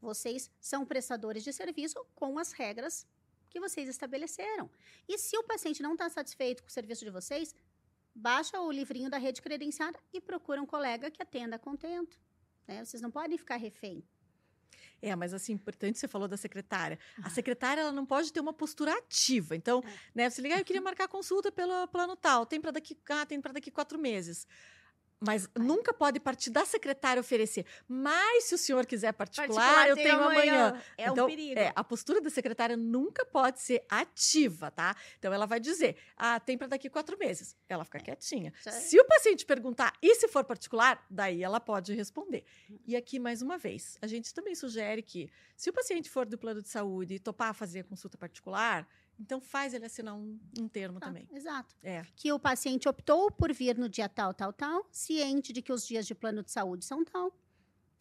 Vocês 0.00 0.50
são 0.60 0.86
prestadores 0.86 1.44
de 1.44 1.52
serviço 1.52 2.04
com 2.14 2.38
as 2.38 2.52
regras 2.52 3.06
que 3.50 3.60
vocês 3.60 3.88
estabeleceram. 3.88 4.70
E 5.08 5.18
se 5.18 5.36
o 5.36 5.42
paciente 5.42 5.82
não 5.82 5.92
está 5.92 6.08
satisfeito 6.08 6.62
com 6.62 6.68
o 6.68 6.72
serviço 6.72 7.04
de 7.04 7.10
vocês, 7.10 7.54
baixa 8.14 8.60
o 8.60 8.70
livrinho 8.70 9.10
da 9.10 9.18
rede 9.18 9.42
credenciada 9.42 9.98
e 10.12 10.20
procura 10.20 10.62
um 10.62 10.66
colega 10.66 11.10
que 11.10 11.22
atenda 11.22 11.58
contento. 11.58 12.18
Né? 12.66 12.84
Vocês 12.84 13.02
não 13.02 13.10
podem 13.10 13.36
ficar 13.36 13.56
refém. 13.56 14.02
É, 15.02 15.16
mas 15.16 15.32
assim, 15.32 15.52
importante 15.52 15.98
você 15.98 16.06
falou 16.06 16.28
da 16.28 16.36
secretária. 16.36 16.98
A 17.22 17.30
secretária 17.30 17.80
ela 17.80 17.92
não 17.92 18.04
pode 18.04 18.32
ter 18.32 18.40
uma 18.40 18.52
postura 18.52 18.92
ativa. 18.92 19.56
Então, 19.56 19.82
é. 19.84 19.92
né, 20.14 20.30
você 20.30 20.42
liga, 20.42 20.56
ah, 20.56 20.58
eu 20.58 20.64
queria 20.64 20.82
marcar 20.82 21.08
consulta 21.08 21.50
pelo 21.50 21.86
plano 21.88 22.16
tal, 22.16 22.44
tem 22.44 22.60
para 22.60 22.70
daqui, 22.70 22.96
ah, 23.08 23.24
tem 23.24 23.40
para 23.40 23.52
daqui 23.52 23.70
quatro 23.70 23.98
meses. 23.98 24.46
Mas 25.20 25.48
nunca 25.58 25.92
pode 25.92 26.18
partir 26.18 26.48
da 26.48 26.64
secretária 26.64 27.20
oferecer. 27.20 27.66
Mas 27.86 28.44
se 28.44 28.54
o 28.54 28.58
senhor 28.58 28.86
quiser 28.86 29.12
particular, 29.12 29.54
particular 29.54 29.88
eu 29.88 29.96
tenho 29.96 30.14
amanhã. 30.14 30.68
amanhã. 30.68 30.82
É 30.96 31.08
então, 31.08 31.26
um 31.26 31.28
perigo. 31.28 31.60
É, 31.60 31.72
a 31.76 31.84
postura 31.84 32.22
da 32.22 32.30
secretária 32.30 32.74
nunca 32.76 33.24
pode 33.26 33.60
ser 33.60 33.84
ativa, 33.88 34.70
tá? 34.70 34.96
Então 35.18 35.32
ela 35.32 35.46
vai 35.46 35.60
dizer: 35.60 35.96
ah, 36.16 36.40
tem 36.40 36.56
para 36.56 36.68
daqui 36.68 36.88
quatro 36.88 37.18
meses. 37.18 37.54
Ela 37.68 37.84
fica 37.84 37.98
é. 37.98 38.00
quietinha. 38.00 38.52
Já... 38.64 38.72
Se 38.72 38.98
o 38.98 39.04
paciente 39.04 39.44
perguntar, 39.44 39.92
e 40.02 40.14
se 40.14 40.26
for 40.26 40.42
particular, 40.42 41.04
daí 41.10 41.42
ela 41.42 41.60
pode 41.60 41.92
responder. 41.92 42.44
E 42.86 42.96
aqui, 42.96 43.18
mais 43.18 43.42
uma 43.42 43.58
vez, 43.58 43.98
a 44.00 44.06
gente 44.06 44.32
também 44.32 44.54
sugere 44.54 45.02
que, 45.02 45.30
se 45.54 45.68
o 45.68 45.72
paciente 45.72 46.08
for 46.08 46.24
do 46.24 46.38
plano 46.38 46.62
de 46.62 46.68
saúde 46.68 47.14
e 47.14 47.18
topar 47.18 47.52
fazer 47.52 47.80
a 47.80 47.84
consulta 47.84 48.16
particular, 48.16 48.88
então 49.20 49.40
faz 49.40 49.74
ele 49.74 49.84
assinar 49.84 50.14
um, 50.14 50.40
um 50.58 50.66
termo 50.66 50.98
ah, 50.98 51.06
também. 51.06 51.28
Exato. 51.30 51.76
É. 51.82 52.02
Que 52.16 52.32
o 52.32 52.38
paciente 52.38 52.88
optou 52.88 53.30
por 53.30 53.52
vir 53.52 53.76
no 53.76 53.88
dia 53.88 54.08
tal, 54.08 54.32
tal, 54.32 54.52
tal, 54.52 54.88
ciente 54.90 55.52
de 55.52 55.60
que 55.60 55.72
os 55.72 55.86
dias 55.86 56.06
de 56.06 56.14
plano 56.14 56.42
de 56.42 56.50
saúde 56.50 56.84
são 56.84 57.04
tal 57.04 57.30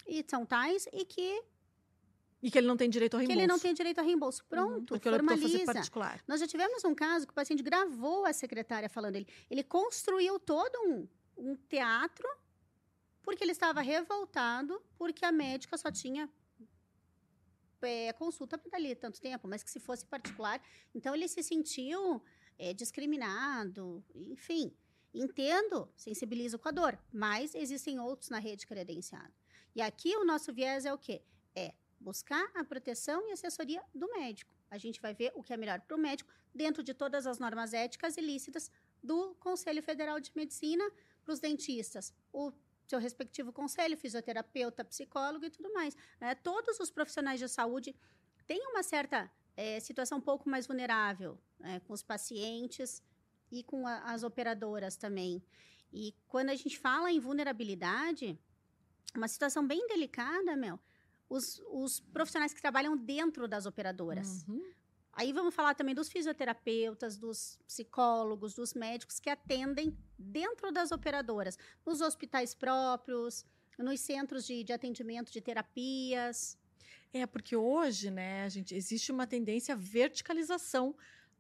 e 0.07 0.23
são 0.27 0.45
tais 0.45 0.87
e 0.93 1.03
que 1.03 1.43
e 2.41 2.49
que 2.49 2.57
ele 2.57 2.67
não 2.67 2.77
tem 2.77 2.89
direito 2.89 3.15
ao 3.15 3.19
reembolso. 3.19 3.37
Que 3.37 3.43
ele 3.43 3.51
não 3.51 3.59
tem 3.59 3.73
direito 3.73 3.99
ao 3.99 4.05
reembolso. 4.05 4.41
Uhum. 4.43 4.47
Pronto, 4.47 4.93
uhum, 4.93 4.99
formaliza. 5.01 5.49
Fazer 5.49 5.65
particular. 5.65 6.23
Nós 6.25 6.39
já 6.39 6.47
tivemos 6.47 6.85
um 6.85 6.95
caso 6.95 7.27
que 7.27 7.33
o 7.33 7.35
paciente 7.35 7.61
gravou 7.61 8.25
a 8.25 8.31
secretária 8.31 8.87
falando 8.87 9.17
ele. 9.17 9.27
Ele 9.51 9.61
construiu 9.61 10.39
todo 10.39 10.73
um, 10.85 11.07
um 11.37 11.55
teatro 11.67 12.27
porque 13.21 13.43
ele 13.43 13.51
estava 13.51 13.81
revoltado 13.81 14.81
porque 14.97 15.25
a 15.25 15.33
médica 15.33 15.77
só 15.77 15.91
tinha 15.91 16.29
é, 17.81 18.13
consulta 18.13 18.57
para 18.57 18.71
dali 18.71 18.95
tanto 18.95 19.21
tempo, 19.21 19.47
mas 19.47 19.63
que 19.63 19.71
se 19.71 19.79
fosse 19.79 20.05
particular. 20.05 20.61
Então, 20.93 21.15
ele 21.15 21.27
se 21.27 21.41
sentiu 21.43 22.21
é, 22.57 22.73
discriminado, 22.73 24.03
enfim. 24.13 24.73
Entendo, 25.13 25.91
sensibilizo 25.95 26.59
com 26.59 26.69
a 26.69 26.71
dor, 26.71 26.99
mas 27.11 27.55
existem 27.55 27.99
outros 27.99 28.29
na 28.29 28.37
rede 28.37 28.67
credenciada. 28.67 29.33
E 29.75 29.81
aqui 29.81 30.15
o 30.15 30.25
nosso 30.25 30.53
viés 30.53 30.85
é 30.85 30.93
o 30.93 30.97
quê? 30.97 31.23
É 31.55 31.73
buscar 31.99 32.49
a 32.55 32.63
proteção 32.63 33.27
e 33.27 33.31
assessoria 33.31 33.81
do 33.93 34.07
médico. 34.11 34.53
A 34.69 34.77
gente 34.77 35.01
vai 35.01 35.13
ver 35.13 35.31
o 35.35 35.41
que 35.41 35.51
é 35.51 35.57
melhor 35.57 35.81
para 35.81 35.95
o 35.97 35.99
médico 35.99 36.31
dentro 36.53 36.83
de 36.83 36.93
todas 36.93 37.25
as 37.25 37.39
normas 37.39 37.73
éticas 37.73 38.17
e 38.17 38.21
lícitas 38.21 38.71
do 39.03 39.35
Conselho 39.35 39.81
Federal 39.81 40.19
de 40.19 40.31
Medicina 40.35 40.83
para 41.23 41.33
os 41.33 41.39
dentistas. 41.39 42.13
O 42.31 42.51
seu 42.89 42.99
respectivo 42.99 43.53
conselho, 43.53 43.95
fisioterapeuta, 43.95 44.83
psicólogo 44.83 45.45
e 45.45 45.49
tudo 45.49 45.71
mais. 45.71 45.95
Né? 46.19 46.33
Todos 46.35 46.79
os 46.79 46.89
profissionais 46.89 47.39
de 47.39 47.47
saúde 47.47 47.95
têm 48.47 48.65
uma 48.67 48.81
certa 48.81 49.31
é, 49.55 49.79
situação 49.79 50.17
um 50.17 50.21
pouco 50.21 50.49
mais 50.49 50.65
vulnerável 50.65 51.37
né? 51.59 51.79
com 51.81 51.93
os 51.93 52.01
pacientes 52.01 53.03
e 53.51 53.63
com 53.63 53.85
a, 53.85 53.99
as 54.11 54.23
operadoras 54.23 54.95
também. 54.95 55.43
E 55.93 56.15
quando 56.27 56.49
a 56.49 56.55
gente 56.55 56.77
fala 56.79 57.11
em 57.11 57.19
vulnerabilidade, 57.19 58.39
uma 59.15 59.27
situação 59.27 59.65
bem 59.65 59.87
delicada, 59.87 60.55
Mel, 60.55 60.79
os, 61.29 61.61
os 61.69 61.99
profissionais 61.99 62.53
que 62.53 62.61
trabalham 62.61 62.97
dentro 62.97 63.47
das 63.47 63.67
operadoras. 63.67 64.45
Uhum. 64.47 64.63
Aí 65.19 65.33
vamos 65.33 65.53
falar 65.53 65.75
também 65.75 65.93
dos 65.93 66.07
fisioterapeutas, 66.07 67.17
dos 67.17 67.59
psicólogos, 67.67 68.53
dos 68.53 68.73
médicos 68.73 69.19
que 69.19 69.29
atendem 69.29 69.93
dentro 70.17 70.71
das 70.71 70.93
operadoras, 70.93 71.57
nos 71.85 71.99
hospitais 71.99 72.55
próprios, 72.55 73.45
nos 73.77 73.99
centros 73.99 74.47
de, 74.47 74.63
de 74.63 74.71
atendimento 74.71 75.29
de 75.29 75.41
terapias. 75.41 76.57
É, 77.11 77.25
porque 77.25 77.53
hoje, 77.53 78.09
né, 78.09 78.49
gente, 78.49 78.73
existe 78.73 79.11
uma 79.11 79.27
tendência 79.27 79.73
à 79.73 79.77
verticalização 79.77 80.95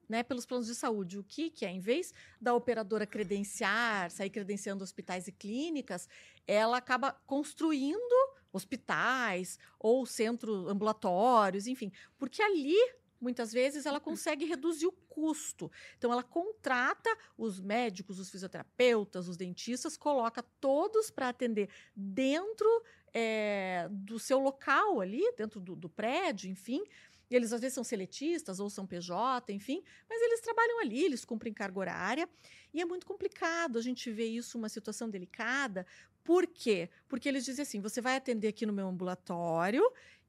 né, 0.09 0.23
pelos 0.23 0.45
planos 0.45 0.67
de 0.67 0.75
saúde. 0.75 1.17
O 1.17 1.23
que, 1.23 1.49
que 1.49 1.65
é? 1.65 1.71
Em 1.71 1.79
vez 1.79 2.13
da 2.41 2.53
operadora 2.53 3.07
credenciar, 3.07 4.11
sair 4.11 4.29
credenciando 4.29 4.83
hospitais 4.83 5.25
e 5.29 5.31
clínicas, 5.31 6.09
ela 6.45 6.75
acaba 6.75 7.13
construindo 7.25 8.35
hospitais 8.51 9.57
ou 9.79 10.05
centros 10.05 10.67
ambulatórios, 10.67 11.65
enfim, 11.65 11.93
porque 12.17 12.41
ali 12.41 12.75
muitas 13.19 13.51
vezes 13.51 13.85
ela 13.85 13.99
consegue 13.99 14.45
reduzir 14.45 14.87
o 14.87 14.91
custo. 14.91 15.71
Então, 15.97 16.11
ela 16.11 16.23
contrata 16.23 17.09
os 17.37 17.59
médicos, 17.59 18.19
os 18.19 18.29
fisioterapeutas, 18.29 19.27
os 19.27 19.37
dentistas, 19.37 19.97
coloca 19.97 20.43
todos 20.61 21.11
para 21.11 21.29
atender 21.29 21.69
dentro 21.95 22.67
é, 23.13 23.87
do 23.91 24.19
seu 24.19 24.39
local 24.39 25.01
ali, 25.01 25.21
dentro 25.37 25.59
do, 25.59 25.75
do 25.75 25.89
prédio, 25.89 26.49
enfim. 26.49 26.83
E 27.29 27.35
eles 27.35 27.53
às 27.53 27.61
vezes 27.61 27.75
são 27.75 27.83
seletistas 27.83 28.59
ou 28.59 28.69
são 28.69 28.87
PJ, 28.87 29.53
enfim, 29.53 29.83
mas 30.09 30.19
eles 30.21 30.41
trabalham 30.41 30.79
ali, 30.79 31.03
eles 31.03 31.23
cumprem 31.23 31.53
carga 31.53 31.79
horária. 31.79 32.29
E 32.73 32.81
é 32.81 32.85
muito 32.85 33.05
complicado 33.05 33.77
a 33.77 33.81
gente 33.81 34.11
ver 34.11 34.27
isso, 34.27 34.57
uma 34.57 34.69
situação 34.69 35.09
delicada. 35.09 35.85
Por 36.23 36.47
quê? 36.47 36.89
Porque 37.07 37.29
eles 37.29 37.45
dizem 37.45 37.63
assim: 37.63 37.81
você 37.81 38.01
vai 38.01 38.15
atender 38.15 38.47
aqui 38.47 38.65
no 38.65 38.73
meu 38.73 38.87
ambulatório 38.87 39.83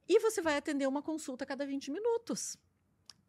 e 0.07 0.19
você 0.19 0.43
vai 0.43 0.57
atender 0.57 0.87
uma 0.87 1.03
consulta 1.03 1.45
a 1.45 1.47
cada 1.47 1.65
20 1.65 1.91
minutos. 1.91 2.57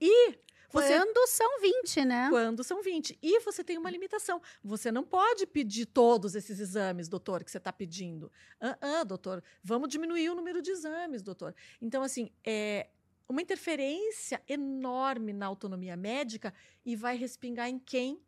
E 0.02 0.40
você... 0.72 0.98
Quando 0.98 1.28
são 1.28 1.62
20, 1.62 2.06
né? 2.06 2.30
Quando 2.30 2.64
são 2.64 2.82
20. 2.82 3.20
E 3.22 3.40
você 3.42 3.64
tem 3.64 3.78
uma 3.78 3.90
limitação. 3.90 4.42
Você 4.64 4.92
não 4.92 5.04
pode 5.04 5.46
pedir 5.46 5.86
todos 5.86 6.34
esses 6.34 6.60
exames, 6.60 7.08
doutor, 7.08 7.44
que 7.44 7.52
você 7.52 7.58
está 7.58 7.72
pedindo. 7.72 8.32
Ah, 8.60 8.78
ah, 8.82 9.04
doutor, 9.04 9.44
vamos 9.62 9.90
diminuir 9.90 10.30
o 10.30 10.36
número 10.36 10.62
de 10.62 10.72
exames, 10.72 11.22
doutor. 11.22 11.54
Então, 11.82 12.02
assim, 12.02 12.32
é 12.44 12.88
uma 13.28 13.42
interferência 13.42 14.42
enorme 14.48 15.34
na 15.34 15.46
autonomia 15.46 15.98
médica 15.98 16.54
e 16.86 16.96
vai 16.96 17.18
respingar 17.18 17.70
em 17.70 17.78
quem? 17.78 18.22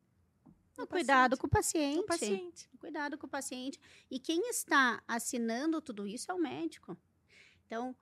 No 0.78 0.88
cuidado 0.88 1.38
com 1.38 1.48
o 1.48 1.50
paciente. 1.50 2.00
O 2.00 2.06
paciente. 2.06 2.70
Cuidado 2.80 3.18
com 3.18 3.28
o 3.28 3.30
paciente. 3.30 3.80
E 4.10 4.20
quem 4.20 4.50
está 4.50 5.02
assinando 5.08 5.82
tudo 5.82 6.08
isso 6.08 6.32
é 6.32 6.34
o 6.34 6.40
médico. 6.40 6.98
Então, 7.66 7.96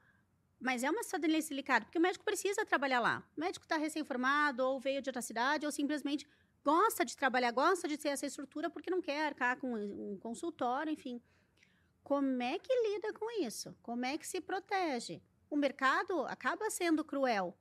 mas 0.62 0.84
é 0.84 0.90
uma 0.90 1.02
situação 1.02 1.20
delicada, 1.20 1.86
porque 1.86 1.98
o 1.98 2.02
médico 2.02 2.24
precisa 2.24 2.64
trabalhar 2.64 3.00
lá. 3.00 3.24
O 3.36 3.40
médico 3.40 3.66
está 3.66 3.78
recém-formado, 3.78 4.64
ou 4.64 4.80
veio 4.80 5.02
de 5.02 5.10
outra 5.10 5.22
cidade, 5.22 5.66
ou 5.66 5.72
simplesmente 5.72 6.28
gosta 6.64 7.04
de 7.04 7.18
trabalhar, 7.18 7.52
gosta 7.52 7.88
de 7.88 7.98
ter 7.98 8.10
essa 8.10 8.28
estrutura 8.28 8.70
porque 8.70 8.92
não 8.92 9.02
quer 9.02 9.34
cá 9.34 9.56
com 9.56 9.74
um 9.74 10.18
consultório, 10.20 10.94
enfim. 10.94 11.20
Como 12.04 12.42
é 12.44 12.60
que 12.60 12.74
lida 12.90 13.12
com 13.14 13.42
isso? 13.42 13.76
Como 13.82 14.06
é 14.06 14.18
que 14.18 14.28
se 14.28 14.40
protege? 14.40 15.22
O 15.50 15.56
mercado 15.56 16.22
acaba 16.28 16.70
sendo 16.70 17.04
cruel, 17.04 17.58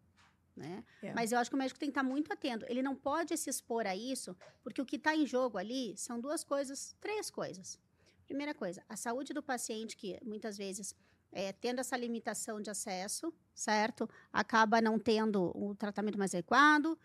né? 0.54 0.84
É. 1.02 1.14
Mas 1.14 1.32
eu 1.32 1.38
acho 1.38 1.50
que 1.50 1.56
o 1.56 1.58
médico 1.58 1.80
tem 1.80 1.88
que 1.88 1.98
estar 1.98 2.02
muito 2.02 2.30
atento. 2.32 2.66
Ele 2.68 2.82
não 2.82 2.94
pode 2.94 3.34
se 3.38 3.48
expor 3.48 3.86
a 3.86 3.96
isso, 3.96 4.36
porque 4.62 4.80
o 4.80 4.84
que 4.84 4.96
está 4.96 5.16
em 5.16 5.26
jogo 5.26 5.56
ali 5.56 5.96
são 5.96 6.20
duas 6.20 6.44
coisas, 6.44 6.94
três 7.00 7.30
coisas. 7.30 7.78
Primeira 8.26 8.54
coisa, 8.54 8.84
a 8.88 8.96
saúde 8.96 9.32
do 9.32 9.42
paciente, 9.42 9.96
que 9.96 10.18
muitas 10.22 10.56
vezes 10.56 10.94
é, 11.32 11.52
tendo 11.52 11.80
essa 11.80 11.96
limitação 11.96 12.60
de 12.60 12.70
acesso, 12.70 13.32
certo? 13.54 14.08
Acaba 14.32 14.80
não 14.80 14.98
tendo 14.98 15.52
o 15.56 15.74
tratamento 15.74 16.18
mais 16.18 16.34
adequado, 16.34 16.98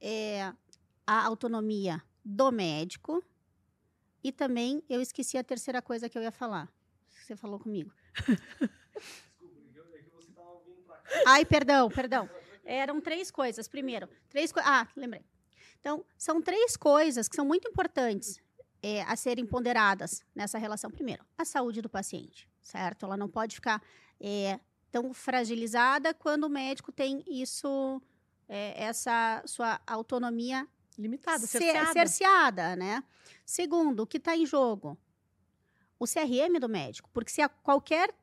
é, 0.00 0.52
a 1.06 1.24
autonomia 1.24 2.02
do 2.24 2.50
médico 2.50 3.24
e 4.22 4.32
também 4.32 4.82
eu 4.88 5.00
esqueci 5.00 5.36
a 5.36 5.44
terceira 5.44 5.82
coisa 5.82 6.08
que 6.08 6.16
eu 6.16 6.22
ia 6.22 6.32
falar. 6.32 6.72
Você 7.10 7.36
falou 7.36 7.58
comigo. 7.58 7.92
Ai, 11.26 11.44
perdão, 11.44 11.90
perdão. 11.90 12.28
Eram 12.64 13.00
três 13.00 13.30
coisas. 13.30 13.68
Primeiro, 13.68 14.08
três 14.28 14.50
coisas. 14.50 14.70
Ah, 14.70 14.88
lembrei. 14.96 15.24
Então, 15.80 16.04
são 16.16 16.40
três 16.40 16.76
coisas 16.76 17.28
que 17.28 17.36
são 17.36 17.44
muito 17.44 17.68
importantes 17.68 18.40
é, 18.82 19.02
a 19.02 19.14
serem 19.16 19.46
ponderadas 19.46 20.24
nessa 20.34 20.56
relação. 20.56 20.90
Primeiro, 20.90 21.24
a 21.36 21.44
saúde 21.44 21.82
do 21.82 21.90
paciente 21.90 22.48
certo? 22.64 23.06
Ela 23.06 23.16
não 23.16 23.28
pode 23.28 23.54
ficar 23.54 23.80
é, 24.20 24.58
tão 24.90 25.12
fragilizada 25.12 26.12
quando 26.14 26.44
o 26.44 26.48
médico 26.48 26.90
tem 26.90 27.22
isso, 27.28 28.02
é, 28.48 28.82
essa 28.82 29.42
sua 29.46 29.80
autonomia 29.86 30.66
limitada, 30.98 31.46
cerceada. 31.46 31.92
cerceada, 31.92 32.76
né? 32.76 33.04
Segundo, 33.44 34.00
o 34.00 34.06
que 34.06 34.16
está 34.16 34.36
em 34.36 34.46
jogo? 34.46 34.98
O 35.98 36.06
CRM 36.06 36.58
do 36.60 36.68
médico, 36.68 37.08
porque 37.12 37.30
se 37.30 37.40
há 37.40 37.48
qualquer 37.48 38.14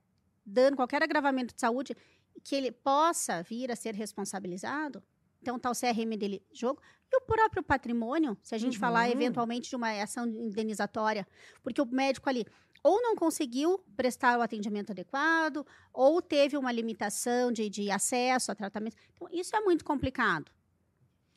dano, 0.46 0.76
qualquer 0.76 1.04
agravamento 1.04 1.54
de 1.54 1.62
saúde 1.62 1.96
que 2.44 2.56
ele 2.56 2.72
possa 2.72 3.44
vir 3.44 3.72
a 3.72 3.76
ser 3.76 3.94
responsabilizado, 3.94 5.04
então 5.42 5.58
está 5.58 5.70
o 5.70 5.76
CRM 5.76 6.18
dele 6.18 6.44
em 6.52 6.56
jogo, 6.56 6.82
e 7.12 7.18
o 7.18 7.22
próprio 7.22 7.62
patrimônio, 7.62 8.38
se 8.42 8.56
a 8.56 8.58
gente 8.58 8.76
uhum. 8.76 8.80
falar 8.80 9.10
eventualmente 9.10 9.70
de 9.70 9.76
uma 9.76 9.92
ação 10.02 10.26
indenizatória, 10.26 11.28
porque 11.62 11.82
o 11.82 11.86
médico 11.86 12.30
ali, 12.30 12.46
ou 12.84 13.02
não 13.02 13.16
conseguiu 13.16 13.80
prestar 13.96 14.40
o 14.40 14.42
atendimento 14.42 14.92
adequado, 14.92 15.66
ou 15.94 16.22
teve 16.22 16.58
uma 16.58 16.72
limitação 16.72 17.52
de, 17.52 17.70
de 17.70 17.92
acesso 17.92 18.52
a 18.52 18.56
tratamento. 18.56 18.96
Então, 19.14 19.28
isso 19.32 19.56
é 19.56 19.60
muito 19.62 19.86
complicado. 19.86 20.52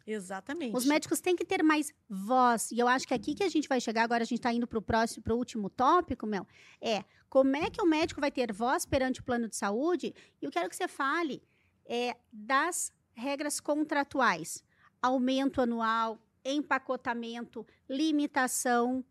Exatamente. 0.07 0.77
Os 0.77 0.85
médicos 0.85 1.21
têm 1.21 1.35
que 1.35 1.45
ter 1.45 1.63
mais 1.63 1.93
voz. 2.09 2.71
E 2.71 2.79
eu 2.79 2.87
acho 2.87 3.07
que 3.07 3.15
aqui 3.15 3.35
que 3.35 3.43
a 3.43 3.49
gente 3.49 3.69
vai 3.69 3.81
chegar, 3.81 4.03
agora 4.03 4.23
a 4.23 4.27
gente 4.27 4.39
está 4.39 4.53
indo 4.53 4.67
para 4.67 4.79
o 4.79 4.83
próximo, 4.83 5.23
para 5.23 5.35
o 5.35 5.39
último 5.39 5.71
tópico, 5.71 6.27
Mel, 6.27 6.47
é 6.81 7.05
como 7.29 7.57
é 7.57 7.71
que 7.71 7.83
o 7.83 7.87
médico 7.87 8.21
vai 8.21 8.31
ter 8.31 8.53
voz 8.53 8.85
perante 8.85 9.21
o 9.21 9.25
plano 9.25 9.49
de 9.49 9.57
saúde? 9.57 10.15
E 10.41 10.45
eu 10.45 10.51
quero 10.51 10.69
que 10.69 10.77
você 10.77 10.87
fale 10.87 11.43
é, 11.87 12.17
das 12.33 12.93
regras 13.15 13.61
contratuais. 13.61 14.63
Aumento 15.01 15.61
anual, 15.61 16.19
empacotamento, 16.45 17.67
limitação 17.89 19.05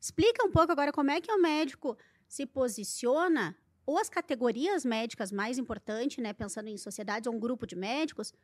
Explica 0.00 0.44
um 0.44 0.50
pouco 0.50 0.72
agora 0.72 0.92
como 0.92 1.10
é 1.10 1.20
que 1.20 1.30
o 1.30 1.40
médico 1.40 1.96
se 2.26 2.46
posiciona, 2.46 3.56
ou 3.86 3.98
as 3.98 4.08
categorias 4.08 4.84
médicas 4.84 5.32
mais 5.32 5.56
importantes, 5.58 6.18
né, 6.18 6.32
pensando 6.32 6.68
em 6.68 6.76
sociedade, 6.76 7.28
ou 7.28 7.34
um 7.34 7.38
grupo 7.38 7.66
de 7.66 7.74
médicos, 7.74 8.34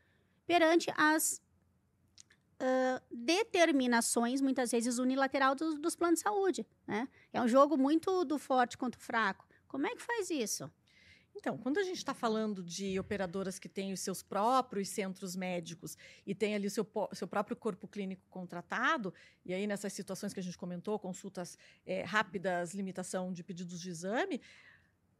perante 0.47 0.91
as 0.97 1.41
uh, 2.55 3.03
determinações, 3.11 4.41
muitas 4.41 4.71
vezes 4.71 4.99
unilateral, 4.99 5.55
dos, 5.55 5.79
dos 5.79 5.95
planos 5.95 6.21
de 6.21 6.23
saúde. 6.23 6.67
Né? 6.87 7.09
É 7.33 7.41
um 7.41 7.49
jogo 7.49 7.77
muito 7.77 8.25
do 8.25 8.39
forte 8.39 8.79
contra 8.79 8.99
o 8.99 9.03
fraco. 9.03 9.47
Como 9.69 9.87
é 9.87 9.95
que 9.95 10.03
faz 10.03 10.31
isso? 10.31 10.71
Então, 11.37 11.59
quando 11.59 11.79
a 11.79 11.83
gente 11.83 11.97
está 11.97 12.15
falando 12.15 12.63
de 12.63 12.99
operadoras 12.99 13.59
que 13.59 13.69
têm 13.69 13.93
os 13.93 14.01
seus 14.01 14.23
próprios 14.23 14.89
centros 14.89 15.35
médicos 15.35 15.99
e 16.25 16.35
tem 16.35 16.55
ali 16.55 16.69
o 16.69 16.71
seu, 16.71 16.87
seu 17.13 17.27
próprio 17.27 17.57
corpo 17.57 17.89
clínico 17.89 18.23
contratado, 18.31 19.13
e 19.45 19.53
aí 19.53 19.67
nessas 19.67 19.93
situações 19.93 20.33
que 20.33 20.41
a 20.41 20.43
gente 20.43 20.57
comentou, 20.57 20.99
consultas 20.99 21.59
é, 21.85 22.03
rápidas, 22.03 22.73
limitação 22.73 23.33
de 23.33 23.43
pedidos 23.43 23.81
de 23.81 23.91
exame, 23.91 24.41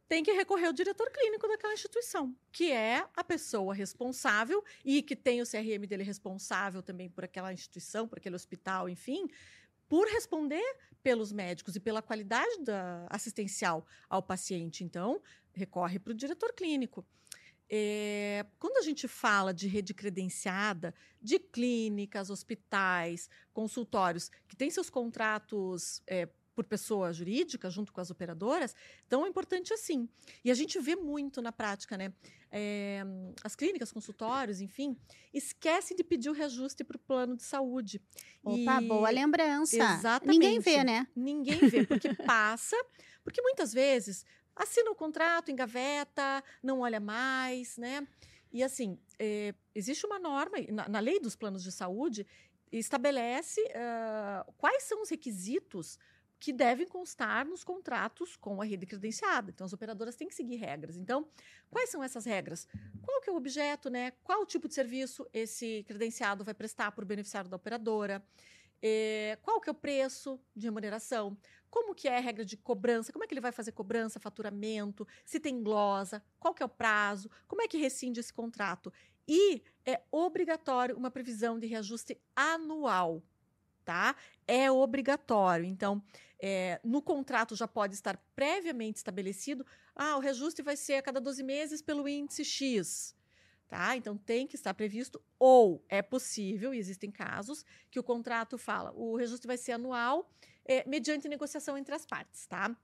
tem 0.07 0.23
que 0.23 0.31
recorrer 0.31 0.67
ao 0.67 0.73
diretor 0.73 1.09
clínico 1.11 1.47
daquela 1.47 1.73
instituição, 1.73 2.35
que 2.51 2.71
é 2.71 3.05
a 3.15 3.23
pessoa 3.23 3.73
responsável 3.73 4.63
e 4.83 5.01
que 5.01 5.15
tem 5.15 5.41
o 5.41 5.45
CRM 5.45 5.85
dele 5.87 6.03
responsável 6.03 6.81
também 6.83 7.09
por 7.09 7.23
aquela 7.23 7.51
instituição, 7.51 8.07
por 8.07 8.19
aquele 8.19 8.35
hospital, 8.35 8.87
enfim, 8.87 9.27
por 9.87 10.07
responder 10.07 10.63
pelos 11.03 11.31
médicos 11.31 11.75
e 11.75 11.79
pela 11.79 12.01
qualidade 12.01 12.63
da 12.63 13.05
assistencial 13.09 13.85
ao 14.09 14.23
paciente. 14.23 14.83
Então, 14.83 15.21
recorre 15.53 15.99
para 15.99 16.11
o 16.11 16.15
diretor 16.15 16.53
clínico. 16.53 17.05
É, 17.69 18.45
quando 18.59 18.77
a 18.77 18.81
gente 18.81 19.07
fala 19.07 19.53
de 19.53 19.67
rede 19.67 19.93
credenciada, 19.93 20.93
de 21.21 21.39
clínicas, 21.39 22.29
hospitais, 22.29 23.29
consultórios, 23.53 24.29
que 24.47 24.55
têm 24.55 24.69
seus 24.69 24.89
contratos 24.89 26.01
é, 26.05 26.29
por 26.55 26.63
pessoa 26.63 27.11
jurídica, 27.11 27.69
junto 27.69 27.91
com 27.91 27.99
as 27.99 28.09
operadoras, 28.09 28.73
tão 29.09 29.27
importante 29.27 29.73
assim. 29.73 30.07
E 30.43 30.49
a 30.49 30.53
gente 30.53 30.79
vê 30.79 30.95
muito 30.95 31.41
na 31.41 31.51
prática, 31.51 31.97
né? 31.97 32.13
É, 32.49 33.03
as 33.43 33.55
clínicas, 33.55 33.91
consultórios, 33.91 34.61
enfim, 34.61 34.97
esquecem 35.33 35.95
de 35.97 36.03
pedir 36.03 36.29
o 36.29 36.33
reajuste 36.33 36.83
para 36.83 36.95
o 36.95 36.99
plano 36.99 37.35
de 37.35 37.43
saúde. 37.43 38.01
Opa, 38.43 38.81
e... 38.81 38.87
boa 38.87 39.09
lembrança. 39.09 39.75
Exatamente. 39.75 40.39
Ninguém 40.39 40.59
vê, 40.59 40.83
né? 40.83 41.07
Ninguém 41.13 41.67
vê, 41.67 41.85
porque 41.85 42.13
passa. 42.25 42.77
Porque 43.23 43.41
muitas 43.41 43.73
vezes 43.73 44.25
assina 44.55 44.89
o 44.89 44.95
contrato, 44.95 45.51
engaveta, 45.51 46.41
não 46.63 46.79
olha 46.79 46.99
mais, 46.99 47.77
né? 47.77 48.07
E 48.53 48.63
assim, 48.63 48.97
é, 49.19 49.53
existe 49.73 50.05
uma 50.05 50.17
norma 50.17 50.57
na, 50.71 50.87
na, 50.87 50.99
lei 50.99 51.19
dos 51.19 51.35
planos 51.35 51.61
de 51.61 51.73
saúde 51.73 52.25
estabelece 52.71 53.61
uh, 53.61 54.51
quais 54.57 54.83
são 54.83 55.01
os 55.01 55.09
requisitos 55.09 55.99
que 56.39 56.51
devem 56.53 56.87
constar 56.87 57.45
nos 57.45 57.63
contratos 57.63 58.35
com 58.35 58.61
a 58.61 58.65
rede 58.65 58.85
credenciada. 58.85 59.51
Então, 59.51 59.65
as 59.65 59.73
operadoras 59.73 60.15
têm 60.15 60.27
que 60.27 60.35
seguir 60.35 60.57
regras. 60.57 60.97
Então, 60.97 61.27
quais 61.69 61.89
são 61.89 62.03
essas 62.03 62.25
regras? 62.25 62.67
Qual 63.01 63.21
que 63.21 63.29
é 63.29 63.33
o 63.33 63.37
objeto, 63.37 63.89
né? 63.89 64.11
Qual 64.23 64.41
o 64.41 64.45
tipo 64.45 64.67
de 64.67 64.73
serviço 64.73 65.27
esse 65.33 65.83
credenciado 65.87 66.43
vai 66.43 66.53
prestar 66.53 66.91
para 66.91 67.03
o 67.03 67.07
beneficiário 67.07 67.49
da 67.49 67.55
operadora? 67.55 68.23
É, 68.81 69.37
qual 69.41 69.59
que 69.59 69.69
é 69.69 69.71
o 69.71 69.75
preço 69.75 70.39
de 70.55 70.65
remuneração? 70.65 71.37
Como 71.69 71.95
que 71.95 72.07
é 72.07 72.17
a 72.17 72.21
regra 72.21 72.45
de 72.45 72.55
cobrança? 72.55 73.11
Como 73.11 73.23
é 73.23 73.27
que 73.27 73.33
ele 73.33 73.41
vai 73.41 73.51
fazer 73.51 73.71
cobrança, 73.71 74.19
faturamento? 74.19 75.07
Se 75.25 75.39
tem 75.39 75.63
glosa? 75.63 76.23
Qual 76.39 76.53
que 76.53 76.61
é 76.61 76.65
o 76.65 76.69
prazo? 76.69 77.29
Como 77.47 77.61
é 77.61 77.67
que 77.67 77.77
rescinde 77.77 78.19
esse 78.19 78.33
contrato? 78.33 78.93
E 79.27 79.63
é 79.85 80.01
obrigatório 80.11 80.95
uma 80.95 81.09
previsão 81.09 81.57
de 81.57 81.65
reajuste 81.65 82.21
anual, 82.35 83.23
tá? 83.85 84.15
É 84.47 84.69
obrigatório. 84.69 85.65
Então, 85.65 86.03
é, 86.39 86.81
no 86.83 87.01
contrato 87.01 87.55
já 87.55 87.67
pode 87.67 87.93
estar 87.93 88.17
previamente 88.35 88.97
estabelecido, 88.97 89.65
ah, 89.95 90.17
o 90.17 90.19
reajuste 90.19 90.61
vai 90.61 90.75
ser 90.75 90.95
a 90.95 91.01
cada 91.01 91.21
12 91.21 91.43
meses 91.43 91.81
pelo 91.81 92.07
índice 92.07 92.43
X. 92.43 93.15
Tá? 93.67 93.95
Então 93.95 94.15
tem 94.15 94.45
que 94.45 94.55
estar 94.55 94.73
previsto, 94.73 95.21
ou 95.39 95.83
é 95.89 96.01
possível, 96.01 96.73
e 96.73 96.77
existem 96.77 97.09
casos, 97.09 97.65
que 97.89 97.99
o 97.99 98.03
contrato 98.03 98.57
fala, 98.57 98.91
o 98.93 99.15
reajuste 99.15 99.47
vai 99.47 99.57
ser 99.57 99.71
anual, 99.71 100.29
é, 100.63 100.87
mediante 100.87 101.27
negociação 101.27 101.77
entre 101.77 101.95
as 101.95 102.05
partes, 102.05 102.45
tá? 102.45 102.75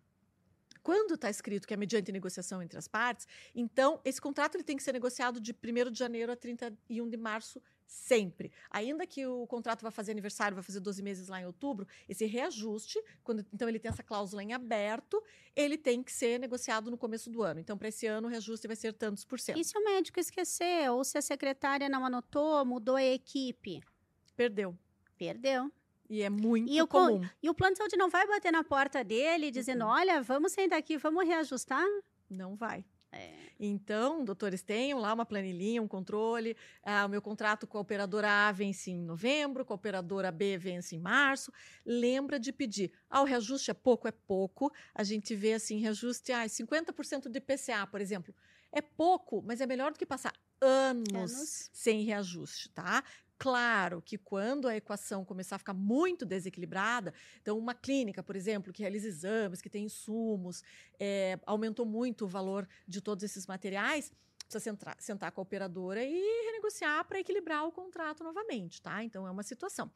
Quando 0.82 1.14
está 1.14 1.30
escrito 1.30 1.68
que 1.68 1.74
é 1.76 1.78
mediante 1.78 2.12
negociação 2.12 2.64
entre 2.64 2.80
as 2.80 2.88
partes, 2.88 3.28
então 3.54 4.02
esse 4.04 4.20
contrato 4.20 4.56
ele 4.56 4.64
tem 4.64 4.76
que 4.76 4.82
ser 4.82 4.94
negociado 4.94 5.40
de 5.40 5.52
1 5.52 5.92
de 5.92 6.00
janeiro 6.00 6.32
a 6.32 6.36
31 6.36 7.08
de 7.08 7.18
março 7.18 7.62
sempre. 7.92 8.54
Ainda 8.70 9.06
que 9.06 9.26
o 9.26 9.46
contrato 9.46 9.82
vá 9.82 9.92
fazer 9.92 10.12
aniversário, 10.12 10.56
vai 10.56 10.64
fazer 10.64 10.80
12 10.80 11.04
meses 11.04 11.28
lá 11.28 11.42
em 11.42 11.46
outubro, 11.46 11.86
esse 12.08 12.26
reajuste, 12.26 12.98
quando 13.22 13.46
então 13.54 13.68
ele 13.68 13.80
tem 13.80 13.90
essa 13.90 14.02
cláusula 14.02 14.42
em 14.42 14.54
aberto, 14.54 15.22
ele 15.54 15.78
tem 15.78 16.02
que 16.02 16.12
ser 16.12 16.40
negociado 16.40 16.90
no 16.90 16.98
começo 16.98 17.30
do 17.30 17.44
ano. 17.44 17.60
Então, 17.60 17.78
para 17.78 17.90
esse 17.90 18.08
ano, 18.08 18.28
o 18.28 18.32
reajuste 18.32 18.66
vai 18.66 18.78
ser 18.78 18.94
tantos 18.94 19.26
por 19.26 19.40
cento. 19.40 19.60
E 19.60 19.64
se 19.66 19.78
o 19.78 19.84
médico 19.84 20.22
esquecer, 20.22 20.90
ou 20.90 21.04
se 21.04 21.18
a 21.18 21.22
secretária 21.22 21.90
não 21.90 22.06
anotou, 22.06 22.64
mudou 22.64 22.96
a 22.96 23.04
equipe? 23.04 23.82
Perdeu. 24.38 24.78
Perdeu. 25.18 25.70
E 26.10 26.22
é 26.22 26.30
muito 26.30 26.72
e 26.72 26.82
o, 26.82 26.88
comum. 26.88 27.28
E 27.44 27.50
o 27.50 27.54
plano 27.54 27.74
de 27.74 27.80
saúde 27.80 27.98
não 27.98 28.10
vai 28.10 28.26
bater 28.26 28.52
na 28.52 28.64
porta 28.64 29.04
dele 29.04 29.52
dizendo: 29.52 29.84
uhum. 29.84 29.92
olha, 29.92 30.22
vamos 30.22 30.54
sentar 30.54 30.80
aqui, 30.80 30.98
vamos 30.98 31.26
reajustar? 31.26 31.86
Não 32.30 32.56
vai. 32.56 32.86
É. 33.12 33.42
Então, 33.60 34.24
doutores, 34.24 34.64
tenham 34.64 35.00
lá 35.00 35.14
uma 35.14 35.26
planilhinha, 35.26 35.82
um 35.82 35.88
controle. 35.88 36.56
Ah, 36.84 37.06
o 37.06 37.10
meu 37.10 37.22
contrato 37.22 37.68
com 37.68 37.78
a 37.78 37.82
operadora 37.82 38.48
A 38.48 38.52
vence 38.52 38.90
em 38.90 39.04
novembro, 39.04 39.64
com 39.64 39.74
a 39.74 39.76
operadora 39.76 40.32
B 40.32 40.58
vence 40.58 40.96
em 40.96 41.00
março. 41.00 41.52
Lembra 41.86 42.40
de 42.40 42.52
pedir. 42.52 42.92
Ah, 43.10 43.22
o 43.22 43.26
reajuste 43.26 43.70
é 43.70 43.74
pouco? 43.74 44.08
É 44.08 44.12
pouco. 44.12 44.72
A 44.96 45.04
gente 45.04 45.36
vê 45.36 45.54
assim, 45.54 45.78
reajuste, 45.78 46.32
ah, 46.32 46.48
50% 46.48 47.30
de 47.30 47.40
PCA, 47.40 47.86
por 47.86 48.02
exemplo. 48.02 48.34
É 48.72 48.82
pouco, 48.82 49.44
mas 49.46 49.62
é 49.62 49.68
melhor 49.68 49.92
do 49.92 50.00
que 50.00 50.06
passar 50.06 50.34
anos, 50.62 51.14
anos. 51.14 51.70
sem 51.74 52.04
reajuste, 52.04 52.70
tá? 52.70 53.04
Claro 53.42 54.04
que 54.04 54.20
quando 54.20 54.68
a 54.68 54.76
equação 54.76 55.26
começar 55.26 55.56
a 55.56 55.58
ficar 55.58 55.74
muito 55.74 56.28
desequilibrada, 56.28 57.12
então 57.42 57.58
uma 57.58 57.74
clínica, 57.74 58.22
por 58.22 58.36
exemplo, 58.36 58.72
que 58.72 58.84
realiza 58.84 59.08
exames, 59.08 59.60
que 59.60 59.68
tem 59.68 59.86
insumos, 59.86 60.64
é, 61.00 61.40
aumentou 61.48 61.84
muito 61.84 62.26
o 62.26 62.28
valor 62.28 62.70
de 62.88 63.02
todos 63.02 63.24
esses 63.24 63.48
materiais, 63.48 64.12
precisa 64.38 64.60
sentar, 64.60 64.96
sentar 65.00 65.32
com 65.32 65.42
a 65.42 65.44
operadora 65.44 66.04
e 66.04 66.46
renegociar 66.46 67.04
para 67.06 67.20
equilibrar 67.20 67.66
o 67.66 67.72
contrato 67.72 68.24
novamente, 68.24 68.80
tá? 68.80 69.04
Então 69.04 69.26
é 69.26 69.32
uma 69.32 69.42
situação. 69.42 69.90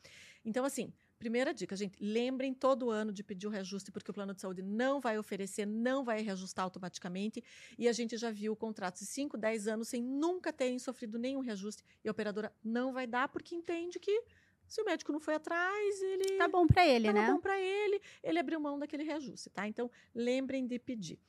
Então, 0.43 0.65
assim, 0.65 0.91
Primeira 1.17 1.53
dica, 1.53 1.75
gente, 1.75 1.97
lembrem 2.01 2.53
todo 2.53 2.89
ano 2.89 3.11
de 3.11 3.23
pedir 3.23 3.47
o 3.47 3.49
reajuste, 3.49 3.91
porque 3.91 4.11
o 4.11 4.13
plano 4.13 4.33
de 4.33 4.41
saúde 4.41 4.61
não 4.61 4.99
vai 4.99 5.17
oferecer, 5.17 5.65
não 5.65 6.03
vai 6.03 6.21
reajustar 6.21 6.63
automaticamente. 6.63 7.43
E 7.77 7.87
a 7.87 7.93
gente 7.93 8.17
já 8.17 8.29
viu 8.29 8.55
contratos 8.55 9.01
de 9.01 9.07
5, 9.07 9.37
10 9.37 9.67
anos 9.67 9.87
sem 9.87 10.01
nunca 10.03 10.51
terem 10.51 10.77
sofrido 10.77 11.17
nenhum 11.17 11.39
reajuste 11.39 11.83
e 12.03 12.07
a 12.07 12.11
operadora 12.11 12.53
não 12.63 12.91
vai 12.91 13.07
dar, 13.07 13.29
porque 13.29 13.55
entende 13.55 13.97
que 13.97 14.23
se 14.67 14.81
o 14.81 14.85
médico 14.85 15.11
não 15.11 15.19
foi 15.19 15.35
atrás, 15.35 16.01
ele. 16.01 16.37
Tá 16.37 16.47
bom 16.47 16.65
para 16.67 16.85
ele, 16.85 17.13
né? 17.13 17.25
Tá 17.25 17.31
bom 17.31 17.39
para 17.39 17.59
ele, 17.61 18.01
ele 18.23 18.39
abriu 18.39 18.59
mão 18.59 18.77
daquele 18.79 19.03
reajuste, 19.03 19.49
tá? 19.49 19.67
Então, 19.67 19.89
lembrem 20.13 20.65
de 20.65 20.79
pedir. 20.79 21.19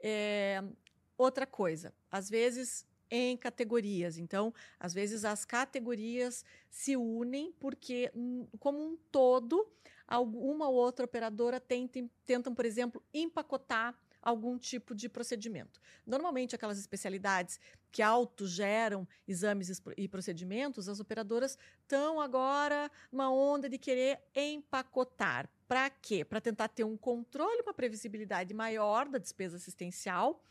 É, 0.00 0.62
outra 1.16 1.46
coisa, 1.46 1.94
às 2.10 2.30
vezes 2.30 2.87
em 3.10 3.36
categorias. 3.36 4.18
Então, 4.18 4.52
às 4.78 4.92
vezes 4.94 5.24
as 5.24 5.44
categorias 5.44 6.44
se 6.70 6.96
unem 6.96 7.52
porque, 7.58 8.10
hum, 8.14 8.46
como 8.58 8.78
um 8.78 8.96
todo, 9.10 9.66
alguma 10.06 10.68
ou 10.68 10.74
outra 10.74 11.04
operadora 11.04 11.60
tentem, 11.60 12.10
tentam, 12.24 12.54
por 12.54 12.64
exemplo, 12.64 13.02
empacotar 13.12 13.96
algum 14.20 14.58
tipo 14.58 14.94
de 14.94 15.08
procedimento. 15.08 15.80
Normalmente, 16.06 16.54
aquelas 16.54 16.78
especialidades 16.78 17.58
que 17.90 18.02
autogeram 18.02 19.06
exames 19.26 19.80
e 19.96 20.08
procedimentos, 20.08 20.88
as 20.88 21.00
operadoras 21.00 21.56
estão 21.80 22.20
agora 22.20 22.90
numa 23.10 23.30
onda 23.30 23.68
de 23.68 23.78
querer 23.78 24.20
empacotar. 24.34 25.48
Para 25.66 25.88
quê? 25.90 26.24
Para 26.24 26.40
tentar 26.40 26.68
ter 26.68 26.84
um 26.84 26.96
controle, 26.96 27.62
uma 27.62 27.74
previsibilidade 27.74 28.52
maior 28.54 29.08
da 29.08 29.18
despesa 29.18 29.56
assistencial 29.56 30.42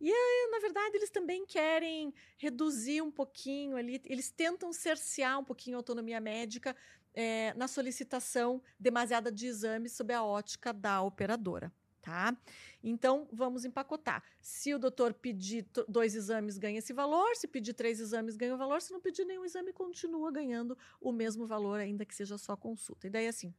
e, 0.00 0.50
na 0.50 0.58
verdade, 0.58 0.96
eles 0.96 1.10
também 1.10 1.46
querem 1.46 2.12
reduzir 2.36 3.00
um 3.00 3.10
pouquinho 3.10 3.76
ali, 3.76 4.00
eles 4.04 4.30
tentam 4.30 4.72
cercear 4.72 5.38
um 5.38 5.44
pouquinho 5.44 5.76
a 5.76 5.78
autonomia 5.78 6.20
médica 6.20 6.76
é, 7.14 7.54
na 7.54 7.68
solicitação 7.68 8.60
demasiada 8.78 9.30
de 9.30 9.46
exames 9.46 9.92
sob 9.92 10.12
a 10.12 10.22
ótica 10.22 10.72
da 10.72 11.00
operadora. 11.02 11.72
Tá? 12.02 12.36
Então, 12.82 13.26
vamos 13.32 13.64
empacotar. 13.64 14.22
Se 14.38 14.74
o 14.74 14.78
doutor 14.78 15.14
pedir 15.14 15.66
dois 15.88 16.14
exames, 16.14 16.58
ganha 16.58 16.78
esse 16.78 16.92
valor. 16.92 17.34
Se 17.34 17.48
pedir 17.48 17.72
três 17.72 17.98
exames, 17.98 18.36
ganha 18.36 18.54
o 18.54 18.58
valor. 18.58 18.82
Se 18.82 18.92
não 18.92 19.00
pedir 19.00 19.24
nenhum 19.24 19.42
exame, 19.42 19.72
continua 19.72 20.30
ganhando 20.30 20.76
o 21.00 21.10
mesmo 21.12 21.46
valor, 21.46 21.80
ainda 21.80 22.04
que 22.04 22.14
seja 22.14 22.36
só 22.36 22.54
consulta. 22.58 23.06
E 23.06 23.10
daí, 23.10 23.26
assim, 23.26 23.54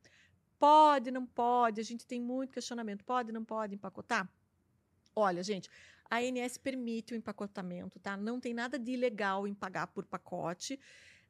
pode, 0.60 1.10
não 1.10 1.26
pode? 1.26 1.82
A 1.82 1.84
gente 1.84 2.06
tem 2.06 2.22
muito 2.22 2.54
questionamento. 2.54 3.04
Pode, 3.04 3.32
não 3.32 3.44
pode 3.44 3.74
empacotar? 3.74 4.30
Olha, 5.16 5.42
gente, 5.42 5.72
a 6.10 6.18
ANS 6.18 6.58
permite 6.58 7.14
o 7.14 7.18
empacotamento, 7.18 8.00
tá? 8.00 8.16
Não 8.16 8.40
tem 8.40 8.54
nada 8.54 8.78
de 8.78 8.92
ilegal 8.92 9.48
em 9.48 9.54
pagar 9.54 9.88
por 9.88 10.06
pacote, 10.06 10.80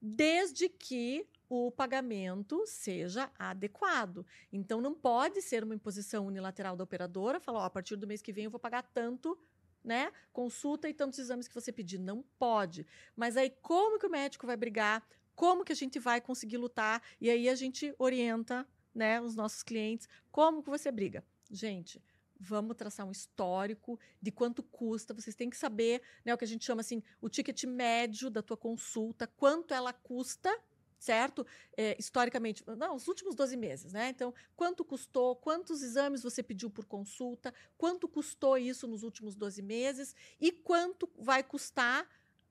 desde 0.02 0.68
que 0.70 1.28
o 1.50 1.72
pagamento 1.72 2.64
seja 2.66 3.32
adequado. 3.38 4.26
Então, 4.52 4.82
não 4.82 4.94
pode 4.94 5.42
ser 5.42 5.64
uma 5.64 5.76
imposição 5.76 6.28
unilateral 6.28 6.76
da 6.76 6.84
operadora, 6.84 7.40
falar, 7.40 7.60
ó, 7.60 7.66
a 7.66 7.70
partir 7.70 7.96
do 7.96 8.08
mês 8.08 8.22
que 8.22 8.34
vem 8.34 8.46
eu 8.46 8.52
vou 8.52 8.60
pagar 8.60 8.84
tanto, 8.84 9.38
né? 9.84 10.12
Consulta 10.34 10.90
e 10.90 10.94
tantos 10.94 11.20
exames 11.20 11.48
que 11.48 11.54
você 11.54 11.72
pedir. 11.72 12.00
Não 12.00 12.24
pode. 12.38 12.86
Mas 13.16 13.38
aí, 13.38 13.50
como 13.62 14.00
que 14.00 14.08
o 14.08 14.12
médico 14.12 14.48
vai 14.48 14.58
brigar? 14.58 15.08
Como 15.36 15.64
que 15.64 15.72
a 15.72 15.76
gente 15.76 16.00
vai 16.00 16.20
conseguir 16.20 16.58
lutar? 16.58 17.02
E 17.20 17.30
aí 17.30 17.48
a 17.48 17.56
gente 17.56 17.94
orienta, 18.00 18.68
né, 18.94 19.22
os 19.22 19.36
nossos 19.36 19.62
clientes, 19.62 20.08
como 20.32 20.64
que 20.64 20.70
você 20.70 20.92
briga. 20.92 21.24
Gente, 21.52 22.02
Vamos 22.40 22.76
traçar 22.76 23.06
um 23.06 23.12
histórico 23.12 24.00
de 24.22 24.32
quanto 24.32 24.62
custa. 24.62 25.14
Vocês 25.14 25.36
têm 25.36 25.50
que 25.50 25.58
saber 25.58 26.02
né, 26.24 26.34
o 26.34 26.38
que 26.38 26.46
a 26.46 26.48
gente 26.48 26.66
chama 26.66 26.82
assim, 26.82 27.02
o 27.22 27.30
ticket 27.30 27.64
médio 27.64 28.30
da 28.30 28.42
tua 28.42 28.58
consulta, 28.58 29.28
quanto 29.28 29.74
ela 29.74 29.94
custa, 29.94 30.56
certo? 30.98 31.46
É, 31.78 31.96
historicamente, 32.00 32.64
não, 32.78 32.96
os 32.96 33.08
últimos 33.08 33.36
12 33.36 33.56
meses, 33.56 33.94
né? 33.94 34.10
Então, 34.10 34.34
quanto 34.56 34.84
custou, 34.84 35.36
quantos 35.36 35.82
exames 35.82 36.24
você 36.24 36.42
pediu 36.42 36.70
por 36.70 36.86
consulta, 36.86 37.54
quanto 37.78 38.08
custou 38.08 38.58
isso 38.58 38.88
nos 38.88 39.04
últimos 39.04 39.36
12 39.36 39.62
meses 39.62 40.16
e 40.40 40.52
quanto 40.52 41.10
vai 41.18 41.44
custar 41.44 42.08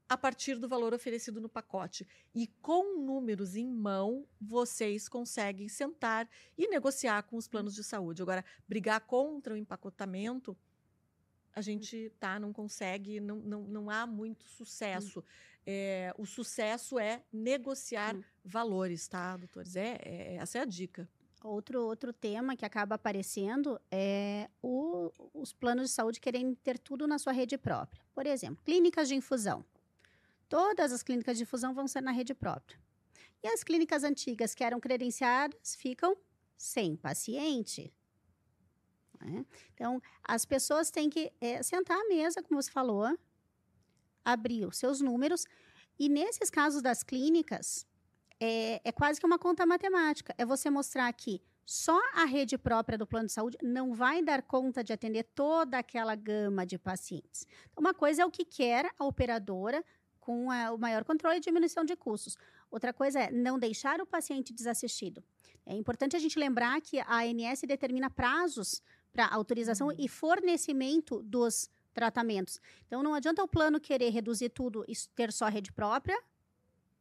a 0.09 0.17
partir 0.17 0.59
do 0.59 0.69
valor 0.69 0.93
oferecido 0.93 1.41
no 1.41 1.49
pacote. 1.49 2.07
E 2.35 2.47
com 2.61 2.99
números 2.99 3.57
em 3.57 3.67
mão, 3.67 4.27
vocês 4.41 5.09
conseguem 5.09 5.69
sentar 5.69 6.29
e 6.57 6.69
negociar 6.69 7.23
com 7.23 7.37
os 7.37 7.49
planos 7.49 7.75
de 7.75 7.83
saúde. 7.83 8.23
Agora, 8.23 8.45
brigar 8.69 9.01
contra 9.01 9.55
o 9.55 9.57
empacotamento, 9.57 10.57
a 11.55 11.61
gente 11.61 12.13
tá, 12.19 12.39
não 12.39 12.53
consegue, 12.53 13.21
não, 13.21 13.37
não, 13.37 13.63
não 13.63 13.91
há 13.91 14.07
muito 14.07 14.45
sucesso. 14.47 15.25
É, 15.67 16.13
o 16.19 16.27
sucesso 16.27 16.99
é 16.99 17.23
negociar 17.33 18.15
valores, 18.45 19.09
tá, 19.09 19.37
doutores? 19.37 19.77
É, 19.77 19.99
é, 20.03 20.37
essa 20.37 20.59
é 20.59 20.61
a 20.61 20.65
dica. 20.65 21.09
Outro, 21.43 21.83
outro 21.83 22.13
tema 22.13 22.57
que 22.57 22.65
acaba 22.65 22.95
aparecendo 22.95 23.79
é 23.91 24.49
o, 24.63 25.11
os 25.33 25.53
planos 25.53 25.91
de 25.91 25.95
saúde 25.95 26.19
querem 26.19 26.55
ter 26.55 26.79
tudo 26.79 27.07
na 27.07 27.19
sua 27.19 27.33
rede 27.33 27.57
própria. 27.59 28.03
Por 28.15 28.27
exemplo, 28.27 28.63
clínicas 28.65 29.09
de 29.09 29.15
infusão. 29.15 29.65
Todas 30.49 30.93
as 30.93 31.03
clínicas 31.03 31.39
de 31.39 31.45
fusão 31.45 31.75
vão 31.75 31.87
ser 31.87 32.01
na 32.01 32.13
rede 32.13 32.35
própria. 32.35 32.79
E 33.43 33.49
as 33.49 33.63
clínicas 33.63 34.05
antigas 34.05 34.55
que 34.55 34.65
eram 34.65 34.81
credenciadas 34.81 35.75
ficam 35.77 36.17
sem 36.57 36.97
paciente. 36.97 37.93
Né? 39.21 39.45
Então, 39.75 40.01
as 40.23 40.45
pessoas 40.45 40.91
têm 40.91 41.11
que 41.11 41.33
é, 41.41 41.63
sentar 41.63 41.99
à 41.99 42.09
mesa, 42.09 42.43
como 42.43 42.61
você 42.61 42.71
falou, 42.71 43.17
abrir 44.25 44.67
os 44.67 44.77
seus 44.77 45.01
números. 45.01 45.45
E 45.99 46.09
nesses 46.09 46.51
casos 46.51 46.83
das 46.83 47.03
clínicas, 47.03 47.87
é, 48.41 48.81
é 48.85 48.93
quase 48.93 49.21
que 49.21 49.27
uma 49.27 49.39
conta 49.39 49.67
matemática. 49.67 50.35
É 50.39 50.45
você 50.45 50.71
mostrar 50.71 51.13
que 51.13 51.43
só 51.65 51.99
a 52.15 52.25
rede 52.25 52.59
própria 52.59 52.99
do 52.99 53.07
plano 53.07 53.27
de 53.27 53.33
saúde 53.33 53.57
não 53.63 53.95
vai 53.95 54.23
dar 54.23 54.43
conta 54.43 54.85
de 54.85 54.93
atender 54.93 55.25
toda 55.35 55.79
aquela 55.79 56.15
gama 56.15 56.67
de 56.67 56.79
pacientes. 56.79 57.47
Uma 57.77 57.95
coisa 57.95 58.23
é 58.23 58.27
o 58.27 58.31
que 58.31 58.45
quer 58.45 58.91
a 58.99 59.05
operadora 59.05 59.83
com 60.25 60.51
a, 60.51 60.73
o 60.73 60.79
maior 60.79 61.05
controle 61.05 61.37
e 61.37 61.41
diminuição 61.41 61.85
de 61.85 61.95
custos. 61.95 62.39
Outra 62.71 62.95
coisa 62.95 63.21
é 63.21 63.31
não 63.31 63.59
deixar 63.59 64.01
o 64.01 64.07
paciente 64.07 64.55
desassistido. 64.55 65.23
É 65.67 65.75
importante 65.75 66.17
a 66.17 66.19
gente 66.19 66.39
lembrar 66.39 66.81
que 66.81 66.99
a 67.01 67.19
ANS 67.19 67.61
determina 67.67 68.09
prazos 68.09 68.83
para 69.13 69.27
autorização 69.27 69.89
uhum. 69.89 69.97
e 69.99 70.09
fornecimento 70.09 71.23
dos 71.23 71.69
tratamentos. 71.93 72.59
Então, 72.87 73.03
não 73.03 73.13
adianta 73.13 73.43
o 73.43 73.49
plano 73.49 73.79
querer 73.79 74.09
reduzir 74.09 74.49
tudo 74.49 74.83
e 74.89 74.95
ter 75.15 75.31
só 75.31 75.47
rede 75.47 75.71
própria, 75.71 76.19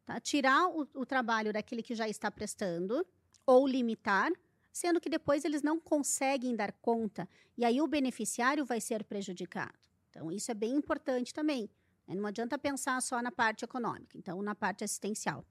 tá? 0.06 0.20
tirar 0.20 0.68
o, 0.68 0.88
o 0.94 1.06
trabalho 1.06 1.54
daquele 1.54 1.82
que 1.82 1.96
já 1.96 2.10
está 2.10 2.30
prestando 2.30 3.08
ou 3.46 3.66
limitar, 3.66 4.32
sendo 4.72 5.00
que 5.00 5.10
depois 5.10 5.46
eles 5.46 5.62
não 5.62 5.80
conseguem 5.80 6.56
dar 6.56 6.74
conta. 6.74 7.28
E 7.58 7.64
aí 7.64 7.82
o 7.82 7.88
beneficiário 7.88 8.66
vai 8.66 8.82
ser 8.82 9.06
prejudicado. 9.06 9.80
Então, 10.10 10.30
isso 10.30 10.52
é 10.52 10.54
bem 10.54 10.76
importante 10.76 11.34
também? 11.34 11.70
Não 12.08 12.26
adianta 12.26 12.58
pensar 12.58 13.02
só 13.02 13.22
na 13.22 13.32
parte 13.32 13.64
econômica, 13.64 14.18
então 14.18 14.42
na 14.42 14.54
parte 14.54 14.84
assistencial. 14.84 15.46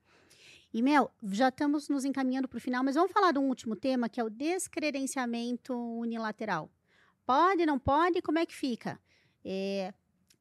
E, 0.72 0.80
Mel, 0.80 1.11
já 1.24 1.48
estamos 1.48 1.88
nos 1.88 2.05
encaminhando 2.05 2.48
para 2.48 2.57
o 2.57 2.61
final, 2.61 2.82
mas 2.82 2.94
vamos 2.94 3.12
falar 3.12 3.32
de 3.32 3.38
um 3.38 3.48
último 3.48 3.76
tema, 3.76 4.09
que 4.09 4.20
é 4.20 4.24
o 4.24 4.30
descredenciamento 4.30 5.74
unilateral. 5.74 6.70
Pode, 7.26 7.66
não 7.66 7.78
pode? 7.78 8.22
Como 8.22 8.38
é 8.38 8.46
que 8.46 8.55
fica? 8.55 8.98
É, 9.44 9.92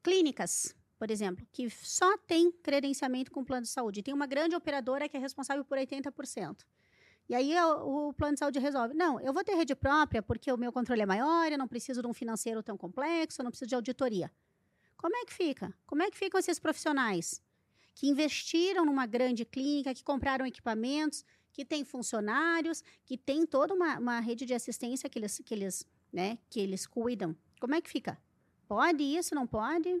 clínicas, 0.02 0.74
por 0.98 1.10
exemplo, 1.10 1.46
que 1.52 1.68
só 1.68 2.16
tem 2.16 2.50
credenciamento 2.50 3.30
com 3.30 3.44
plano 3.44 3.62
de 3.62 3.68
saúde. 3.68 4.02
Tem 4.02 4.14
uma 4.14 4.26
grande 4.26 4.56
operadora 4.56 5.08
que 5.08 5.16
é 5.16 5.20
responsável 5.20 5.64
por 5.64 5.76
80%. 5.76 6.64
E 7.28 7.34
aí 7.34 7.54
o, 7.60 8.08
o, 8.08 8.12
plano 8.12 8.34
de 8.34 8.40
saúde 8.40 8.58
resolve. 8.58 8.94
Não, 8.94 9.20
eu 9.20 9.32
vou 9.32 9.44
ter 9.44 9.54
rede 9.54 9.74
própria 9.74 10.22
porque 10.22 10.50
o 10.50 10.56
meu 10.56 10.72
controle 10.72 11.02
é 11.02 11.06
maior, 11.06 11.50
eu 11.50 11.58
não 11.58 11.68
preciso 11.68 12.00
de 12.00 12.08
um 12.08 12.14
financeiro 12.14 12.62
tão 12.62 12.76
complexo, 12.76 13.40
eu 13.40 13.44
não 13.44 13.50
preciso 13.50 13.68
de 13.68 13.74
auditoria. 13.74 14.30
Como 15.02 15.16
é 15.16 15.24
que 15.24 15.34
fica? 15.34 15.74
Como 15.84 16.00
é 16.00 16.08
que 16.12 16.16
ficam 16.16 16.38
esses 16.38 16.60
profissionais 16.60 17.42
que 17.92 18.08
investiram 18.08 18.84
numa 18.86 19.04
grande 19.04 19.44
clínica, 19.44 19.92
que 19.92 20.04
compraram 20.04 20.46
equipamentos, 20.46 21.24
que 21.52 21.64
tem 21.64 21.84
funcionários, 21.84 22.84
que 23.04 23.18
tem 23.18 23.44
toda 23.44 23.74
uma, 23.74 23.98
uma 23.98 24.20
rede 24.20 24.46
de 24.46 24.54
assistência 24.54 25.10
que 25.10 25.18
eles, 25.18 25.42
que, 25.44 25.52
eles, 25.52 25.84
né, 26.12 26.38
que 26.48 26.60
eles 26.60 26.86
cuidam? 26.86 27.36
Como 27.60 27.74
é 27.74 27.80
que 27.80 27.90
fica? 27.90 28.16
Pode 28.68 29.02
isso, 29.02 29.34
não 29.34 29.44
pode? 29.44 30.00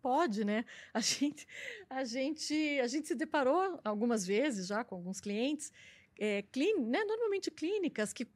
Pode, 0.00 0.46
né? 0.46 0.64
A 0.94 1.00
gente, 1.00 1.46
a 1.90 2.02
gente, 2.02 2.80
a 2.80 2.86
gente 2.86 3.08
se 3.08 3.14
deparou 3.14 3.78
algumas 3.84 4.26
vezes 4.26 4.66
já 4.68 4.82
com 4.82 4.94
alguns 4.94 5.20
clientes, 5.20 5.70
é, 6.18 6.40
clín, 6.40 6.86
né, 6.86 7.04
normalmente 7.04 7.50
clínicas 7.50 8.14
que 8.14 8.26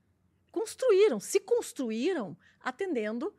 construíram, 0.52 1.18
se 1.18 1.40
construíram 1.40 2.36
atendendo 2.60 3.34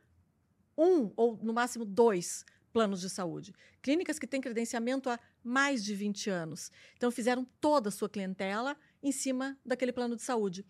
um 0.78 1.11
ou 1.15 1.38
no 1.41 1.53
máximo 1.53 1.84
dois 1.84 2.45
planos 2.71 3.01
de 3.01 3.09
saúde. 3.09 3.53
Clínicas 3.82 4.19
que 4.19 4.28
têm 4.28 4.39
credenciamento 4.39 5.09
há 5.09 5.19
mais 5.43 5.84
de 5.84 5.95
20 5.95 6.30
anos. 6.30 6.71
Então, 6.95 7.09
fizeram 7.09 7.45
toda 7.59 7.89
a 7.89 7.91
sua 7.91 8.07
clientela 8.07 8.78
em 9.01 9.11
cima 9.11 9.57
daquele 9.65 9.91
plano 9.91 10.15
de 10.15 10.21
saúde. 10.21 10.65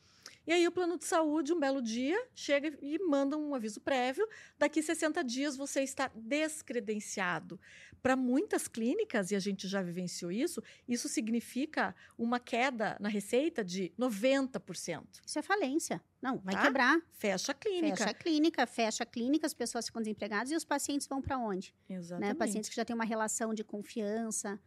E 0.48 0.54
aí 0.54 0.66
o 0.66 0.72
plano 0.72 0.98
de 0.98 1.04
saúde, 1.04 1.52
um 1.52 1.60
belo 1.60 1.82
dia, 1.82 2.18
chega 2.34 2.74
e 2.82 2.98
manda 3.00 3.38
um 3.38 3.54
aviso 3.54 3.82
prévio, 3.82 4.26
daqui 4.58 4.82
60 4.82 5.22
dias 5.22 5.58
você 5.58 5.84
está 5.84 6.10
descredenciado. 6.16 7.60
Para 8.02 8.16
muitas 8.16 8.66
clínicas, 8.66 9.32
e 9.32 9.36
a 9.36 9.40
gente 9.40 9.68
já 9.68 9.82
vivenciou 9.82 10.32
isso, 10.32 10.64
isso 10.88 11.10
significa 11.10 11.94
uma 12.18 12.40
queda 12.40 12.96
na 13.02 13.10
receita 13.10 13.62
de 13.62 13.92
90%. 14.00 15.20
Isso 15.26 15.38
é 15.38 15.42
falência. 15.42 16.02
Não, 16.22 16.38
vai 16.38 16.56
tá? 16.56 16.62
quebrar. 16.62 17.02
Fecha 17.12 17.52
a 17.52 17.56
clínica. 17.56 17.98
Fecha 17.98 18.10
a 18.10 18.14
clínica, 18.14 18.66
fecha 18.66 19.04
a 19.04 19.06
clínica, 19.06 19.46
as 19.46 19.54
pessoas 19.54 19.88
ficam 19.88 20.02
desempregadas 20.02 20.50
e 20.52 20.56
os 20.56 20.64
pacientes 20.64 21.08
vão 21.08 21.22
para 21.22 21.38
onde? 21.38 21.76
Exatamente. 21.90 22.30
Né? 22.30 22.34
Pacientes 22.36 22.70
que 22.70 22.76
já 22.76 22.86
têm 22.86 22.94
uma 22.94 23.04
relação 23.04 23.54
de 23.54 23.66
confiança 23.66 24.58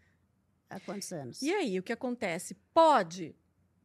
há 0.69 0.79
quantos 0.79 1.11
anos? 1.11 1.41
E 1.41 1.51
aí, 1.51 1.79
o 1.79 1.83
que 1.83 1.93
acontece? 1.93 2.55
Pode. 2.75 3.35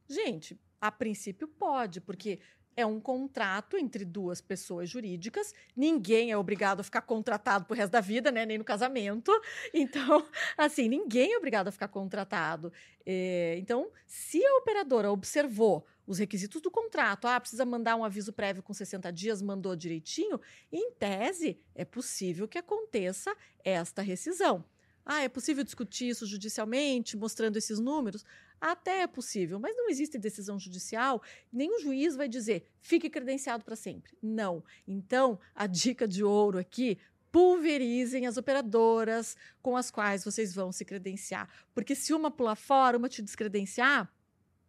Gente, 0.09 0.59
a 0.79 0.91
princípio 0.91 1.47
pode, 1.47 2.01
porque 2.01 2.39
é 2.75 2.85
um 2.85 2.99
contrato 2.99 3.77
entre 3.77 4.03
duas 4.03 4.41
pessoas 4.41 4.89
jurídicas. 4.89 5.53
Ninguém 5.75 6.31
é 6.31 6.37
obrigado 6.37 6.81
a 6.81 6.83
ficar 6.83 7.01
contratado 7.01 7.65
pro 7.65 7.75
resto 7.75 7.93
da 7.93 8.01
vida, 8.01 8.31
né? 8.31 8.45
Nem 8.45 8.57
no 8.57 8.63
casamento. 8.63 9.31
Então, 9.73 10.27
assim, 10.57 10.87
ninguém 10.87 11.33
é 11.33 11.37
obrigado 11.37 11.67
a 11.67 11.71
ficar 11.71 11.87
contratado. 11.87 12.71
É, 13.05 13.55
então, 13.57 13.89
se 14.05 14.43
a 14.43 14.57
operadora 14.57 15.11
observou 15.11 15.85
os 16.07 16.17
requisitos 16.17 16.61
do 16.61 16.71
contrato, 16.71 17.27
ah, 17.27 17.39
precisa 17.39 17.65
mandar 17.65 17.95
um 17.95 18.03
aviso 18.03 18.33
prévio 18.33 18.63
com 18.63 18.73
60 18.73 19.11
dias, 19.11 19.41
mandou 19.41 19.75
direitinho, 19.75 20.39
em 20.71 20.91
tese, 20.91 21.59
é 21.73 21.83
possível 21.85 22.47
que 22.47 22.57
aconteça 22.57 23.35
esta 23.63 24.01
rescisão. 24.01 24.63
Ah, 25.05 25.21
é 25.21 25.29
possível 25.29 25.63
discutir 25.63 26.09
isso 26.09 26.25
judicialmente, 26.25 27.15
mostrando 27.15 27.57
esses 27.57 27.79
números? 27.79 28.25
Até 28.67 29.01
é 29.01 29.07
possível, 29.07 29.59
mas 29.59 29.77
não 29.77 29.87
existe 29.91 30.17
decisão 30.17 30.57
judicial, 30.57 31.21
nenhum 31.53 31.79
juiz 31.79 32.15
vai 32.15 32.27
dizer 32.27 32.67
fique 32.81 33.11
credenciado 33.11 33.63
para 33.63 33.75
sempre. 33.75 34.17
Não. 34.19 34.63
Então, 34.87 35.39
a 35.53 35.67
dica 35.67 36.07
de 36.07 36.23
ouro 36.23 36.57
aqui 36.57 36.97
pulverizem 37.31 38.25
as 38.25 38.37
operadoras 38.37 39.37
com 39.61 39.77
as 39.77 39.91
quais 39.91 40.23
vocês 40.23 40.51
vão 40.51 40.71
se 40.71 40.83
credenciar. 40.83 41.47
Porque 41.75 41.93
se 41.93 42.11
uma 42.11 42.31
pular 42.31 42.55
fora, 42.55 42.97
uma 42.97 43.07
te 43.07 43.21
descredenciar, 43.21 44.11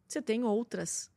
você 0.07 0.20
tem 0.20 0.44
outras. 0.44 1.11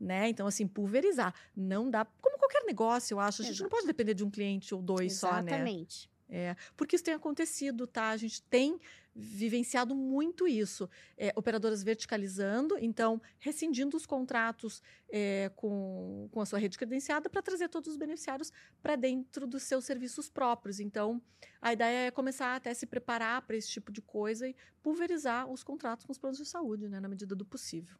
Né? 0.00 0.30
Então, 0.30 0.46
assim, 0.46 0.66
pulverizar. 0.66 1.34
Não 1.54 1.90
dá. 1.90 2.06
Como 2.22 2.38
qualquer 2.38 2.64
negócio, 2.64 3.12
eu 3.12 3.20
acho. 3.20 3.42
A 3.42 3.44
gente 3.44 3.56
Exato. 3.56 3.64
não 3.64 3.70
pode 3.70 3.86
depender 3.86 4.14
de 4.14 4.24
um 4.24 4.30
cliente 4.30 4.74
ou 4.74 4.80
dois 4.80 5.12
Exatamente. 5.12 5.20
só, 5.20 5.42
né? 5.42 5.56
Exatamente. 5.56 6.11
É, 6.34 6.56
porque 6.78 6.96
isso 6.96 7.04
tem 7.04 7.12
acontecido, 7.12 7.86
tá? 7.86 8.08
A 8.08 8.16
gente 8.16 8.42
tem 8.44 8.80
vivenciado 9.14 9.94
muito 9.94 10.48
isso. 10.48 10.88
É, 11.14 11.30
operadoras 11.36 11.82
verticalizando, 11.82 12.78
então, 12.78 13.20
rescindindo 13.38 13.94
os 13.98 14.06
contratos 14.06 14.82
é, 15.10 15.50
com, 15.54 16.30
com 16.32 16.40
a 16.40 16.46
sua 16.46 16.58
rede 16.58 16.78
credenciada 16.78 17.28
para 17.28 17.42
trazer 17.42 17.68
todos 17.68 17.90
os 17.90 17.98
beneficiários 17.98 18.50
para 18.82 18.96
dentro 18.96 19.46
dos 19.46 19.62
seus 19.64 19.84
serviços 19.84 20.30
próprios. 20.30 20.80
Então, 20.80 21.20
a 21.60 21.74
ideia 21.74 22.06
é 22.06 22.10
começar 22.10 22.56
até 22.56 22.72
se 22.72 22.86
preparar 22.86 23.42
para 23.42 23.54
esse 23.54 23.68
tipo 23.68 23.92
de 23.92 24.00
coisa 24.00 24.48
e 24.48 24.56
pulverizar 24.82 25.46
os 25.50 25.62
contratos 25.62 26.06
com 26.06 26.12
os 26.12 26.18
planos 26.18 26.38
de 26.38 26.46
saúde, 26.46 26.88
né, 26.88 26.98
na 26.98 27.08
medida 27.08 27.36
do 27.36 27.44
possível. 27.44 27.98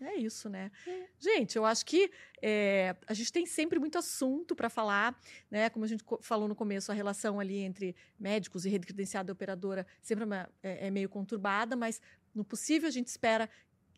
É 0.00 0.16
isso, 0.16 0.48
né? 0.48 0.70
É. 0.86 1.06
Gente, 1.18 1.56
eu 1.56 1.64
acho 1.64 1.84
que 1.86 2.10
é, 2.42 2.96
a 3.06 3.14
gente 3.14 3.32
tem 3.32 3.46
sempre 3.46 3.78
muito 3.78 3.98
assunto 3.98 4.54
para 4.54 4.68
falar, 4.68 5.18
né? 5.50 5.70
Como 5.70 5.84
a 5.84 5.88
gente 5.88 6.04
falou 6.20 6.48
no 6.48 6.54
começo, 6.54 6.90
a 6.90 6.94
relação 6.94 7.40
ali 7.40 7.58
entre 7.58 7.94
médicos 8.18 8.64
e 8.64 8.70
rede 8.70 8.86
credenciada 8.86 9.30
e 9.30 9.32
operadora 9.32 9.86
sempre 10.02 10.24
é, 10.24 10.48
é, 10.62 10.86
é 10.86 10.90
meio 10.90 11.08
conturbada, 11.08 11.76
mas 11.76 12.00
no 12.34 12.44
possível 12.44 12.88
a 12.88 12.92
gente 12.92 13.08
espera 13.08 13.48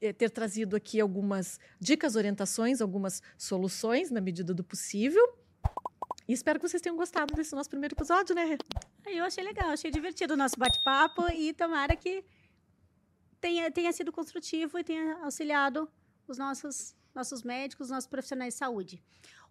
é, 0.01 0.13
ter 0.13 0.31
trazido 0.31 0.77
aqui 0.77 1.01
algumas 1.01 1.59
dicas, 1.81 2.17
orientações, 2.17 2.81
algumas 2.81 3.23
soluções 3.37 4.11
na 4.11 4.21
medida 4.21 4.53
do 4.53 4.63
possível. 4.63 5.23
E 6.29 6.33
espero 6.33 6.59
que 6.59 6.69
vocês 6.69 6.83
tenham 6.83 6.97
gostado 6.97 7.35
desse 7.35 7.55
nosso 7.55 7.71
primeiro 7.71 7.95
episódio, 7.95 8.35
né? 8.35 8.59
Eu 9.07 9.25
achei 9.25 9.45
legal, 9.45 9.71
achei 9.71 9.91
divertido 9.91 10.35
o 10.35 10.37
nosso 10.37 10.59
bate-papo 10.59 11.31
e 11.33 11.53
tomara 11.53 11.95
que 11.95 12.25
tenha, 13.41 13.71
tenha 13.71 13.93
sido 13.93 14.13
construtivo 14.13 14.79
e 14.79 14.85
tenha 14.85 15.19
auxiliado 15.25 15.89
os 16.27 16.39
nossos, 16.39 16.95
nossos 17.15 17.43
médicos, 17.43 17.91
nossos 17.91 18.09
profissionais 18.09 18.55
de 18.55 18.59
saúde. 18.59 19.03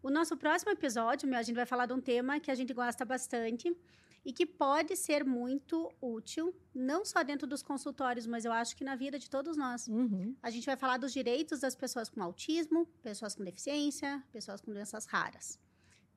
O 0.01 0.09
nosso 0.09 0.37
próximo 0.37 0.71
episódio, 0.71 1.27
meu, 1.27 1.39
a 1.39 1.43
gente 1.43 1.55
vai 1.55 1.65
falar 1.65 1.85
de 1.85 1.93
um 1.93 2.01
tema 2.01 2.39
que 2.39 2.51
a 2.51 2.55
gente 2.55 2.73
gosta 2.73 3.03
bastante 3.03 3.75
e 4.23 4.33
que 4.33 4.45
pode 4.45 4.95
ser 4.95 5.23
muito 5.23 5.91
útil, 6.01 6.53
não 6.73 7.05
só 7.05 7.23
dentro 7.23 7.47
dos 7.47 7.61
consultórios, 7.61 8.25
mas 8.25 8.43
eu 8.43 8.51
acho 8.51 8.75
que 8.75 8.83
na 8.83 8.95
vida 8.95 9.19
de 9.19 9.29
todos 9.29 9.55
nós. 9.55 9.87
Uhum. 9.87 10.35
A 10.41 10.49
gente 10.49 10.65
vai 10.65 10.75
falar 10.75 10.97
dos 10.97 11.13
direitos 11.13 11.59
das 11.59 11.75
pessoas 11.75 12.09
com 12.09 12.21
autismo, 12.23 12.87
pessoas 13.03 13.35
com 13.35 13.43
deficiência, 13.43 14.23
pessoas 14.31 14.61
com 14.61 14.73
doenças 14.73 15.05
raras. 15.05 15.59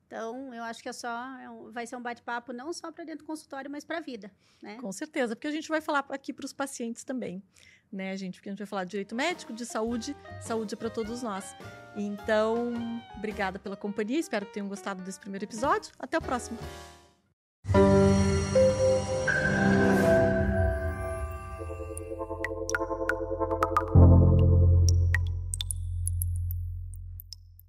Então, 0.09 0.51
eu 0.51 0.63
acho 0.63 0.81
que 0.81 0.89
é 0.89 0.91
só 0.93 1.39
é 1.39 1.47
um, 1.47 1.71
vai 1.71 1.85
ser 1.85 1.95
um 1.95 2.01
bate-papo 2.01 2.51
não 2.51 2.73
só 2.73 2.91
para 2.91 3.03
dentro 3.03 3.19
do 3.19 3.27
consultório, 3.27 3.69
mas 3.69 3.85
para 3.85 3.99
a 3.99 4.01
vida, 4.01 4.31
né? 4.59 4.75
Com 4.77 4.91
certeza, 4.91 5.35
porque 5.35 5.47
a 5.47 5.51
gente 5.51 5.69
vai 5.69 5.81
falar 5.81 6.03
aqui 6.09 6.33
para 6.33 6.45
os 6.45 6.51
pacientes 6.51 7.03
também, 7.03 7.43
né, 7.91 8.17
gente? 8.17 8.39
Porque 8.39 8.49
a 8.49 8.51
gente 8.51 8.57
vai 8.57 8.65
falar 8.65 8.85
de 8.85 8.89
direito 8.89 9.13
médico, 9.13 9.53
de 9.53 9.67
saúde, 9.67 10.17
saúde 10.41 10.75
para 10.75 10.89
todos 10.89 11.21
nós. 11.21 11.55
Então, 11.95 12.73
obrigada 13.15 13.59
pela 13.59 13.77
companhia, 13.77 14.17
espero 14.17 14.47
que 14.47 14.53
tenham 14.53 14.67
gostado 14.67 15.03
desse 15.03 15.19
primeiro 15.19 15.45
episódio. 15.45 15.91
Até 15.99 16.17
o 16.17 16.21
próximo. 16.21 16.57